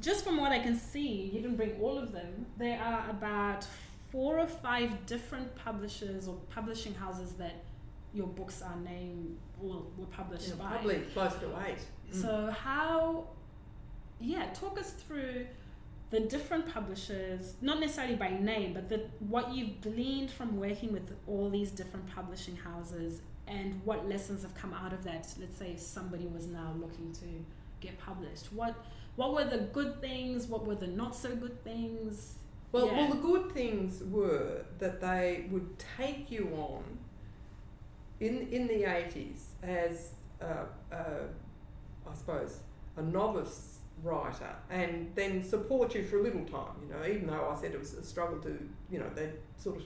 Just 0.00 0.24
from 0.24 0.36
what 0.38 0.52
I 0.52 0.60
can 0.60 0.76
see, 0.76 1.30
you 1.32 1.40
didn't 1.42 1.56
bring 1.56 1.78
all 1.80 1.98
of 1.98 2.12
them. 2.12 2.46
There 2.56 2.80
are 2.80 3.10
about 3.10 3.66
four 4.10 4.38
or 4.38 4.46
five 4.46 5.06
different 5.06 5.54
publishers 5.54 6.28
or 6.28 6.36
publishing 6.50 6.94
houses 6.94 7.32
that 7.34 7.64
your 8.14 8.26
books 8.26 8.62
are 8.62 8.76
named 8.76 9.36
or 9.62 9.84
were 9.96 10.06
published 10.06 10.48
Yeah, 10.48 10.54
by. 10.54 10.70
probably 10.70 10.98
closer 11.12 11.38
to 11.40 11.46
eight. 11.66 11.78
Mm. 12.12 12.22
So 12.22 12.50
how, 12.50 13.28
yeah, 14.20 14.46
talk 14.54 14.78
us 14.78 14.92
through 14.92 15.46
the 16.10 16.20
different 16.20 16.72
publishers, 16.72 17.54
not 17.60 17.80
necessarily 17.80 18.16
by 18.16 18.30
name, 18.30 18.72
but 18.72 18.88
the 18.88 19.06
what 19.20 19.52
you've 19.52 19.80
gleaned 19.82 20.30
from 20.30 20.58
working 20.58 20.92
with 20.92 21.12
all 21.26 21.50
these 21.50 21.70
different 21.70 22.06
publishing 22.14 22.56
houses, 22.56 23.20
and 23.46 23.80
what 23.84 24.08
lessons 24.08 24.42
have 24.42 24.54
come 24.54 24.72
out 24.72 24.92
of 24.94 25.04
that. 25.04 25.28
Let's 25.38 25.58
say 25.58 25.72
if 25.72 25.80
somebody 25.80 26.26
was 26.26 26.46
now 26.46 26.74
looking 26.80 27.12
to 27.14 27.26
get 27.80 27.98
published, 27.98 28.50
what 28.54 28.74
what 29.16 29.34
were 29.34 29.44
the 29.44 29.58
good 29.72 30.00
things? 30.00 30.46
What 30.46 30.66
were 30.66 30.76
the 30.76 30.86
not 30.86 31.14
so 31.14 31.36
good 31.36 31.62
things? 31.62 32.36
Well, 32.72 32.86
Yeah. 32.86 32.96
well, 32.96 33.08
the 33.14 33.22
good 33.22 33.52
things 33.52 34.02
were 34.04 34.64
that 34.78 35.00
they 35.00 35.48
would 35.50 35.78
take 35.78 36.30
you 36.30 36.48
on 36.54 36.98
in 38.20 38.48
in 38.48 38.66
the 38.66 38.84
eighties 38.84 39.54
as, 39.62 40.14
uh, 40.40 40.66
uh, 40.92 41.26
I 42.06 42.14
suppose, 42.14 42.60
a 42.96 43.02
novice 43.02 43.78
writer, 44.02 44.54
and 44.70 45.10
then 45.14 45.42
support 45.42 45.94
you 45.94 46.04
for 46.04 46.18
a 46.18 46.22
little 46.22 46.44
time. 46.44 46.74
You 46.82 46.88
know, 46.94 47.04
even 47.06 47.26
though 47.26 47.48
I 47.48 47.54
said 47.60 47.72
it 47.74 47.80
was 47.80 47.94
a 47.94 48.02
struggle 48.02 48.38
to, 48.40 48.50
you 48.90 48.98
know, 48.98 49.08
they 49.14 49.32
sort 49.56 49.76
of 49.76 49.82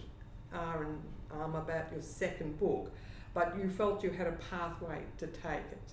are 0.53 0.85
and 0.85 1.03
arm 1.31 1.55
about 1.55 1.91
your 1.93 2.03
second 2.03 2.59
book, 2.59 2.91
but 3.33 3.57
you 3.57 3.69
felt 3.71 4.03
you 4.05 4.11
had 4.11 4.27
a 4.27 4.33
pathway 4.51 5.03
to 5.19 5.27
take 5.29 5.67
it. 5.71 5.93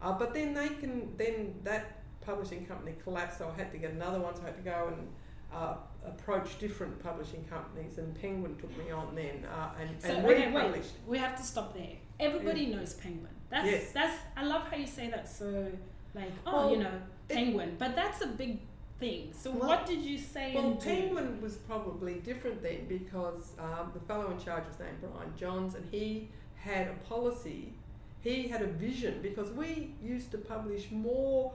Uh, 0.00 0.12
but 0.12 0.32
then 0.32 0.54
they 0.54 0.68
can 0.68 1.14
then 1.16 1.54
that 1.64 2.00
publishing 2.20 2.64
company 2.66 2.94
collapsed, 3.02 3.38
so 3.38 3.48
I 3.52 3.58
had 3.58 3.70
to 3.72 3.78
get 3.78 3.92
another 3.92 4.20
one. 4.20 4.34
So 4.34 4.42
I 4.42 4.46
had 4.46 4.56
to 4.56 4.62
go 4.62 4.88
and 4.96 5.08
uh, 5.52 5.74
approach 6.06 6.58
different 6.58 7.02
publishing 7.02 7.44
companies, 7.44 7.98
and 7.98 8.14
Penguin 8.20 8.56
took 8.56 8.76
me 8.78 8.90
on 8.90 9.14
then, 9.14 9.44
uh, 9.46 9.70
and, 9.80 10.00
So 10.00 10.08
and 10.08 10.26
okay, 10.26 10.50
wait, 10.52 10.84
we 11.06 11.18
have 11.18 11.36
to 11.36 11.42
stop 11.42 11.74
there. 11.74 11.96
Everybody 12.20 12.66
knows 12.66 12.94
Penguin. 12.94 13.28
That's 13.50 13.66
Yes. 13.66 13.92
that's. 13.92 14.18
I 14.36 14.44
love 14.44 14.68
how 14.70 14.76
you 14.76 14.86
say 14.86 15.08
that. 15.10 15.28
So 15.28 15.70
like, 16.14 16.32
oh, 16.46 16.52
Well, 16.52 16.70
you 16.70 16.78
know, 16.78 17.00
it- 17.28 17.34
Penguin, 17.34 17.76
but 17.78 17.94
that's 17.94 18.20
a 18.22 18.26
big 18.26 18.60
thing. 18.98 19.32
So 19.32 19.50
Well- 19.52 19.68
what 19.68 19.86
did 19.86 20.00
you 20.00 20.18
say? 20.18 20.54
Well, 20.54 20.72
and 20.72 20.80
do? 20.80 20.84
Penguin 20.86 21.40
was 21.40 21.56
probably 21.56 22.14
different 22.14 22.62
then 22.62 22.86
because 22.88 23.52
um, 23.58 23.90
the 23.94 24.00
fellow 24.00 24.30
in 24.30 24.38
charge 24.38 24.66
was 24.66 24.78
named 24.78 25.00
Brian 25.00 25.32
Johns, 25.36 25.74
and 25.74 25.88
he 25.90 26.28
had 26.56 26.88
a 26.88 26.94
policy. 27.08 27.72
He 28.20 28.48
had 28.48 28.62
a 28.62 28.66
vision 28.66 29.20
because 29.22 29.50
we 29.50 29.94
used 30.02 30.30
to 30.32 30.38
publish 30.38 30.90
more 30.90 31.52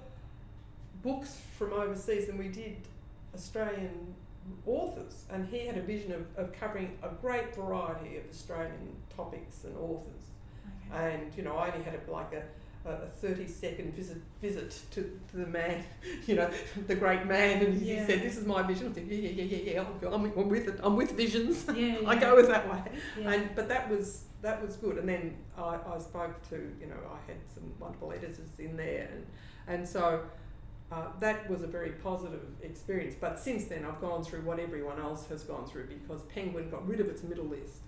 books 1.01 1.41
from 1.57 1.73
overseas 1.73 2.27
than 2.27 2.37
we 2.37 2.47
did 2.47 2.77
Australian 3.33 4.13
authors, 4.65 5.25
and 5.31 5.47
he 5.47 5.65
had 5.65 5.77
a 5.77 5.81
vision 5.81 6.11
of, 6.11 6.25
of 6.37 6.53
covering 6.53 6.97
a 7.01 7.09
great 7.09 7.55
variety 7.55 8.17
of 8.17 8.23
Australian 8.29 8.95
topics 9.15 9.63
and 9.63 9.75
authors. 9.77 10.21
Okay. 10.91 11.05
and 11.13 11.35
you 11.37 11.43
know 11.43 11.55
I 11.57 11.71
only 11.71 11.83
had 11.83 11.95
a, 12.07 12.11
like 12.11 12.33
a, 12.33 12.43
a, 12.89 12.93
a 12.93 13.07
30 13.07 13.47
second 13.47 13.93
visit 13.95 14.17
visit 14.41 14.71
to, 14.91 15.01
to 15.31 15.37
the 15.37 15.45
man 15.47 15.83
you 16.27 16.35
know 16.35 16.49
the 16.87 16.95
great 16.95 17.25
man 17.25 17.63
and 17.63 17.81
he 17.81 17.93
Yeah. 17.95 18.05
said 18.05 18.21
this 18.21 18.37
is 18.37 18.45
my 18.45 18.61
vision 18.63 18.89
I 18.91 18.93
said 18.93 19.07
yeah 19.07 19.17
yeah 19.29 19.43
yeah 19.43 19.57
yeah 19.73 19.83
yeah 20.01 20.09
I'm, 20.09 20.25
I'm 20.37 20.49
with 20.49 20.67
it 20.67 20.79
I'm 20.83 20.95
with 20.95 21.11
visions 21.11 21.65
Yeah, 21.75 21.97
I 22.07 22.15
go 22.15 22.35
with 22.35 22.47
that 22.47 22.69
way 22.71 22.81
yeah. 23.19 23.31
and 23.31 23.55
but 23.55 23.67
that 23.69 23.89
was 23.89 24.25
that 24.41 24.61
was 24.65 24.75
good 24.77 24.97
and 24.97 25.07
then 25.07 25.35
I, 25.57 25.77
I 25.93 25.97
spoke 25.99 26.35
to 26.49 26.55
you 26.79 26.87
know 26.87 26.99
I 27.17 27.19
had 27.29 27.37
some 27.53 27.73
wonderful 27.79 28.11
editors 28.11 28.59
in 28.59 28.75
there 28.77 29.09
and 29.13 29.25
and 29.67 29.87
so 29.87 30.21
uh, 30.93 31.07
that 31.19 31.49
was 31.49 31.61
a 31.63 31.67
very 31.67 31.91
positive 31.91 32.41
experience 32.61 33.15
but 33.19 33.39
since 33.39 33.65
then 33.65 33.83
I've 33.85 33.99
gone 34.01 34.23
through 34.23 34.41
what 34.41 34.59
everyone 34.59 34.99
else 34.99 35.25
has 35.27 35.43
gone 35.43 35.65
through 35.65 35.87
because 35.87 36.21
Penguin 36.23 36.69
got 36.69 36.87
rid 36.87 36.99
of 36.99 37.07
its 37.07 37.23
middle 37.23 37.45
list 37.45 37.79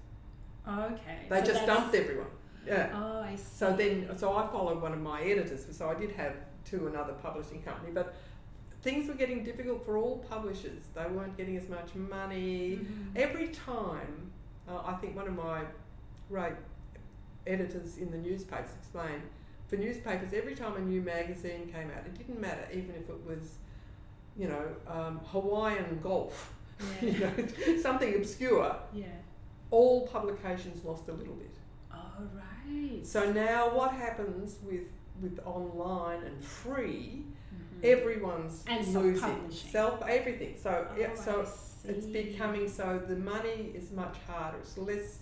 okay. 0.68 1.20
they 1.30 1.40
so 1.42 1.46
just 1.46 1.66
dumped 1.66 1.94
everyone 1.96 2.28
yeah 2.66 2.90
Oh, 2.94 3.22
I 3.22 3.36
see. 3.36 3.44
so 3.58 3.74
then, 3.76 4.10
so 4.18 4.36
I 4.36 4.48
followed 4.48 4.82
one 4.82 4.92
of 4.94 5.00
my 5.00 5.22
editors. 5.22 5.66
So 5.78 5.88
I 5.88 5.94
did 5.94 6.12
have 6.14 6.34
to 6.72 6.88
another 6.88 7.14
publishing 7.14 7.62
company, 7.62 7.92
but 7.94 8.16
things 8.82 9.08
were 9.08 9.14
getting 9.14 9.44
difficult 9.44 9.86
for 9.86 9.98
all 9.98 10.18
publishers. 10.30 10.82
They 10.96 11.06
weren't 11.06 11.38
getting 11.38 11.58
as 11.58 11.70
much 11.70 11.94
money. 11.94 12.78
Mhm. 12.78 13.16
Every 13.16 13.50
time, 13.50 14.32
uh, 14.68 14.82
I 14.84 14.94
think 14.96 15.16
one 15.16 15.28
of 15.28 15.36
my 15.36 15.62
great 16.28 16.54
editors 17.46 17.98
in 18.00 18.10
the 18.10 18.18
newspapers 18.18 18.72
explained, 18.80 19.22
for 19.68 19.78
newspapers, 19.78 20.34
every 20.34 20.56
time 20.56 20.76
a 20.76 20.80
new 20.82 21.02
magazine 21.02 21.68
came 21.74 21.90
out, 21.92 22.06
it 22.06 22.18
didn't 22.18 22.40
matter, 22.40 22.68
even 22.72 22.92
if 22.96 23.10
it 23.10 23.20
was, 23.28 23.58
you 24.38 24.48
know, 24.48 24.66
um, 24.88 25.20
Hawaiian 25.26 26.00
golf, 26.04 26.54
you 27.02 27.18
know, 27.20 27.32
something 27.82 28.16
obscure. 28.16 28.76
yeah. 28.94 29.08
All 29.72 30.08
publications 30.08 30.86
lost 30.86 31.08
a 31.10 31.12
little 31.14 31.34
bit. 31.34 31.52
Oh, 31.92 31.98
right. 32.36 33.06
So 33.06 33.32
now 33.32 33.76
what 33.76 33.92
happens 33.92 34.58
with 34.64 34.84
with 35.22 35.40
online 35.46 36.24
and 36.24 36.44
free? 36.44 37.24
Mhm. 37.82 37.84
Everyone's 37.86 38.64
And 38.68 38.86
losing 38.94 39.16
self-publishing. 39.72 40.16
everything. 40.20 40.56
So 40.62 40.88
Oh, 40.92 41.00
yeah, 41.00 41.16
so 41.16 41.48
it's 41.86 42.06
becoming 42.06 42.68
so 42.70 43.02
the 43.08 43.16
money 43.16 43.72
is 43.74 43.92
much 43.92 44.18
harder. 44.28 44.58
It's 44.60 44.78
less. 44.78 45.20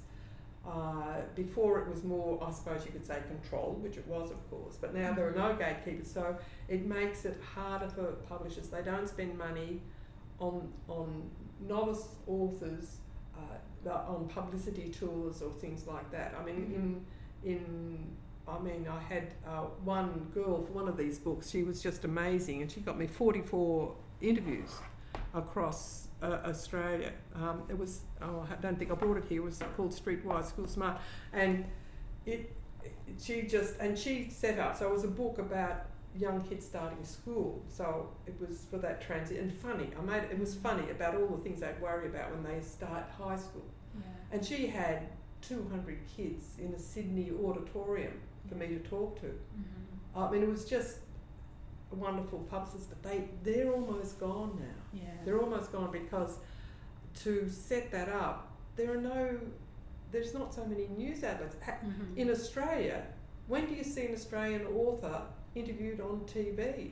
Uh, 0.65 1.19
before 1.35 1.79
it 1.79 1.89
was 1.89 2.05
more, 2.05 2.41
I 2.41 2.49
suppose 2.49 2.85
you 2.85 2.91
could 2.91 3.05
say, 3.05 3.17
control, 3.27 3.77
which 3.81 3.97
it 3.97 4.07
was, 4.07 4.31
of 4.31 4.49
course. 4.49 4.77
But 4.79 4.93
now 4.93 5.11
there 5.13 5.27
are 5.27 5.35
no 5.35 5.55
gatekeepers, 5.55 6.09
so 6.09 6.37
it 6.69 6.85
makes 6.85 7.25
it 7.25 7.37
harder 7.53 7.89
for 7.89 8.13
publishers. 8.29 8.69
They 8.69 8.81
don't 8.81 9.07
spend 9.07 9.37
money 9.37 9.81
on 10.39 10.71
on 10.87 11.29
novice 11.67 12.15
authors, 12.27 12.97
uh, 13.37 13.89
on 13.89 14.29
publicity 14.29 14.89
tours 14.89 15.41
or 15.41 15.51
things 15.51 15.85
like 15.85 16.09
that. 16.11 16.33
I 16.39 16.45
mean, 16.45 17.05
in 17.43 17.51
in 17.51 18.15
I 18.47 18.59
mean, 18.59 18.87
I 18.89 19.01
had 19.01 19.33
uh, 19.45 19.63
one 19.83 20.27
girl 20.33 20.61
for 20.63 20.71
one 20.73 20.87
of 20.87 20.97
these 20.97 21.17
books. 21.19 21.49
She 21.49 21.63
was 21.63 21.81
just 21.81 22.05
amazing, 22.05 22.61
and 22.61 22.71
she 22.71 22.79
got 22.81 22.97
me 22.97 23.07
forty 23.07 23.41
four 23.41 23.95
interviews 24.21 24.71
across 25.33 26.07
uh, 26.23 26.39
Australia. 26.45 27.11
Um, 27.35 27.63
it 27.69 27.77
was 27.77 28.01
oh, 28.21 28.47
I 28.49 28.55
don't 28.61 28.77
think 28.79 28.91
I 28.91 28.95
brought 28.95 29.17
it 29.17 29.25
here. 29.27 29.41
It 29.41 29.45
was 29.45 29.61
called 29.75 29.91
Streetwise 29.91 30.45
School 30.45 30.67
Smart, 30.67 30.97
and 31.33 31.65
it, 32.25 32.55
she 33.21 33.43
just 33.43 33.77
and 33.79 33.97
she 33.97 34.29
set 34.29 34.57
up. 34.59 34.77
So 34.77 34.87
it 34.89 34.93
was 34.93 35.03
a 35.03 35.09
book 35.09 35.37
about 35.39 35.85
young 36.15 36.41
kids 36.41 36.65
starting 36.65 37.03
school. 37.03 37.63
So 37.67 38.09
it 38.25 38.35
was 38.39 38.65
for 38.69 38.77
that 38.77 39.01
transit 39.01 39.39
and 39.39 39.53
funny. 39.53 39.89
I 39.99 40.01
made 40.01 40.23
it 40.31 40.39
was 40.39 40.55
funny 40.55 40.89
about 40.89 41.15
all 41.15 41.27
the 41.27 41.43
things 41.43 41.59
they'd 41.59 41.81
worry 41.81 42.07
about 42.07 42.31
when 42.31 42.43
they 42.43 42.61
start 42.61 43.05
high 43.17 43.35
school. 43.37 43.65
Yeah. 43.95 44.01
And 44.31 44.45
she 44.45 44.67
had 44.67 45.09
200 45.41 45.99
kids 46.15 46.55
in 46.57 46.73
a 46.73 46.79
Sydney 46.79 47.31
auditorium 47.43 48.13
for 48.47 48.55
me 48.55 48.67
to 48.67 48.79
talk 48.79 49.19
to. 49.21 49.27
Mhm. 49.27 50.15
I 50.15 50.31
mean, 50.31 50.43
it 50.43 50.49
was 50.49 50.65
just 50.65 50.99
wonderful 51.93 52.39
publicist, 52.39 52.89
but 52.89 53.03
they, 53.03 53.29
they're 53.43 53.71
almost 53.71 54.19
gone 54.19 54.57
now. 54.59 54.99
Yeah. 55.01 55.09
They're 55.25 55.39
almost 55.41 55.71
gone 55.71 55.91
because 55.91 56.37
to 57.23 57.49
set 57.49 57.91
that 57.91 58.09
up, 58.09 58.51
there 58.75 58.91
are 58.93 59.01
no, 59.01 59.37
there's 60.11 60.33
not 60.33 60.53
so 60.53 60.65
many 60.65 60.87
news 60.97 61.23
outlets. 61.23 61.55
Mhm. 61.55 62.17
In 62.17 62.29
Australia, 62.29 63.05
when 63.47 63.65
do 63.67 63.73
you 63.75 63.83
see 63.83 64.05
an 64.05 64.13
Australian 64.13 64.65
author 64.67 65.21
interviewed 65.55 65.99
on 66.01 66.21
TV? 66.21 66.91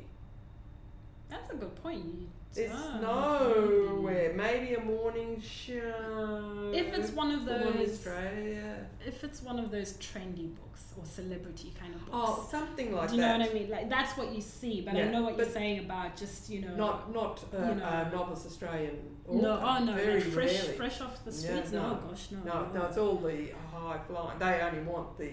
That's 1.30 1.50
a 1.50 1.56
good 1.56 1.76
point. 1.82 2.30
It's 2.56 2.74
Ah. 2.74 3.00
nowhere. 3.02 4.34
Maybe 4.36 4.74
a 4.76 4.82
morning 4.84 5.42
show. 5.42 6.72
If 6.74 6.94
it's 6.94 7.12
one 7.12 7.32
of 7.32 7.46
those, 7.46 7.90
Australia. 8.08 8.86
if 9.06 9.24
it's 9.24 9.42
one 9.42 9.58
of 9.60 9.72
those 9.72 9.94
trendy 9.94 10.54
books 10.56 10.94
or 10.98 11.06
celebrity 11.06 11.74
kind 11.80 11.94
of 11.96 12.02
books. 12.06 12.12
Oh, 12.14 12.48
something 12.52 12.92
like 12.94 13.04
that. 13.04 13.10
Do 13.10 13.16
you 13.16 13.22
that. 13.22 13.38
know 13.40 13.46
what 13.46 13.52
I 13.56 13.60
mean? 13.60 13.70
Like 13.70 13.90
that's 13.90 14.18
what 14.18 14.34
you 14.36 14.42
see, 14.42 14.82
but 14.82 14.96
I 14.96 15.06
know 15.06 15.22
what 15.24 15.38
you're 15.38 15.46
saying 15.46 15.80
about 15.86 16.18
just 16.18 16.50
you 16.50 16.62
know. 16.62 16.76
Not 16.76 17.14
not 17.14 17.44
uh, 17.54 17.58
You 17.58 17.76
know. 17.76 17.86
a 17.86 18.10
novice 18.14 18.46
Australian 18.46 18.98
author. 19.28 19.42
no, 19.42 19.62
oh 19.64 19.84
no, 19.86 19.94
very 19.94 20.16
like 20.16 20.24
fresh, 20.34 20.54
rarely. 20.62 20.78
fresh 20.78 21.02
off 21.02 21.24
the 21.24 21.32
Yeah, 21.32 21.38
streets. 21.38 21.72
no. 21.72 21.90
no. 21.90 21.96
gosh, 22.10 22.32
no. 22.32 22.40
No, 22.44 22.68
no, 22.74 22.86
it's 22.88 22.98
all 22.98 23.16
the 23.18 23.52
high 23.74 24.00
flying. 24.08 24.40
They 24.40 24.62
only 24.62 24.82
want 24.82 25.18
the 25.18 25.32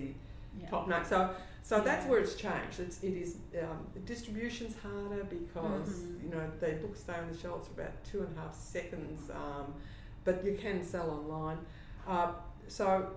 yeah. 0.60 0.70
top 0.70 0.86
note. 0.88 1.06
So, 1.06 1.34
so 1.62 1.80
that's 1.80 2.06
where 2.06 2.18
it's 2.20 2.34
changed. 2.34 2.80
It's 2.80 3.02
it 3.02 3.12
is 3.14 3.36
um, 3.60 3.86
the 3.94 4.00
distribution's 4.00 4.74
harder 4.82 5.24
because 5.24 5.88
Mhm. 5.90 6.22
you 6.24 6.28
know 6.30 6.50
the 6.60 6.72
books 6.82 7.00
stay 7.00 7.14
on 7.14 7.30
the 7.30 7.36
shelves 7.36 7.68
for 7.68 7.80
about 7.80 8.02
two 8.04 8.22
and 8.22 8.36
a 8.36 8.40
half 8.40 8.54
seconds, 8.54 9.30
um, 9.30 9.74
but 10.24 10.44
you 10.44 10.56
can 10.60 10.82
sell 10.84 11.10
online. 11.10 11.58
Uh, 12.06 12.32
so, 12.68 13.10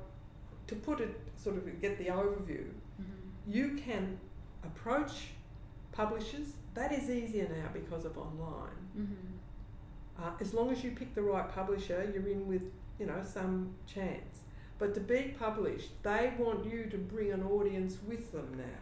to 0.68 0.76
put 0.76 1.00
it 1.02 1.20
sort 1.38 1.56
of 1.58 1.82
get 1.82 1.98
the 1.98 2.06
overview, 2.08 2.66
Mhm. 3.00 3.06
you 3.48 3.76
can 3.76 4.20
approach 4.64 5.32
publishers. 5.92 6.54
That 6.74 6.92
is 6.92 7.10
easier 7.10 7.48
now 7.50 7.70
because 7.74 8.06
of 8.06 8.18
online. 8.18 8.82
Mhm. 8.98 9.38
Uh, 10.20 10.32
as 10.40 10.54
long 10.54 10.70
as 10.72 10.84
you 10.84 10.92
pick 10.92 11.14
the 11.16 11.22
right 11.22 11.48
publisher, 11.50 12.10
you're 12.14 12.28
in 12.28 12.48
with 12.48 12.64
you 13.00 13.06
know 13.08 13.22
some 13.24 13.76
chance. 13.88 14.44
But 14.82 14.96
to 14.96 15.00
be 15.00 15.36
published, 15.38 15.90
they 16.02 16.34
want 16.40 16.66
you 16.66 16.86
to 16.90 16.98
bring 16.98 17.32
an 17.32 17.44
audience 17.44 17.98
with 18.10 18.32
them 18.32 18.50
now. 18.58 18.80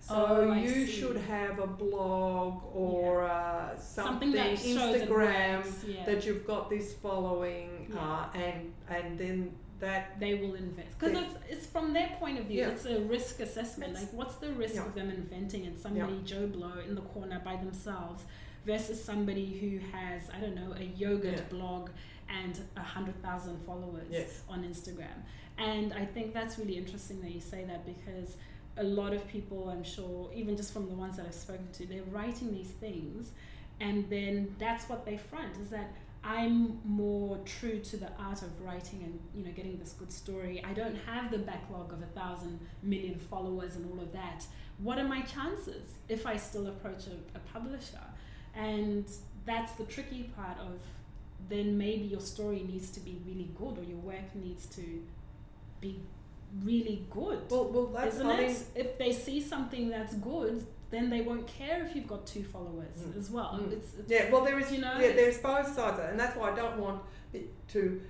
So 0.00 0.14
Oh, 0.14 0.52
you 0.52 0.86
should 0.86 1.16
have 1.16 1.58
a 1.58 1.66
blog 1.66 2.62
or 2.74 3.24
uh, 3.24 3.74
something, 3.78 4.32
Something 4.32 4.32
that 4.32 4.58
Instagram 4.58 5.56
works, 5.64 5.84
yeah. 5.86 6.04
that 6.04 6.26
you've 6.26 6.46
got 6.46 6.68
this 6.68 6.92
following, 7.04 7.70
Yeah. 7.90 7.98
uh, 7.98 8.28
and 8.46 8.74
and 8.90 9.18
then 9.18 9.38
that 9.80 10.20
they 10.20 10.34
will 10.34 10.54
invest 10.54 10.98
because 10.98 11.16
it's 11.22 11.34
it's 11.48 11.66
from 11.66 11.94
their 11.94 12.10
point 12.20 12.38
of 12.40 12.44
view. 12.44 12.60
Yeah. 12.60 12.68
It's 12.74 12.84
a 12.84 13.00
risk 13.16 13.40
assessment. 13.40 13.92
It's- 13.92 14.04
like, 14.04 14.12
what's 14.20 14.36
the 14.44 14.52
risk 14.52 14.74
Yeah. 14.74 14.84
of 14.86 14.94
them 14.94 15.08
inventing 15.10 15.64
it? 15.64 15.74
Somebody 15.80 16.20
Joe 16.26 16.46
Blow 16.46 16.74
in 16.88 16.94
the 16.94 17.06
corner 17.14 17.40
by 17.42 17.56
themselves 17.56 18.20
versus 18.66 19.02
somebody 19.02 19.46
who 19.60 19.70
has 19.96 20.20
I 20.36 20.38
don't 20.42 20.54
know 20.60 20.72
a 20.84 20.84
yogurt 20.84 21.38
Yeah. 21.42 21.54
blog 21.56 21.88
and 22.28 22.60
a 22.76 22.82
hundred 22.82 23.20
thousand 23.22 23.58
followers 23.64 24.06
Yes. 24.10 24.42
on 24.48 24.62
Instagram. 24.64 25.22
And 25.56 25.92
I 25.92 26.04
think 26.04 26.34
that's 26.34 26.58
really 26.58 26.76
interesting 26.76 27.20
that 27.22 27.32
you 27.32 27.40
say 27.40 27.64
that 27.64 27.84
because 27.84 28.36
a 28.76 28.82
lot 28.84 29.12
of 29.12 29.26
people, 29.28 29.68
I'm 29.70 29.82
sure, 29.82 30.30
even 30.34 30.56
just 30.56 30.72
from 30.72 30.88
the 30.88 30.94
ones 30.94 31.16
that 31.16 31.26
I've 31.26 31.34
spoken 31.34 31.68
to, 31.72 31.86
they're 31.86 32.04
writing 32.04 32.52
these 32.52 32.68
things, 32.70 33.30
and 33.80 34.08
then 34.08 34.54
that's 34.58 34.88
what 34.88 35.04
they 35.04 35.16
front 35.16 35.56
is 35.60 35.68
that 35.70 35.94
I'm 36.22 36.80
more 36.84 37.38
true 37.44 37.78
to 37.80 37.96
the 37.96 38.10
art 38.18 38.42
of 38.42 38.60
writing 38.60 39.02
and 39.04 39.18
you 39.34 39.44
know 39.44 39.52
getting 39.52 39.78
this 39.78 39.92
good 39.92 40.12
story. 40.12 40.62
I 40.64 40.72
don't 40.74 40.96
have 41.06 41.30
the 41.30 41.38
backlog 41.38 41.92
of 41.92 42.02
a 42.02 42.06
thousand 42.06 42.58
million 42.82 43.18
followers 43.18 43.76
and 43.76 43.90
all 43.92 44.00
of 44.00 44.12
that. 44.12 44.44
What 44.78 44.98
are 44.98 45.06
my 45.08 45.22
chances 45.22 45.94
if 46.08 46.26
I 46.26 46.36
still 46.36 46.66
approach 46.68 47.06
a, 47.06 47.36
a 47.36 47.40
publisher? 47.52 48.00
And 48.54 49.08
that's 49.46 49.72
the 49.72 49.84
tricky 49.84 50.24
part 50.36 50.58
of 50.58 50.80
then 51.48 51.78
maybe 51.78 52.04
your 52.04 52.20
story 52.20 52.62
needs 52.68 52.90
to 52.90 53.00
be 53.00 53.20
really 53.26 53.50
good 53.58 53.78
or 53.78 53.84
your 53.84 53.98
work 53.98 54.34
needs 54.34 54.66
to 54.66 55.02
be 55.80 56.00
really 56.64 57.04
good. 57.10 57.40
well, 57.50 57.64
well 57.64 57.86
that's 57.86 58.16
Isn't 58.16 58.30
it? 58.30 58.38
mean, 58.48 58.56
if 58.74 58.98
they 58.98 59.12
see 59.12 59.40
something 59.40 59.88
that's 59.90 60.14
good, 60.14 60.66
then 60.90 61.10
they 61.10 61.20
won't 61.20 61.46
care 61.46 61.84
if 61.84 61.94
you've 61.94 62.06
got 62.06 62.26
two 62.26 62.42
followers 62.44 62.96
Mm. 62.98 63.18
as 63.18 63.30
well. 63.30 63.60
Mm. 63.62 63.72
It's, 63.72 63.94
it's 63.98 64.10
Yeah, 64.10 64.30
well, 64.30 64.42
there 64.44 64.58
is, 64.58 64.72
you 64.72 64.80
know, 64.80 64.98
yeah, 64.98 65.12
there's 65.12 65.38
both 65.38 65.66
sides, 65.74 65.98
of 65.98 66.04
it, 66.04 66.10
and 66.10 66.18
that's 66.20 66.36
why 66.36 66.50
I 66.50 66.56
don't 66.56 66.78
want 66.78 67.02
it 67.32 67.46
to 67.68 68.00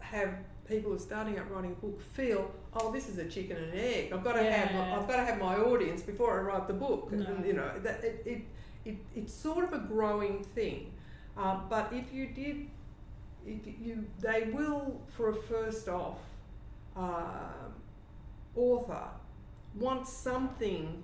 have 0.00 0.30
people 0.68 0.90
who 0.90 0.96
are 0.96 1.00
starting 1.00 1.38
out 1.38 1.48
writing 1.50 1.70
a 1.72 1.74
book 1.74 2.00
feel, 2.00 2.50
oh, 2.74 2.90
this 2.92 3.08
is 3.08 3.18
a 3.18 3.24
chicken 3.26 3.56
and 3.56 3.72
egg. 3.74 4.12
I've 4.12 4.24
got 4.24 4.32
to 4.32 4.42
have, 4.42 4.72
my, 4.74 4.96
I've 4.96 5.06
got 5.06 5.16
to 5.18 5.24
have 5.24 5.38
my 5.38 5.56
audience 5.56 6.02
before 6.02 6.38
I 6.40 6.42
write 6.42 6.66
the 6.66 6.74
book. 6.74 7.12
No. 7.12 7.24
And, 7.24 7.46
you 7.46 7.52
know, 7.52 7.70
that 7.84 8.02
it, 8.02 8.22
it, 8.26 8.42
it, 8.84 8.96
it's 9.14 9.32
sort 9.32 9.64
of 9.64 9.72
a 9.72 9.78
growing 9.86 10.42
thing. 10.42 10.92
Um, 11.36 11.66
but 11.70 11.92
if 11.92 12.12
you 12.12 12.26
did, 12.26 12.68
you, 13.46 14.04
they 14.20 14.50
will 14.52 15.00
for 15.16 15.30
a 15.30 15.34
first 15.34 15.88
off 15.88 16.18
um, 16.96 17.74
author 18.54 19.04
want 19.74 20.06
something 20.08 21.02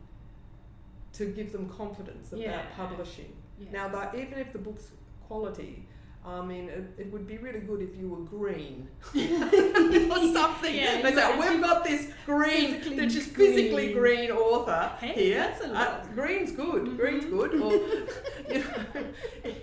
to 1.13 1.27
give 1.27 1.53
them 1.53 1.69
confidence 1.69 2.33
about 2.33 2.41
Yeah. 2.43 2.63
publishing. 2.77 3.33
yeah. 3.59 3.71
Now, 3.73 3.89
that 3.89 4.15
even 4.15 4.39
if 4.39 4.53
the 4.53 4.59
book's 4.59 4.87
quality, 5.29 5.87
I 6.25 6.41
mean, 6.41 6.69
it, 6.71 6.85
it 6.99 7.13
would 7.13 7.27
be 7.27 7.37
really 7.39 7.59
good 7.61 7.83
if 7.83 7.97
you 7.99 8.09
were 8.09 8.25
green 8.25 8.89
or 9.15 10.33
something. 10.33 10.75
Yeah, 10.75 11.03
they 11.03 11.13
say, 11.15 11.39
we've 11.39 11.61
got 11.61 11.85
this 11.85 12.11
green, 12.25 12.97
that's 12.97 13.13
just 13.13 13.31
physically 13.31 13.93
green." 13.93 14.31
author 14.31 14.93
Hey, 15.01 15.15
here. 15.31 15.39
that's 15.41 15.61
a 15.63 15.75
Uh, 15.75 16.05
green's 16.15 16.53
good. 16.53 16.97
Green's 16.97 17.25
Mhm. 17.25 17.31
good. 17.31 17.55
Or, 17.61 17.73
you 18.55 18.61
know, 18.61 19.55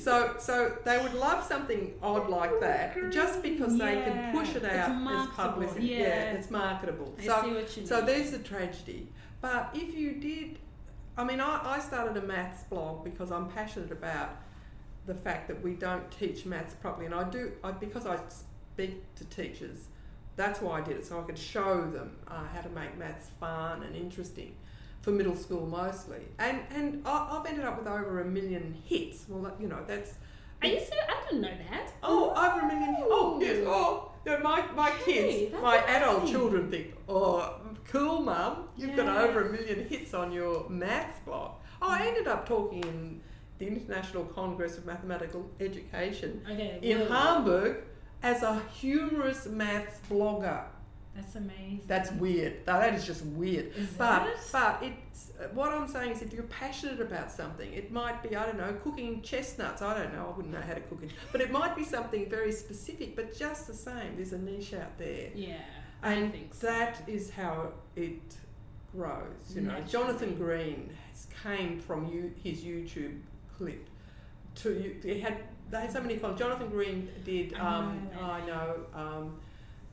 so, 0.00 0.34
so 0.38 0.76
they 0.84 0.98
would 0.98 1.14
love 1.14 1.44
something 1.44 1.94
odd 2.02 2.28
like 2.28 2.60
that, 2.60 3.10
just 3.10 3.42
because 3.42 3.76
they 3.76 4.02
can 4.02 4.36
push 4.36 4.54
it 4.54 4.64
out 4.64 4.90
as 4.90 5.28
publicity. 5.28 5.86
yeah. 5.86 6.32
it's 6.32 6.50
marketable. 6.50 7.14
I 7.18 7.26
so, 7.26 7.42
see 7.42 7.50
what 7.50 7.76
you 7.76 7.86
so 7.86 8.00
there's 8.00 8.30
the 8.30 8.38
tragedy. 8.38 9.08
But 9.40 9.70
if 9.74 9.94
you 9.94 10.12
did, 10.14 10.58
I 11.16 11.24
mean, 11.24 11.40
I, 11.40 11.76
I 11.76 11.78
started 11.78 12.16
a 12.16 12.26
maths 12.26 12.64
blog 12.64 13.04
because 13.04 13.30
I'm 13.30 13.48
passionate 13.48 13.92
about 13.92 14.36
the 15.06 15.14
fact 15.14 15.48
that 15.48 15.62
we 15.62 15.74
don't 15.74 16.10
teach 16.10 16.44
maths 16.44 16.74
properly, 16.74 17.06
and 17.06 17.14
I 17.14 17.28
do 17.28 17.52
I, 17.64 17.72
because 17.72 18.06
I 18.06 18.18
speak 18.28 19.02
to 19.16 19.24
teachers. 19.24 19.86
That's 20.36 20.60
why 20.60 20.78
I 20.78 20.80
did 20.82 20.96
it, 20.96 21.06
so 21.06 21.20
I 21.20 21.22
could 21.22 21.38
show 21.38 21.90
them 21.90 22.16
uh, 22.28 22.44
how 22.54 22.60
to 22.60 22.70
make 22.70 22.96
maths 22.96 23.28
fun 23.38 23.82
and 23.82 23.94
interesting 23.94 24.54
for 25.02 25.10
middle 25.12 25.36
school 25.36 25.66
mostly. 25.66 26.22
And 26.38 26.60
and 26.74 27.02
I, 27.06 27.38
I've 27.38 27.46
ended 27.46 27.64
up 27.64 27.78
with 27.78 27.86
over 27.88 28.20
a 28.20 28.24
million 28.24 28.76
hits. 28.84 29.24
Well, 29.28 29.42
that, 29.42 29.60
you 29.60 29.68
know 29.68 29.82
that's 29.86 30.14
Are 30.62 30.68
you 30.68 30.78
serious? 30.78 31.06
I 31.08 31.24
didn't 31.24 31.40
know 31.42 31.56
that. 31.70 31.92
Oh, 32.02 32.30
over 32.30 32.60
a 32.60 32.68
million. 32.68 32.96
Oh, 33.00 33.38
yes. 33.40 33.64
Oh, 33.66 34.12
no, 34.26 34.38
my, 34.40 34.62
my 34.72 34.90
Okay, 34.90 35.48
kids, 35.48 35.54
my 35.62 35.78
adult 35.78 36.28
children 36.28 36.70
think, 36.70 36.94
oh, 37.08 37.54
cool, 37.88 38.20
mum. 38.20 38.68
You've 38.76 38.94
got 38.94 39.08
over 39.08 39.48
a 39.48 39.52
million 39.52 39.88
hits 39.88 40.12
on 40.12 40.30
your 40.32 40.68
maths 40.68 41.18
blog. 41.24 41.52
Oh, 41.80 41.88
I 41.88 42.06
ended 42.06 42.28
up 42.28 42.46
talking 42.46 42.82
in 42.84 43.20
the 43.58 43.66
International 43.66 44.24
Congress 44.24 44.76
of 44.76 44.84
Mathematical 44.84 45.50
Education 45.60 46.42
Okay. 46.50 46.78
in 46.82 46.98
whoa. 47.00 47.06
Hamburg 47.08 47.76
as 48.22 48.42
a 48.42 48.60
humorous 48.78 49.46
maths 49.46 49.98
blogger. 50.10 50.64
That's 51.20 51.36
amazing. 51.36 51.82
That's 51.86 52.10
weird. 52.12 52.64
That 52.66 52.94
is 52.94 53.04
just 53.04 53.24
weird. 53.26 53.72
Is 53.76 53.88
But 53.90 54.26
it? 54.28 54.36
but 54.52 54.82
it's 54.82 55.30
what 55.52 55.70
I'm 55.72 55.86
saying 55.88 56.12
is 56.12 56.22
if 56.22 56.32
you're 56.32 56.44
passionate 56.44 57.00
about 57.00 57.30
something, 57.30 57.72
it 57.72 57.92
might 57.92 58.22
be 58.22 58.34
I 58.36 58.46
don't 58.46 58.56
know 58.58 58.72
cooking 58.82 59.20
chestnuts. 59.22 59.82
I 59.82 59.96
don't 60.02 60.14
know. 60.14 60.30
I 60.32 60.36
wouldn't 60.36 60.54
know 60.54 60.60
how 60.60 60.74
to 60.74 60.80
cook 60.80 61.02
it, 61.02 61.10
but 61.32 61.40
it 61.40 61.50
might 61.50 61.76
be 61.76 61.84
something 61.84 62.28
very 62.28 62.52
specific. 62.52 63.16
But 63.16 63.36
just 63.36 63.66
the 63.66 63.74
same, 63.74 64.16
there's 64.16 64.32
a 64.32 64.38
niche 64.38 64.72
out 64.74 64.96
there, 64.98 65.28
Yeah. 65.34 65.56
I 66.02 66.12
and 66.14 66.32
think 66.32 66.54
so. 66.54 66.66
that 66.66 67.02
is 67.06 67.30
how 67.30 67.72
it 67.96 68.20
grows. 68.96 69.22
You 69.54 69.60
know, 69.62 69.72
Naturally. 69.72 69.90
Jonathan 69.92 70.34
Green 70.36 70.90
has 71.10 71.26
came 71.42 71.78
from 71.78 72.06
you, 72.06 72.32
his 72.42 72.60
YouTube 72.62 73.18
clip 73.56 73.88
to 74.56 74.70
you. 74.72 74.96
He 75.02 75.20
had 75.20 75.36
they 75.70 75.82
had 75.82 75.92
so 75.92 76.00
many 76.00 76.16
fun. 76.16 76.36
Jonathan 76.36 76.68
Green 76.70 77.08
did. 77.24 77.54
I 77.54 77.58
Um, 77.78 78.08
know, 78.14 78.22
I 78.22 78.46
know. 78.46 78.76
Um, 78.94 79.40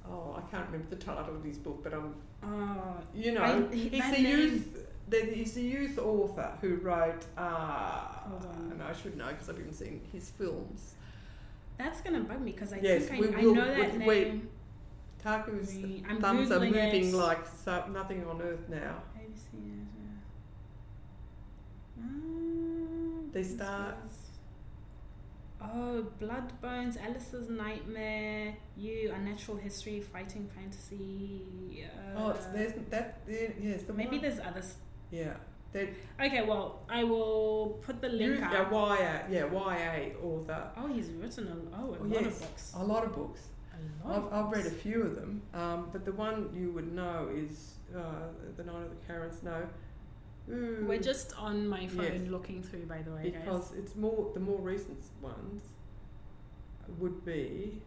oh, 0.09 0.35
I 0.37 0.41
can't 0.51 0.65
remember 0.67 0.89
the 0.89 0.95
title 1.01 1.35
of 1.35 1.43
his 1.43 1.57
book, 1.57 1.83
but 1.83 1.93
um, 1.93 2.13
Oh, 2.43 2.97
you 3.13 3.31
know, 3.33 3.41
I- 3.43 3.73
he- 3.73 3.89
he's 3.89 4.11
name- 4.11 4.25
youth. 4.25 4.83
He's 5.09 5.53
the 5.53 5.61
youth 5.61 5.97
author 5.99 6.51
who 6.59 6.75
wrote. 6.75 7.25
Uh, 7.37 8.01
and 8.71 8.83
I 8.83 8.91
should 8.93 9.15
know 9.17 9.27
because 9.27 9.49
I've 9.49 9.57
even 9.59 9.71
seen 9.73 10.01
his 10.11 10.29
films. 10.31 10.95
that's 11.77 12.01
gonna 12.01 12.21
bug 12.21 12.41
me 12.41 12.51
because 12.51 12.73
I 12.73 12.79
Yes, 12.81 13.05
think 13.05 13.21
we 13.21 13.35
I, 13.35 13.39
I 13.39 13.43
will- 13.45 13.55
know 13.55 13.65
that 13.75 13.93
we- 13.93 13.97
we- 13.99 14.05
name. 14.25 14.49
Taku's 15.23 15.75
I'm 16.09 16.19
thumbs 16.21 16.51
are 16.51 16.59
moving 16.59 16.75
it. 17.09 17.13
like 17.13 17.45
so, 17.47 17.85
nothing 17.91 18.25
on 18.25 18.41
earth 18.41 18.67
now. 18.69 19.01
ABC, 19.15 19.57
uh, 21.99 22.01
mm, 22.01 23.31
They 23.31 23.43
start- 23.43 23.95
Oh, 25.61 26.05
Blood 26.19 26.61
Bones, 26.61 26.97
Alice's 26.97 27.49
Nightmare, 27.49 28.55
You, 28.75 29.11
Unnatural 29.15 29.57
History, 29.57 29.99
Fighting 30.01 30.47
Fantasy. 30.55 31.83
Uh, 32.15 32.19
oh, 32.19 32.37
there's 32.53 32.73
that. 32.89 33.25
There, 33.25 33.53
yes, 33.59 33.83
the 33.83 33.93
maybe 33.93 34.17
one. 34.17 34.21
there's 34.21 34.39
others. 34.39 34.75
Yeah, 35.09 35.33
they 35.71 35.89
Okay, 36.21 36.43
well, 36.43 36.83
I 36.89 37.03
will 37.03 37.79
put 37.81 38.01
the 38.01 38.09
link 38.09 38.41
up. 38.43 38.51
yeah, 38.51 38.69
YA, 38.71 39.19
yeah, 39.31 39.45
YA 39.51 40.15
author. 40.23 40.69
Oh, 40.77 40.87
he's 40.87 41.09
written 41.11 41.47
a, 41.47 41.75
oh, 41.81 41.93
a 41.93 41.97
Oh, 41.99 42.03
lot 42.03 42.21
yes. 42.21 42.25
of 42.35 42.39
books. 42.41 42.73
A 42.75 42.83
lot 42.83 43.03
of 43.05 43.15
books. 43.15 43.41
A 44.03 44.07
lot 44.07 44.17
I've, 44.31 44.33
I've 44.45 44.51
read 44.51 44.65
a 44.67 44.71
few 44.71 45.01
of 45.03 45.15
them, 45.15 45.41
um, 45.53 45.89
but 45.91 46.05
the 46.05 46.11
one 46.13 46.49
you 46.53 46.71
would 46.71 46.93
know 46.93 47.29
is 47.33 47.73
uh, 47.95 47.99
the 48.55 48.63
Night 48.63 48.83
of 48.83 48.89
the 48.89 49.05
Karens. 49.07 49.41
No, 49.43 49.67
Ooh, 50.49 50.85
We're 50.87 50.99
just 51.01 51.33
on 51.37 51.67
my 51.67 51.87
phone 51.87 52.21
Yes. 52.23 52.29
looking 52.31 52.63
through, 52.63 52.85
by 52.85 53.01
the 53.01 53.11
way, 53.11 53.31
guys. 53.31 53.41
because 53.43 53.73
it's 53.77 53.95
more 53.95 54.31
the 54.33 54.39
more 54.39 54.59
recent 54.59 55.03
ones 55.21 55.63
would 56.99 57.25
be. 57.25 57.81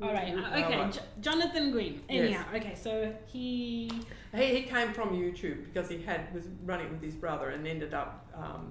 All 0.00 0.12
right. 0.12 0.34
uh, 0.34 0.64
Okay. 0.64 1.00
Jonathan 1.20 1.70
Green. 1.70 2.02
Yes. 2.08 2.24
Anyhow. 2.24 2.44
Okay. 2.56 2.74
So 2.74 3.14
he. 3.26 3.90
He, 4.34 4.44
he 4.56 4.62
came 4.62 4.92
from 4.92 5.10
YouTube 5.10 5.64
because 5.66 5.88
he 5.88 6.00
had 6.02 6.32
was 6.34 6.48
running 6.64 6.90
with 6.90 7.02
his 7.02 7.14
brother 7.14 7.50
and 7.50 7.66
ended 7.66 7.92
up. 7.94 8.26
Um, 8.34 8.70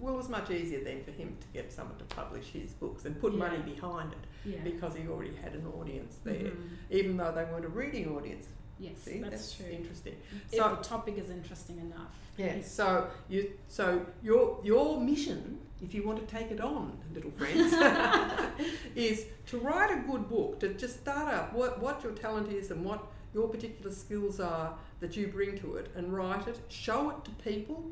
well, 0.00 0.14
it 0.14 0.16
was 0.18 0.28
much 0.28 0.50
easier 0.50 0.82
then 0.84 1.02
for 1.04 1.10
him 1.10 1.36
to 1.40 1.46
get 1.52 1.72
someone 1.72 1.96
to 1.98 2.04
publish 2.04 2.46
his 2.52 2.72
books 2.72 3.04
and 3.06 3.18
put 3.20 3.34
money 3.34 3.58
behind 3.58 4.12
it 4.12 4.18
Yeah. 4.48 4.60
because 4.62 4.94
he 4.94 5.08
already 5.08 5.34
had 5.34 5.54
an 5.54 5.66
audience 5.66 6.18
there, 6.22 6.34
Mhm. 6.34 6.68
even 6.90 7.16
though 7.16 7.32
they 7.32 7.44
weren't 7.44 7.64
a 7.64 7.68
reading 7.68 8.14
audience. 8.14 8.46
Yes, 8.78 8.98
See, 9.02 9.20
that's, 9.20 9.54
true. 9.54 9.66
interesting. 9.70 10.16
If 10.52 10.58
So- 10.58 10.74
the 10.76 10.82
topic 10.82 11.16
is 11.18 11.30
interesting 11.30 11.78
enough. 11.78 12.12
Yeah. 12.36 12.60
So 12.62 13.08
you 13.30 13.52
so 13.68 14.04
your 14.22 14.60
your 14.62 15.00
mission, 15.00 15.58
if 15.80 15.94
you 15.94 16.02
want 16.06 16.18
to 16.20 16.26
take 16.26 16.50
it 16.50 16.60
on, 16.60 16.98
little 17.14 17.30
friends, 17.30 17.72
is 18.94 19.24
to 19.46 19.58
write 19.58 19.90
a 19.90 20.00
good 20.06 20.28
book. 20.28 20.60
To 20.60 20.74
just 20.74 21.00
start 21.00 21.32
up 21.32 21.52
what 21.54 21.80
what 21.80 22.02
your 22.04 22.12
talent 22.12 22.52
is 22.52 22.70
and 22.70 22.84
what 22.84 23.00
your 23.34 23.48
particular 23.48 23.90
skills 23.92 24.38
are 24.40 24.74
that 25.00 25.16
you 25.16 25.28
bring 25.28 25.58
to 25.58 25.76
it, 25.76 25.90
and 25.96 26.12
write 26.14 26.46
it. 26.48 26.58
Show 26.68 27.10
it 27.10 27.24
to 27.24 27.30
people. 27.42 27.90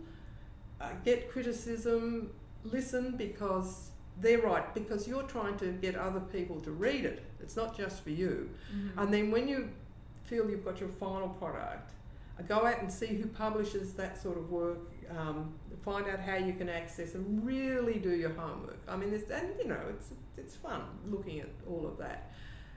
Uh, 0.80 0.90
get 1.04 1.30
criticism. 1.30 2.30
Listen 2.64 3.16
because 3.16 3.90
they're 4.20 4.40
right 4.40 4.72
because 4.74 5.06
you're 5.08 5.22
trying 5.24 5.56
to 5.58 5.66
get 5.72 5.94
other 5.96 6.20
people 6.20 6.60
to 6.60 6.70
read 6.70 7.04
it. 7.04 7.22
It's 7.40 7.56
not 7.56 7.76
just 7.76 8.02
for 8.04 8.10
you. 8.10 8.50
Mhm. 8.74 8.90
And 9.02 9.12
then 9.14 9.30
when 9.30 9.48
you 9.48 9.68
feel 10.34 10.50
you've 10.50 10.64
got 10.64 10.80
your 10.80 10.88
final 10.88 11.28
product, 11.28 11.92
uh, 12.38 12.42
go 12.42 12.66
out 12.66 12.80
and 12.82 12.92
see 12.92 13.06
who 13.06 13.26
publishes 13.26 13.92
that 13.94 14.20
sort 14.20 14.36
of 14.36 14.50
work. 14.50 14.78
Um, 15.16 15.54
find 15.84 16.06
out 16.08 16.18
how 16.18 16.36
you 16.36 16.54
can 16.54 16.68
access 16.68 17.14
and 17.14 17.44
really 17.44 17.98
do 17.98 18.10
your 18.10 18.30
homework. 18.30 18.78
I 18.88 18.96
mean, 18.96 19.12
it's, 19.12 19.30
and 19.30 19.48
you 19.58 19.68
know, 19.68 19.80
it's 19.90 20.08
it's 20.36 20.56
fun 20.56 20.82
looking 21.08 21.40
at 21.40 21.48
all 21.68 21.86
of 21.86 21.98
that, 21.98 22.32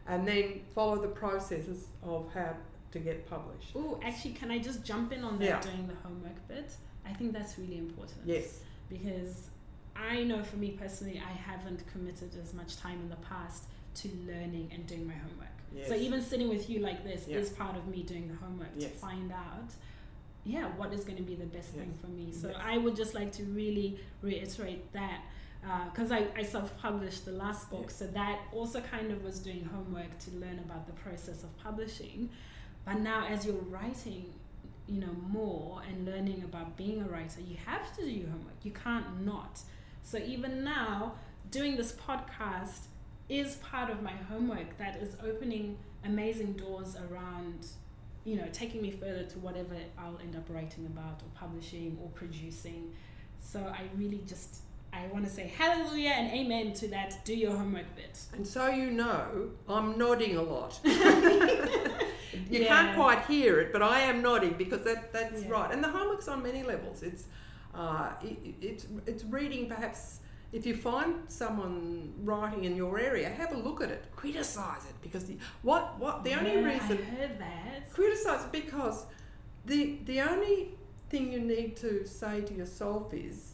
and 0.08 0.28
then 0.28 0.62
follow 0.76 1.02
the 1.02 1.08
processes 1.08 1.88
of 2.04 2.28
how 2.34 2.56
to 2.91 3.00
get 3.00 3.28
published. 3.30 3.72
Oh, 3.76 4.00
actually, 4.04 4.34
can 4.34 4.52
I 4.52 4.60
just 4.60 4.84
jump 4.86 5.12
in 5.12 5.24
on 5.24 5.39
that 5.39 5.46
Yeah. 5.46 5.62
doing 5.62 5.88
the 5.88 5.96
homework 5.96 6.48
bit? 6.48 6.74
I 7.06 7.13
think 7.13 7.34
that's 7.34 7.58
really 7.58 7.78
important. 7.80 8.20
Yes. 8.26 8.60
Because 8.89 9.50
I 9.96 10.24
know 10.24 10.43
for 10.43 10.58
me 10.58 10.72
personally, 10.72 11.20
I 11.26 11.32
haven't 11.32 11.82
committed 11.91 12.32
as 12.41 12.54
much 12.54 12.78
time 12.78 13.00
in 13.02 13.10
the 13.10 13.15
past 13.17 13.63
to 13.96 14.10
learning 14.28 14.70
and 14.74 14.86
doing 14.86 15.08
my 15.08 15.13
homework. 15.13 15.57
Yes. 15.73 15.88
So 15.89 15.95
even 15.95 16.21
sitting 16.21 16.49
with 16.49 16.69
you 16.69 16.80
like 16.80 17.03
this 17.03 17.27
Yeah. 17.27 17.38
is 17.38 17.49
part 17.49 17.75
of 17.75 17.88
me 17.88 18.03
doing 18.03 18.27
the 18.27 18.36
homework 18.36 18.77
to 18.80 18.88
find 18.88 19.32
out, 19.32 19.69
yeah, 20.43 20.67
what 20.77 20.93
is 20.93 21.03
going 21.03 21.17
to 21.17 21.23
be 21.23 21.36
the 21.36 21.45
best 21.45 21.69
thing 21.69 21.93
for 22.01 22.08
me. 22.08 22.32
So 22.32 22.47
Yes. 22.49 22.58
I 22.63 22.77
would 22.77 22.95
just 22.95 23.13
like 23.13 23.32
to 23.34 23.43
really 23.43 23.99
reiterate 24.21 24.91
that 24.93 25.21
uh, 25.67 25.86
because 25.89 26.12
I, 26.12 26.27
I 26.36 26.43
self-published 26.43 27.25
the 27.25 27.32
last 27.34 27.69
book, 27.69 27.86
Yes. 27.88 27.95
so 27.97 28.08
that 28.08 28.39
also 28.53 28.80
kind 28.80 29.12
of 29.12 29.23
was 29.23 29.39
doing 29.39 29.65
homework 29.73 30.17
to 30.19 30.32
learn 30.32 30.60
about 30.60 30.86
the 30.88 30.93
process 30.93 31.43
of 31.43 31.56
publishing. 31.58 32.30
But 32.86 32.99
now, 33.01 33.25
as 33.27 33.45
you're 33.45 33.56
writing, 33.56 34.34
you 34.88 35.01
know 35.01 35.13
more 35.30 35.82
and 35.89 36.06
learning 36.06 36.43
about 36.45 36.77
being 36.77 37.01
a 37.01 37.06
writer, 37.06 37.41
you 37.41 37.58
have 37.65 37.93
to 37.97 38.03
do 38.03 38.10
your 38.10 38.30
homework. 38.30 38.56
You 38.63 38.71
can't 38.71 39.25
not. 39.25 39.60
So 40.03 40.17
even 40.19 40.63
now, 40.63 41.15
doing 41.51 41.75
this 41.75 41.91
podcast 41.91 42.86
is 43.30 43.56
part 43.58 43.90
of 43.90 44.02
my 44.02 44.13
homework 44.30 44.78
that 44.78 44.96
is 45.02 45.16
opening 45.24 45.78
amazing 46.06 46.54
doors 46.54 46.96
around 47.10 47.66
you 48.24 48.36
know 48.36 48.48
taking 48.54 48.82
me 48.82 48.92
further 48.92 49.24
to 49.24 49.40
whatever 49.40 49.76
I'll 49.98 50.18
end 50.22 50.36
up 50.36 50.46
writing 50.50 50.86
about 50.86 51.22
or 51.22 51.30
publishing 51.36 51.98
or 52.02 52.10
producing 52.10 52.94
so 53.40 53.60
I 53.60 53.84
really 53.98 54.24
just 54.28 54.62
I 54.94 55.08
want 55.08 55.26
to 55.26 55.32
say 55.32 55.52
hallelujah 55.58 56.12
and 56.12 56.32
amen 56.32 56.74
to 56.76 56.88
that 56.90 57.24
do 57.26 57.36
your 57.36 57.56
homework 57.56 57.94
bit 57.96 58.20
And 58.34 58.48
so 58.48 58.68
you 58.68 58.90
know, 58.92 59.50
I'm 59.68 59.98
nodding 59.98 60.38
a 60.38 60.42
lot. 60.42 60.80
you 60.84 60.92
Yeah. 62.50 62.68
can't 62.68 62.96
quite 62.96 63.26
hear 63.26 63.60
it, 63.60 63.72
but 63.74 63.82
I 63.84 64.00
am 64.02 64.22
nodding 64.22 64.54
because 64.58 64.84
that, 64.84 65.12
that's 65.13 65.44
Yeah. 65.44 65.50
right. 65.50 65.72
And 65.72 65.84
the 65.84 65.90
homework's 65.90 66.28
on 66.28 66.42
many 66.44 66.63
levels. 66.63 67.04
It's 67.04 67.26
uh, 67.76 68.12
it, 68.24 68.56
it's 68.62 68.88
it's 69.06 69.24
reading 69.26 69.68
perhaps. 69.68 70.20
If 70.54 70.66
you 70.66 70.76
find 70.76 71.16
someone 71.28 72.14
writing 72.24 72.64
in 72.64 72.76
your 72.76 72.98
area, 72.98 73.30
have 73.30 73.52
a 73.52 73.58
look 73.58 73.82
at 73.82 73.90
it, 73.92 74.06
criticize 74.16 74.86
it 74.90 74.96
because 75.02 75.26
the 75.26 75.38
what 75.62 76.00
what 76.00 76.24
the 76.24 76.34
only 76.34 76.58
reason 76.58 76.98
I 77.00 77.16
heard 77.16 77.40
that 77.40 77.92
criticize 77.94 78.46
it 78.46 78.52
because 78.52 79.06
the 79.66 80.00
the 80.06 80.22
only 80.22 80.70
thing 81.10 81.32
you 81.34 81.40
need 81.42 81.76
to 81.78 82.06
say 82.06 82.42
to 82.42 82.54
yourself 82.54 83.14
is 83.14 83.54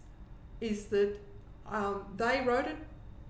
is 0.62 0.86
that 0.88 1.18
um, 1.70 2.04
they 2.16 2.42
wrote 2.46 2.66
it. 2.68 2.78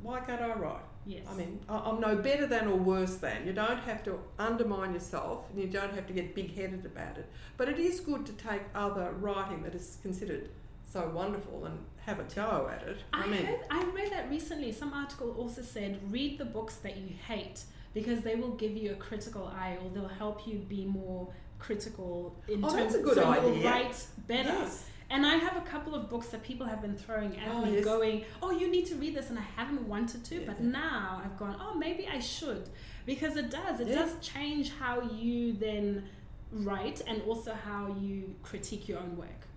Why 0.02 0.19
can't 0.19 0.41
I 0.41 0.54
write? 0.54 0.84
yes 1.06 1.26
I 1.30 1.34
mean, 1.36 1.60
I- 1.67 1.80
I'm 1.88 1.99
no 1.99 2.15
better 2.15 2.45
than 2.47 2.67
or 2.67 2.78
worse 2.78 3.15
than. 3.15 3.45
You 3.47 3.54
don't 3.54 3.80
have 3.80 4.04
to 4.04 4.19
undermine 4.39 4.93
yourself 4.93 5.49
and 5.49 5.62
you 5.62 5.67
don't 5.67 5.93
have 5.93 6.08
to 6.08 6.13
get 6.13 6.34
big 6.36 6.56
headed 6.56 6.86
about 6.86 7.17
it. 7.17 7.28
But 7.58 7.67
it 7.69 7.80
is 7.80 7.99
good 7.99 8.26
to 8.26 8.34
take 8.34 8.62
other 8.76 9.12
writing 9.19 9.63
that 9.63 9.76
is 9.76 9.97
considered 10.02 10.49
so 10.93 11.10
wonderful 11.10 11.65
and 11.65 11.80
have 12.05 12.19
a 12.19 12.23
go 12.23 12.69
at 12.73 12.83
it. 12.87 12.97
I, 13.13 13.23
I 13.23 13.27
mean, 13.27 13.45
heard, 13.45 13.59
I 13.69 13.83
read 13.85 14.11
that 14.11 14.29
recently. 14.29 14.71
Some 14.71 14.93
article 14.93 15.31
also 15.37 15.61
said 15.61 15.99
read 16.11 16.37
the 16.37 16.45
books 16.45 16.75
that 16.77 16.97
you 16.97 17.09
hate 17.27 17.63
because 17.93 18.21
they 18.21 18.35
will 18.35 18.55
give 18.55 18.75
you 18.75 18.91
a 18.91 18.95
critical 18.95 19.47
eye 19.47 19.77
or 19.83 19.89
they'll 19.89 20.07
help 20.07 20.47
you 20.47 20.59
be 20.59 20.85
more 20.85 21.31
critical 21.59 22.35
in 22.47 22.63
Oh, 22.63 22.69
terms 22.69 22.93
that's 22.93 22.95
a 22.95 23.01
good 23.03 23.15
so 23.15 23.33
you'll 23.33 23.63
write 23.63 24.05
better. 24.27 24.49
yes. 24.49 24.85
And 25.09 25.25
I 25.27 25.35
have 25.35 25.55
a 25.57 25.61
couple 25.61 25.93
of 25.93 26.09
books 26.09 26.27
that 26.27 26.41
people 26.43 26.65
have 26.65 26.81
been 26.81 26.95
throwing 26.97 27.37
at 27.37 27.47
Oh, 27.53 27.63
me, 27.65 27.75
yes. 27.75 27.85
going, 27.85 28.25
"Oh, 28.41 28.49
you 28.51 28.67
need 28.71 28.85
to 28.87 28.95
read 28.95 29.15
this," 29.15 29.29
and 29.29 29.37
I 29.37 29.43
haven't 29.55 29.87
wanted 29.87 30.23
to, 30.25 30.35
Yes. 30.37 30.45
but 30.47 30.59
now 30.61 31.21
I've 31.23 31.37
gone, 31.37 31.55
"Oh, 31.61 31.75
maybe 31.75 32.07
I 32.07 32.19
should," 32.19 32.67
because 33.05 33.37
it 33.37 33.51
does. 33.51 33.79
It 33.79 33.89
does 33.89 34.15
change 34.21 34.71
how 34.71 35.01
you 35.01 35.53
then 35.53 36.09
write 36.51 37.01
and 37.05 37.21
also 37.23 37.53
how 37.53 37.95
you 37.99 38.33
critique 38.43 38.87
your 38.87 38.99
own 38.99 39.15
work. 39.17 39.47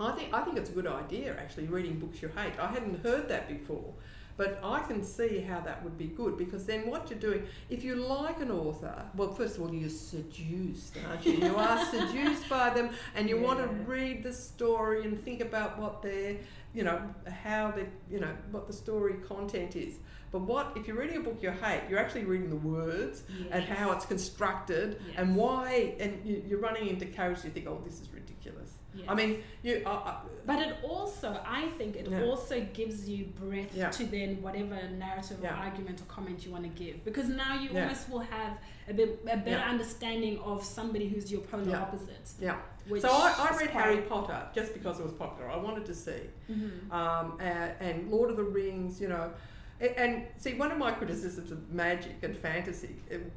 I 0.00 0.12
think 0.12 0.32
I 0.32 0.42
think 0.42 0.56
it's 0.56 0.70
a 0.70 0.72
good 0.72 0.86
idea 0.86 1.36
actually 1.38 1.66
reading 1.66 1.98
books 1.98 2.22
you 2.22 2.28
hate. 2.28 2.52
I 2.58 2.68
hadn't 2.68 3.02
heard 3.04 3.28
that 3.28 3.48
before, 3.48 3.92
but 4.36 4.58
I 4.64 4.80
can 4.80 5.02
see 5.02 5.40
how 5.40 5.60
that 5.60 5.82
would 5.84 5.98
be 5.98 6.06
good 6.06 6.36
because 6.38 6.64
then 6.64 6.88
what 6.90 7.10
you're 7.10 7.18
doing, 7.18 7.42
if 7.68 7.84
you 7.84 7.96
like 7.96 8.40
an 8.40 8.50
author, 8.50 9.04
well, 9.14 9.32
first 9.32 9.56
of 9.56 9.62
all 9.62 9.74
you're 9.74 9.90
seduced, 9.90 10.96
aren't 11.08 11.26
you? 11.26 11.32
You 11.32 11.56
are 11.56 11.84
seduced 11.90 12.48
by 12.48 12.70
them, 12.70 12.90
and 13.14 13.28
you 13.28 13.38
want 13.38 13.58
to 13.60 13.66
read 13.90 14.22
the 14.22 14.32
story 14.32 15.04
and 15.04 15.20
think 15.22 15.40
about 15.40 15.78
what 15.78 16.00
their, 16.02 16.36
you 16.74 16.82
know, 16.84 17.00
how 17.44 17.70
they, 17.72 17.86
you 18.10 18.20
know, 18.20 18.32
what 18.50 18.66
the 18.66 18.72
story 18.72 19.14
content 19.28 19.76
is. 19.76 19.98
But 20.32 20.42
what 20.42 20.72
if 20.76 20.86
you're 20.86 20.96
reading 20.96 21.16
a 21.16 21.20
book 21.20 21.38
you 21.42 21.50
hate? 21.50 21.82
You're 21.90 21.98
actually 21.98 22.24
reading 22.24 22.50
the 22.50 22.56
words 22.56 23.24
and 23.50 23.64
how 23.64 23.90
it's 23.90 24.06
constructed 24.06 25.00
Yes. 25.08 25.16
and 25.18 25.34
why, 25.34 25.94
and 25.98 26.20
you, 26.24 26.42
you're 26.46 26.60
running 26.60 26.86
into 26.86 27.04
characters. 27.06 27.44
You 27.44 27.50
think, 27.50 27.66
oh, 27.66 27.82
this 27.84 28.00
is 28.00 28.08
ridiculous. 28.14 28.69
Yes. 28.94 29.06
I 29.08 29.14
mean, 29.14 29.42
you. 29.62 29.82
Uh, 29.86 29.90
uh, 29.90 30.16
But 30.46 30.66
it 30.66 30.76
also, 30.82 31.38
I 31.46 31.68
think, 31.78 31.94
it 31.96 32.08
Yeah. 32.10 32.24
also 32.24 32.60
gives 32.72 33.08
you 33.08 33.26
breath 33.40 33.72
Yeah. 33.74 33.90
to 33.90 34.04
then 34.06 34.42
whatever 34.42 34.76
narrative 34.98 35.38
Yeah. 35.42 35.54
or 35.54 35.58
argument 35.66 36.00
or 36.00 36.04
comment 36.04 36.44
you 36.44 36.50
want 36.50 36.64
to 36.64 36.70
give, 36.84 37.04
because 37.04 37.28
now 37.28 37.54
you 37.54 37.68
almost 37.78 38.08
will 38.10 38.20
have 38.38 38.58
a 38.88 38.94
bit 38.94 39.20
a 39.30 39.36
better 39.36 39.62
understanding 39.74 40.38
of 40.40 40.64
somebody 40.64 41.08
who's 41.08 41.30
your 41.30 41.42
polar 41.42 41.76
opposite. 41.76 42.26
Yeah. 42.40 42.56
So 42.98 43.08
I, 43.08 43.48
I 43.50 43.56
read 43.60 43.70
Harry 43.70 44.02
Potter 44.02 44.48
just 44.54 44.72
because 44.74 44.98
it 44.98 45.04
was 45.04 45.12
popular. 45.12 45.48
I 45.50 45.56
wanted 45.56 45.84
to 45.86 45.94
see, 45.94 46.22
Mhm. 46.50 46.90
um, 46.92 47.38
and, 47.40 47.72
and 47.80 48.10
Lord 48.10 48.30
of 48.30 48.36
the 48.36 48.42
Rings. 48.44 49.00
You 49.00 49.08
know, 49.08 49.32
and, 49.80 49.90
and 49.96 50.26
see 50.36 50.54
one 50.54 50.72
of 50.72 50.78
my 50.78 50.90
criticisms 50.90 51.52
of 51.52 51.70
magic 51.70 52.16
and 52.24 52.36
fantasy, 52.36 52.96
it- 53.08 53.30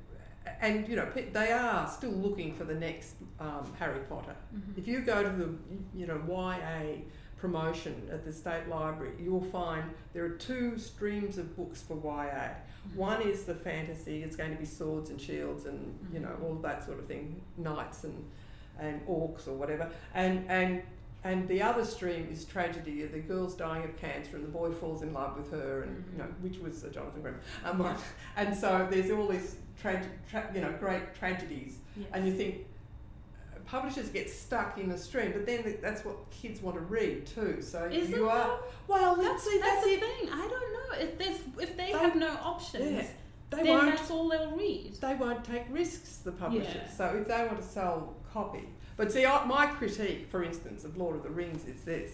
and 0.61 0.87
you 0.87 0.95
know 0.95 1.07
they 1.31 1.51
are 1.51 1.87
still 1.87 2.11
looking 2.11 2.53
for 2.55 2.63
the 2.65 2.75
next 2.75 3.15
um, 3.39 3.71
Harry 3.79 3.99
Potter. 4.09 4.35
Mhm. 4.55 4.77
If 4.77 4.87
you 4.87 5.01
go 5.01 5.23
to 5.23 5.29
the 5.29 5.49
you 5.95 6.07
know 6.07 6.19
YA 6.27 7.01
promotion 7.37 8.07
at 8.11 8.23
the 8.23 8.31
state 8.31 8.67
library, 8.69 9.13
you'll 9.19 9.41
find 9.43 9.83
there 10.13 10.23
are 10.25 10.29
two 10.29 10.77
streams 10.77 11.37
of 11.37 11.55
books 11.57 11.81
for 11.81 11.95
YA. 12.03 12.51
One 12.95 13.21
is 13.21 13.43
the 13.45 13.55
fantasy; 13.55 14.23
it's 14.23 14.35
going 14.35 14.51
to 14.51 14.57
be 14.57 14.65
swords 14.65 15.09
and 15.09 15.19
shields 15.19 15.65
and 15.65 15.97
you 16.13 16.19
know 16.19 16.29
Mhm. 16.29 16.43
all 16.43 16.55
that 16.55 16.83
sort 16.83 16.99
of 16.99 17.05
thing, 17.07 17.41
knights 17.57 18.03
and 18.03 18.25
and 18.79 19.05
orcs 19.07 19.47
or 19.47 19.53
whatever. 19.53 19.89
And 20.13 20.49
and 20.49 20.81
and 21.25 21.47
the 21.47 21.61
other 21.61 21.85
stream 21.85 22.27
is 22.29 22.43
tragedy. 22.43 23.01
The 23.05 23.19
girl's 23.19 23.55
dying 23.55 23.85
of 23.85 23.95
cancer, 23.95 24.35
and 24.35 24.43
the 24.43 24.49
boy 24.51 24.71
falls 24.71 25.01
in 25.03 25.13
love 25.13 25.37
with 25.37 25.51
her, 25.51 25.83
and 25.83 26.03
you 26.11 26.17
know 26.17 26.25
Mhm. 26.25 26.41
which 26.41 26.59
was 26.59 26.83
uh, 26.83 26.89
Jonathan 26.89 27.21
Grimm. 27.21 27.39
Um, 27.63 27.95
and 28.35 28.53
so 28.55 28.87
there's 28.91 29.09
all 29.11 29.27
these 29.27 29.55
trage- 29.81 30.07
tra- 30.29 30.49
you 30.53 30.61
know 30.61 30.71
great 30.79 31.13
tragedies, 31.15 31.77
Yes. 31.95 32.07
and 32.13 32.25
you 32.27 32.33
think 32.33 32.65
uh, 33.53 33.59
publishers 33.65 34.09
get 34.09 34.29
stuck 34.29 34.77
in 34.77 34.91
a 34.91 34.97
stream, 34.97 35.31
but 35.31 35.45
then 35.45 35.63
th- 35.63 35.79
that's 35.81 36.03
what 36.05 36.29
kids 36.31 36.61
want 36.61 36.75
to 36.77 36.83
read 36.83 37.25
too. 37.25 37.61
So 37.61 37.85
Is 37.85 38.09
you 38.09 38.27
it 38.27 38.31
are 38.31 38.47
though? 38.47 38.59
well. 38.87 39.15
That's, 39.15 39.43
see, 39.43 39.59
that's 39.59 39.75
that's 39.75 39.85
the 39.85 39.97
thing. 39.97 40.29
I 40.31 40.47
don't 40.47 40.49
know 40.73 41.03
if 41.05 41.17
there's 41.17 41.39
if 41.61 41.77
they 41.77 41.91
They- 41.91 41.97
have 41.97 42.15
no 42.15 42.29
options, 42.43 42.91
yeah, 42.91 43.07
they 43.51 43.63
then 43.63 43.85
that's 43.89 44.09
all 44.11 44.29
they'll 44.29 44.51
read. 44.51 44.93
they 45.01 45.15
won't 45.15 45.43
take 45.43 45.63
risks, 45.69 46.17
the 46.17 46.31
publishers. 46.31 46.73
Yeah. 46.75 46.89
So 46.89 47.05
if 47.21 47.27
they 47.27 47.45
want 47.45 47.57
to 47.61 47.67
sell 47.67 48.15
copy, 48.33 48.67
But 48.97 49.11
see, 49.11 49.25
I, 49.25 49.43
my 49.45 49.65
critique, 49.67 50.27
for 50.29 50.43
instance, 50.43 50.83
of 50.85 50.97
Lord 50.97 51.15
of 51.15 51.23
the 51.23 51.29
Rings 51.29 51.65
is 51.67 51.83
this: 51.83 52.11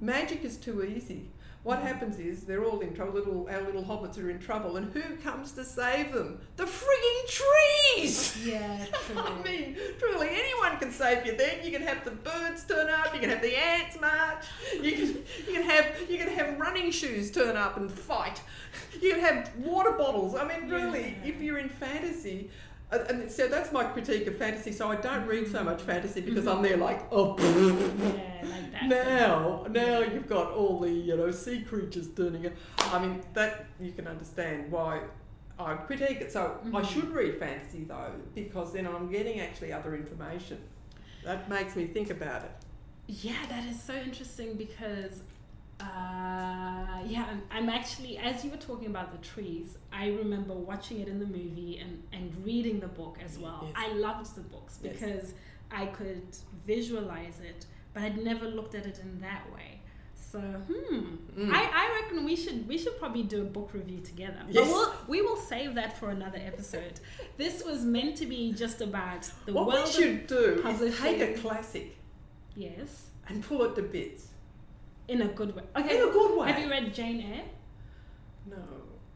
magic 0.00 0.44
is 0.44 0.56
too 0.56 0.84
easy. 0.84 1.30
What 1.64 1.80
happens 1.82 2.18
is 2.18 2.44
they're 2.44 2.64
all 2.64 2.80
in 2.80 2.94
trouble. 2.94 3.14
Little 3.14 3.48
our 3.50 3.60
little 3.62 3.82
hobbits 3.82 4.16
are 4.22 4.30
in 4.30 4.38
trouble, 4.38 4.76
and 4.76 4.92
who 4.92 5.16
comes 5.16 5.52
to 5.52 5.64
save 5.64 6.12
them? 6.12 6.38
The 6.56 6.64
frigging 6.64 7.28
trees. 7.28 8.46
Yeah. 8.46 8.86
I 9.16 9.42
mean, 9.42 9.76
truly, 9.98 10.28
anyone 10.30 10.78
can 10.78 10.92
save 10.92 11.26
you. 11.26 11.36
Then 11.36 11.64
you 11.64 11.72
can 11.72 11.82
have 11.82 12.04
the 12.04 12.12
birds 12.12 12.64
turn 12.64 12.88
up. 12.88 13.12
You 13.12 13.20
can 13.20 13.28
have 13.30 13.42
the 13.42 13.58
ants 13.58 14.00
march. 14.00 14.44
You 14.80 14.92
can 14.92 15.06
you 15.46 15.52
can 15.54 15.62
have 15.64 15.86
you 16.08 16.16
can 16.16 16.28
have 16.28 16.58
running 16.58 16.90
shoes 16.90 17.30
turn 17.30 17.56
up 17.56 17.76
and 17.76 17.90
fight. 17.90 18.40
You 19.02 19.14
can 19.14 19.20
have 19.20 19.50
water 19.58 19.92
bottles. 19.92 20.34
I 20.36 20.44
mean, 20.46 20.70
really, 20.70 21.16
Yeah. 21.22 21.28
if 21.30 21.40
you're 21.42 21.58
in 21.58 21.68
fantasy. 21.68 22.50
And 22.90 23.30
so 23.30 23.48
that's 23.48 23.70
my 23.70 23.84
critique 23.84 24.26
of 24.26 24.36
fantasy. 24.36 24.72
So 24.72 24.90
I 24.90 24.96
don't 24.96 25.26
read 25.26 25.50
so 25.50 25.62
much 25.62 25.82
fantasy 25.82 26.22
because 26.22 26.46
I'm 26.46 26.62
there 26.62 26.78
like, 26.78 27.06
oh, 27.12 27.36
yeah, 27.38 28.48
like 28.48 28.72
that. 28.72 28.84
now, 28.86 29.66
now 29.70 29.98
you've 30.00 30.26
got 30.28 30.52
all 30.52 30.80
the 30.80 30.90
you 30.90 31.16
know 31.16 31.30
sea 31.30 31.60
creatures 31.62 32.08
turning 32.16 32.46
up. 32.46 32.52
I 32.78 32.98
mean 33.04 33.22
that 33.34 33.66
you 33.78 33.92
can 33.92 34.06
understand 34.06 34.70
why 34.72 35.02
I 35.58 35.74
critique 35.74 36.20
it. 36.22 36.32
So 36.32 36.58
I 36.64 36.80
Mhm. 36.80 36.86
should 36.86 37.10
read 37.10 37.36
fantasy 37.38 37.84
though 37.84 38.12
because 38.34 38.72
then 38.72 38.86
I'm 38.86 39.10
getting 39.10 39.40
actually 39.40 39.72
other 39.72 39.94
information. 39.94 40.58
That 41.24 41.48
makes 41.50 41.76
me 41.76 41.86
think 41.86 42.08
about 42.10 42.44
it. 42.44 42.52
Yeah, 43.06 43.44
that 43.50 43.64
is 43.64 43.82
so 43.82 43.94
interesting 43.94 44.54
because, 44.54 45.22
uh, 45.80 46.98
yeah, 47.06 47.26
I'm, 47.30 47.42
I'm 47.50 47.68
actually, 47.68 48.18
as 48.18 48.44
you 48.44 48.50
were 48.50 48.56
talking 48.56 48.86
about 48.88 49.12
the 49.12 49.26
trees, 49.26 49.78
I 49.92 50.08
remember 50.08 50.54
watching 50.54 51.00
it 51.00 51.08
in 51.08 51.18
the 51.18 51.26
movie 51.26 51.78
and, 51.80 52.02
and 52.12 52.34
reading 52.44 52.80
the 52.80 52.88
book 52.88 53.18
as 53.24 53.38
well. 53.38 53.60
Yes. 53.64 53.72
I 53.76 53.92
loved 53.94 54.34
the 54.34 54.40
books 54.42 54.78
Yes. 54.82 54.94
because 54.98 55.34
I 55.70 55.86
could 55.86 56.22
visualize 56.66 57.40
it, 57.40 57.66
but 57.94 58.02
I'd 58.02 58.18
never 58.22 58.46
looked 58.46 58.74
at 58.74 58.86
it 58.86 58.98
in 59.00 59.20
that 59.20 59.42
way. 59.54 59.80
So, 60.30 60.40
hmm, 60.40 61.16
Mm. 61.38 61.52
I, 61.52 61.70
I 61.72 62.00
reckon 62.02 62.24
we 62.24 62.34
should 62.36 62.66
we 62.68 62.76
should 62.76 62.98
probably 62.98 63.22
do 63.22 63.40
a 63.42 63.44
book 63.44 63.70
review 63.72 64.00
together. 64.00 64.40
But 64.44 64.54
Yes. 64.54 64.68
we'll, 64.68 64.92
we 65.06 65.22
will 65.22 65.36
save 65.36 65.74
that 65.76 65.96
for 65.98 66.10
another 66.10 66.38
episode. 66.44 67.00
this 67.38 67.64
was 67.64 67.84
meant 67.84 68.16
to 68.16 68.26
be 68.26 68.52
just 68.52 68.80
about 68.82 69.30
the 69.46 69.52
what 69.54 69.68
world 69.68 69.78
we 69.84 69.84
of 69.84 69.90
should 69.94 70.26
do 70.26 70.62
is 70.68 70.98
take 71.00 71.20
a 71.22 71.32
classic 71.40 71.96
yes, 72.56 73.06
and 73.28 73.42
pull 73.42 73.62
it 73.62 73.74
to 73.76 73.82
bits 73.82 74.26
in 75.08 75.22
a 75.22 75.28
good 75.28 75.54
way. 75.56 75.62
Okay, 75.76 75.96
in 76.00 76.08
a 76.08 76.12
good 76.12 76.38
way. 76.38 76.50
Have 76.52 76.60
you 76.62 76.70
read 76.70 76.94
Jane 76.94 77.20
Eyre? 77.20 77.44
no. 78.46 78.56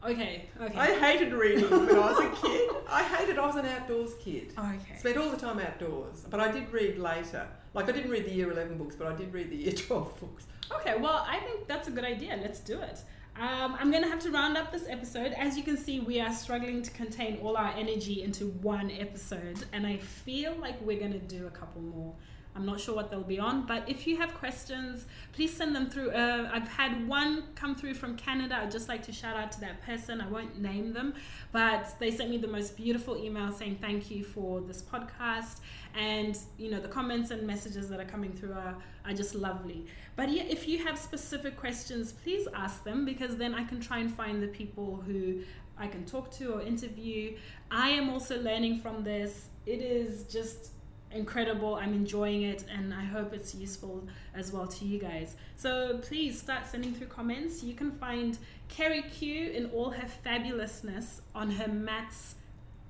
Okay, 0.05 0.49
okay. 0.61 0.77
I 0.77 0.99
hated 0.99 1.31
reading 1.31 1.69
when 1.69 1.95
I 1.95 2.11
was 2.11 2.19
a 2.19 2.29
kid. 2.45 2.69
I 2.89 3.03
hated. 3.03 3.39
I 3.39 3.45
was 3.45 3.55
an 3.55 3.65
outdoors 3.65 4.11
kid. 4.19 4.51
okay. 4.57 4.97
Spent 4.97 5.15
all 5.15 5.29
the 5.29 5.37
time 5.37 5.59
outdoors, 5.59 6.25
but 6.29 6.41
I 6.41 6.51
did 6.51 6.69
read 6.73 6.97
later. 6.97 7.47
Like 7.73 7.87
I 7.87 7.93
didn't 7.93 8.11
read 8.11 8.25
the 8.25 8.33
year 8.33 8.51
eleven 8.51 8.77
books, 8.77 8.97
but 8.97 9.07
I 9.07 9.15
did 9.15 9.33
read 9.33 9.49
the 9.49 9.55
year 9.55 9.71
twelve 9.71 10.19
books. 10.19 10.45
Okay, 10.71 10.97
well, 10.97 11.25
I 11.25 11.39
think 11.39 11.67
that's 11.67 11.87
a 11.87 11.91
good 11.91 12.03
idea. 12.03 12.37
Let's 12.41 12.59
do 12.59 12.81
it. 12.81 12.99
Um, 13.35 13.75
I'm 13.79 13.89
going 13.91 14.03
to 14.03 14.09
have 14.09 14.19
to 14.19 14.31
round 14.31 14.57
up 14.57 14.71
this 14.71 14.85
episode. 14.87 15.31
As 15.33 15.57
you 15.57 15.63
can 15.63 15.75
see, 15.77 15.99
we 15.99 16.19
are 16.19 16.31
struggling 16.31 16.83
to 16.83 16.91
contain 16.91 17.39
all 17.41 17.57
our 17.57 17.73
energy 17.75 18.21
into 18.21 18.47
one 18.61 18.91
episode, 18.91 19.65
and 19.71 19.87
I 19.87 19.97
feel 19.97 20.53
like 20.59 20.79
we're 20.81 20.99
going 20.99 21.13
to 21.13 21.19
do 21.19 21.47
a 21.47 21.49
couple 21.49 21.81
more. 21.81 22.13
I'm 22.55 22.65
not 22.65 22.79
sure 22.79 22.95
what 22.95 23.09
they'll 23.09 23.21
be 23.23 23.39
on, 23.39 23.65
but 23.65 23.89
if 23.89 24.05
you 24.05 24.17
have 24.17 24.33
questions, 24.35 25.05
please 25.31 25.55
send 25.55 25.75
them 25.75 25.89
through. 25.89 26.11
Uh, 26.11 26.49
I've 26.53 26.67
had 26.67 27.07
one 27.07 27.43
come 27.55 27.73
through 27.73 27.95
from 27.95 28.15
Canada. 28.15 28.59
I'd 28.61 28.71
just 28.71 28.87
like 28.87 29.01
to 29.03 29.11
shout 29.11 29.35
out 29.35 29.51
to 29.53 29.59
that 29.61 29.81
person. 29.83 30.21
I 30.21 30.27
won't 30.27 30.61
name 30.61 30.93
them, 30.93 31.15
but 31.51 31.95
they 31.99 32.11
sent 32.11 32.29
me 32.29 32.37
the 32.37 32.47
most 32.47 32.77
beautiful 32.77 33.17
email 33.17 33.51
saying 33.51 33.79
thank 33.81 34.11
you 34.11 34.23
for 34.23 34.61
this 34.61 34.83
podcast. 34.83 35.61
And, 35.95 36.37
you 36.57 36.69
know, 36.69 36.79
the 36.79 36.87
comments 36.87 37.31
and 37.31 37.45
messages 37.45 37.89
that 37.89 37.99
are 37.99 38.05
coming 38.05 38.33
through 38.33 38.53
are, 38.53 38.75
are 39.05 39.13
just 39.13 39.33
lovely. 39.33 39.87
But 40.15 40.29
yeah, 40.29 40.43
if 40.43 40.67
you 40.67 40.83
have 40.85 40.97
specific 40.97 41.57
questions, 41.57 42.11
please 42.11 42.47
ask 42.53 42.83
them 42.83 43.03
because 43.03 43.37
then 43.37 43.55
I 43.55 43.63
can 43.63 43.79
try 43.79 43.97
and 43.99 44.13
find 44.13 44.41
the 44.43 44.47
people 44.47 45.03
who 45.07 45.41
I 45.77 45.87
can 45.87 46.05
talk 46.05 46.31
to 46.33 46.53
or 46.53 46.61
interview. 46.61 47.35
I 47.71 47.89
am 47.89 48.09
also 48.09 48.39
learning 48.41 48.79
from 48.79 49.03
this. 49.03 49.49
It 49.65 49.81
is 49.81 50.25
just 50.25 50.69
incredible. 51.13 51.75
I'm 51.75 51.93
enjoying 51.93 52.43
it 52.43 52.63
and 52.73 52.93
I 52.93 53.03
hope 53.03 53.33
it's 53.33 53.53
useful 53.55 54.07
as 54.33 54.51
well 54.51 54.67
to 54.67 54.85
you 54.85 54.99
guys. 54.99 55.35
So 55.55 55.99
please 56.01 56.39
start 56.39 56.65
sending 56.67 56.93
through 56.93 57.07
comments. 57.07 57.63
You 57.63 57.73
can 57.73 57.91
find 57.91 58.37
Kerry 58.69 59.03
Cue 59.03 59.51
in 59.51 59.67
all 59.67 59.91
her 59.91 60.07
fabulousness 60.25 61.21
on 61.33 61.51
her 61.51 61.67
maths 61.67 62.35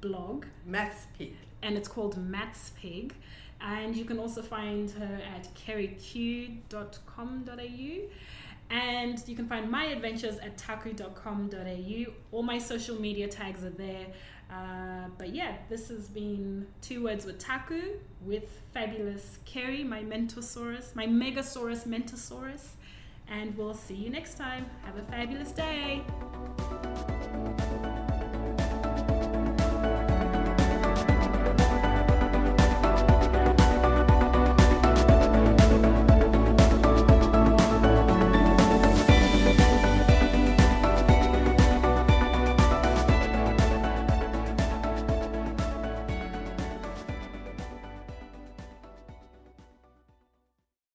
blog 0.01 0.45
Maths 0.65 1.07
pig. 1.17 1.33
and 1.61 1.77
it's 1.77 1.87
called 1.87 2.17
Maths 2.17 2.71
Pig. 2.79 3.13
And 3.61 3.95
you 3.95 4.03
can 4.03 4.19
also 4.19 4.41
find 4.41 4.91
her 4.91 5.21
at 5.35 5.47
kerryq.com.au. 5.55 6.49
And 8.69 9.23
you 9.27 9.35
can 9.35 9.47
find 9.47 9.69
my 9.69 9.85
adventures 9.85 10.37
at 10.39 10.57
taku.com.au. 10.57 12.05
All 12.31 12.43
my 12.43 12.57
social 12.57 12.99
media 12.99 13.27
tags 13.27 13.63
are 13.63 13.69
there. 13.69 14.07
Uh, 14.53 15.07
but 15.17 15.33
yeah, 15.33 15.55
this 15.69 15.89
has 15.89 16.07
been 16.07 16.67
Two 16.81 17.03
Words 17.03 17.25
with 17.25 17.39
Taku 17.39 17.97
with 18.21 18.61
fabulous 18.73 19.39
Kerry, 19.45 19.83
my 19.83 20.03
Mentosaurus, 20.03 20.95
my 20.95 21.07
Megasaurus 21.07 21.87
Mentosaurus. 21.87 22.67
And 23.27 23.57
we'll 23.57 23.73
see 23.73 23.95
you 23.95 24.09
next 24.09 24.37
time. 24.37 24.69
Have 24.83 24.97
a 24.97 25.03
fabulous 25.03 25.51
day. 25.51 26.03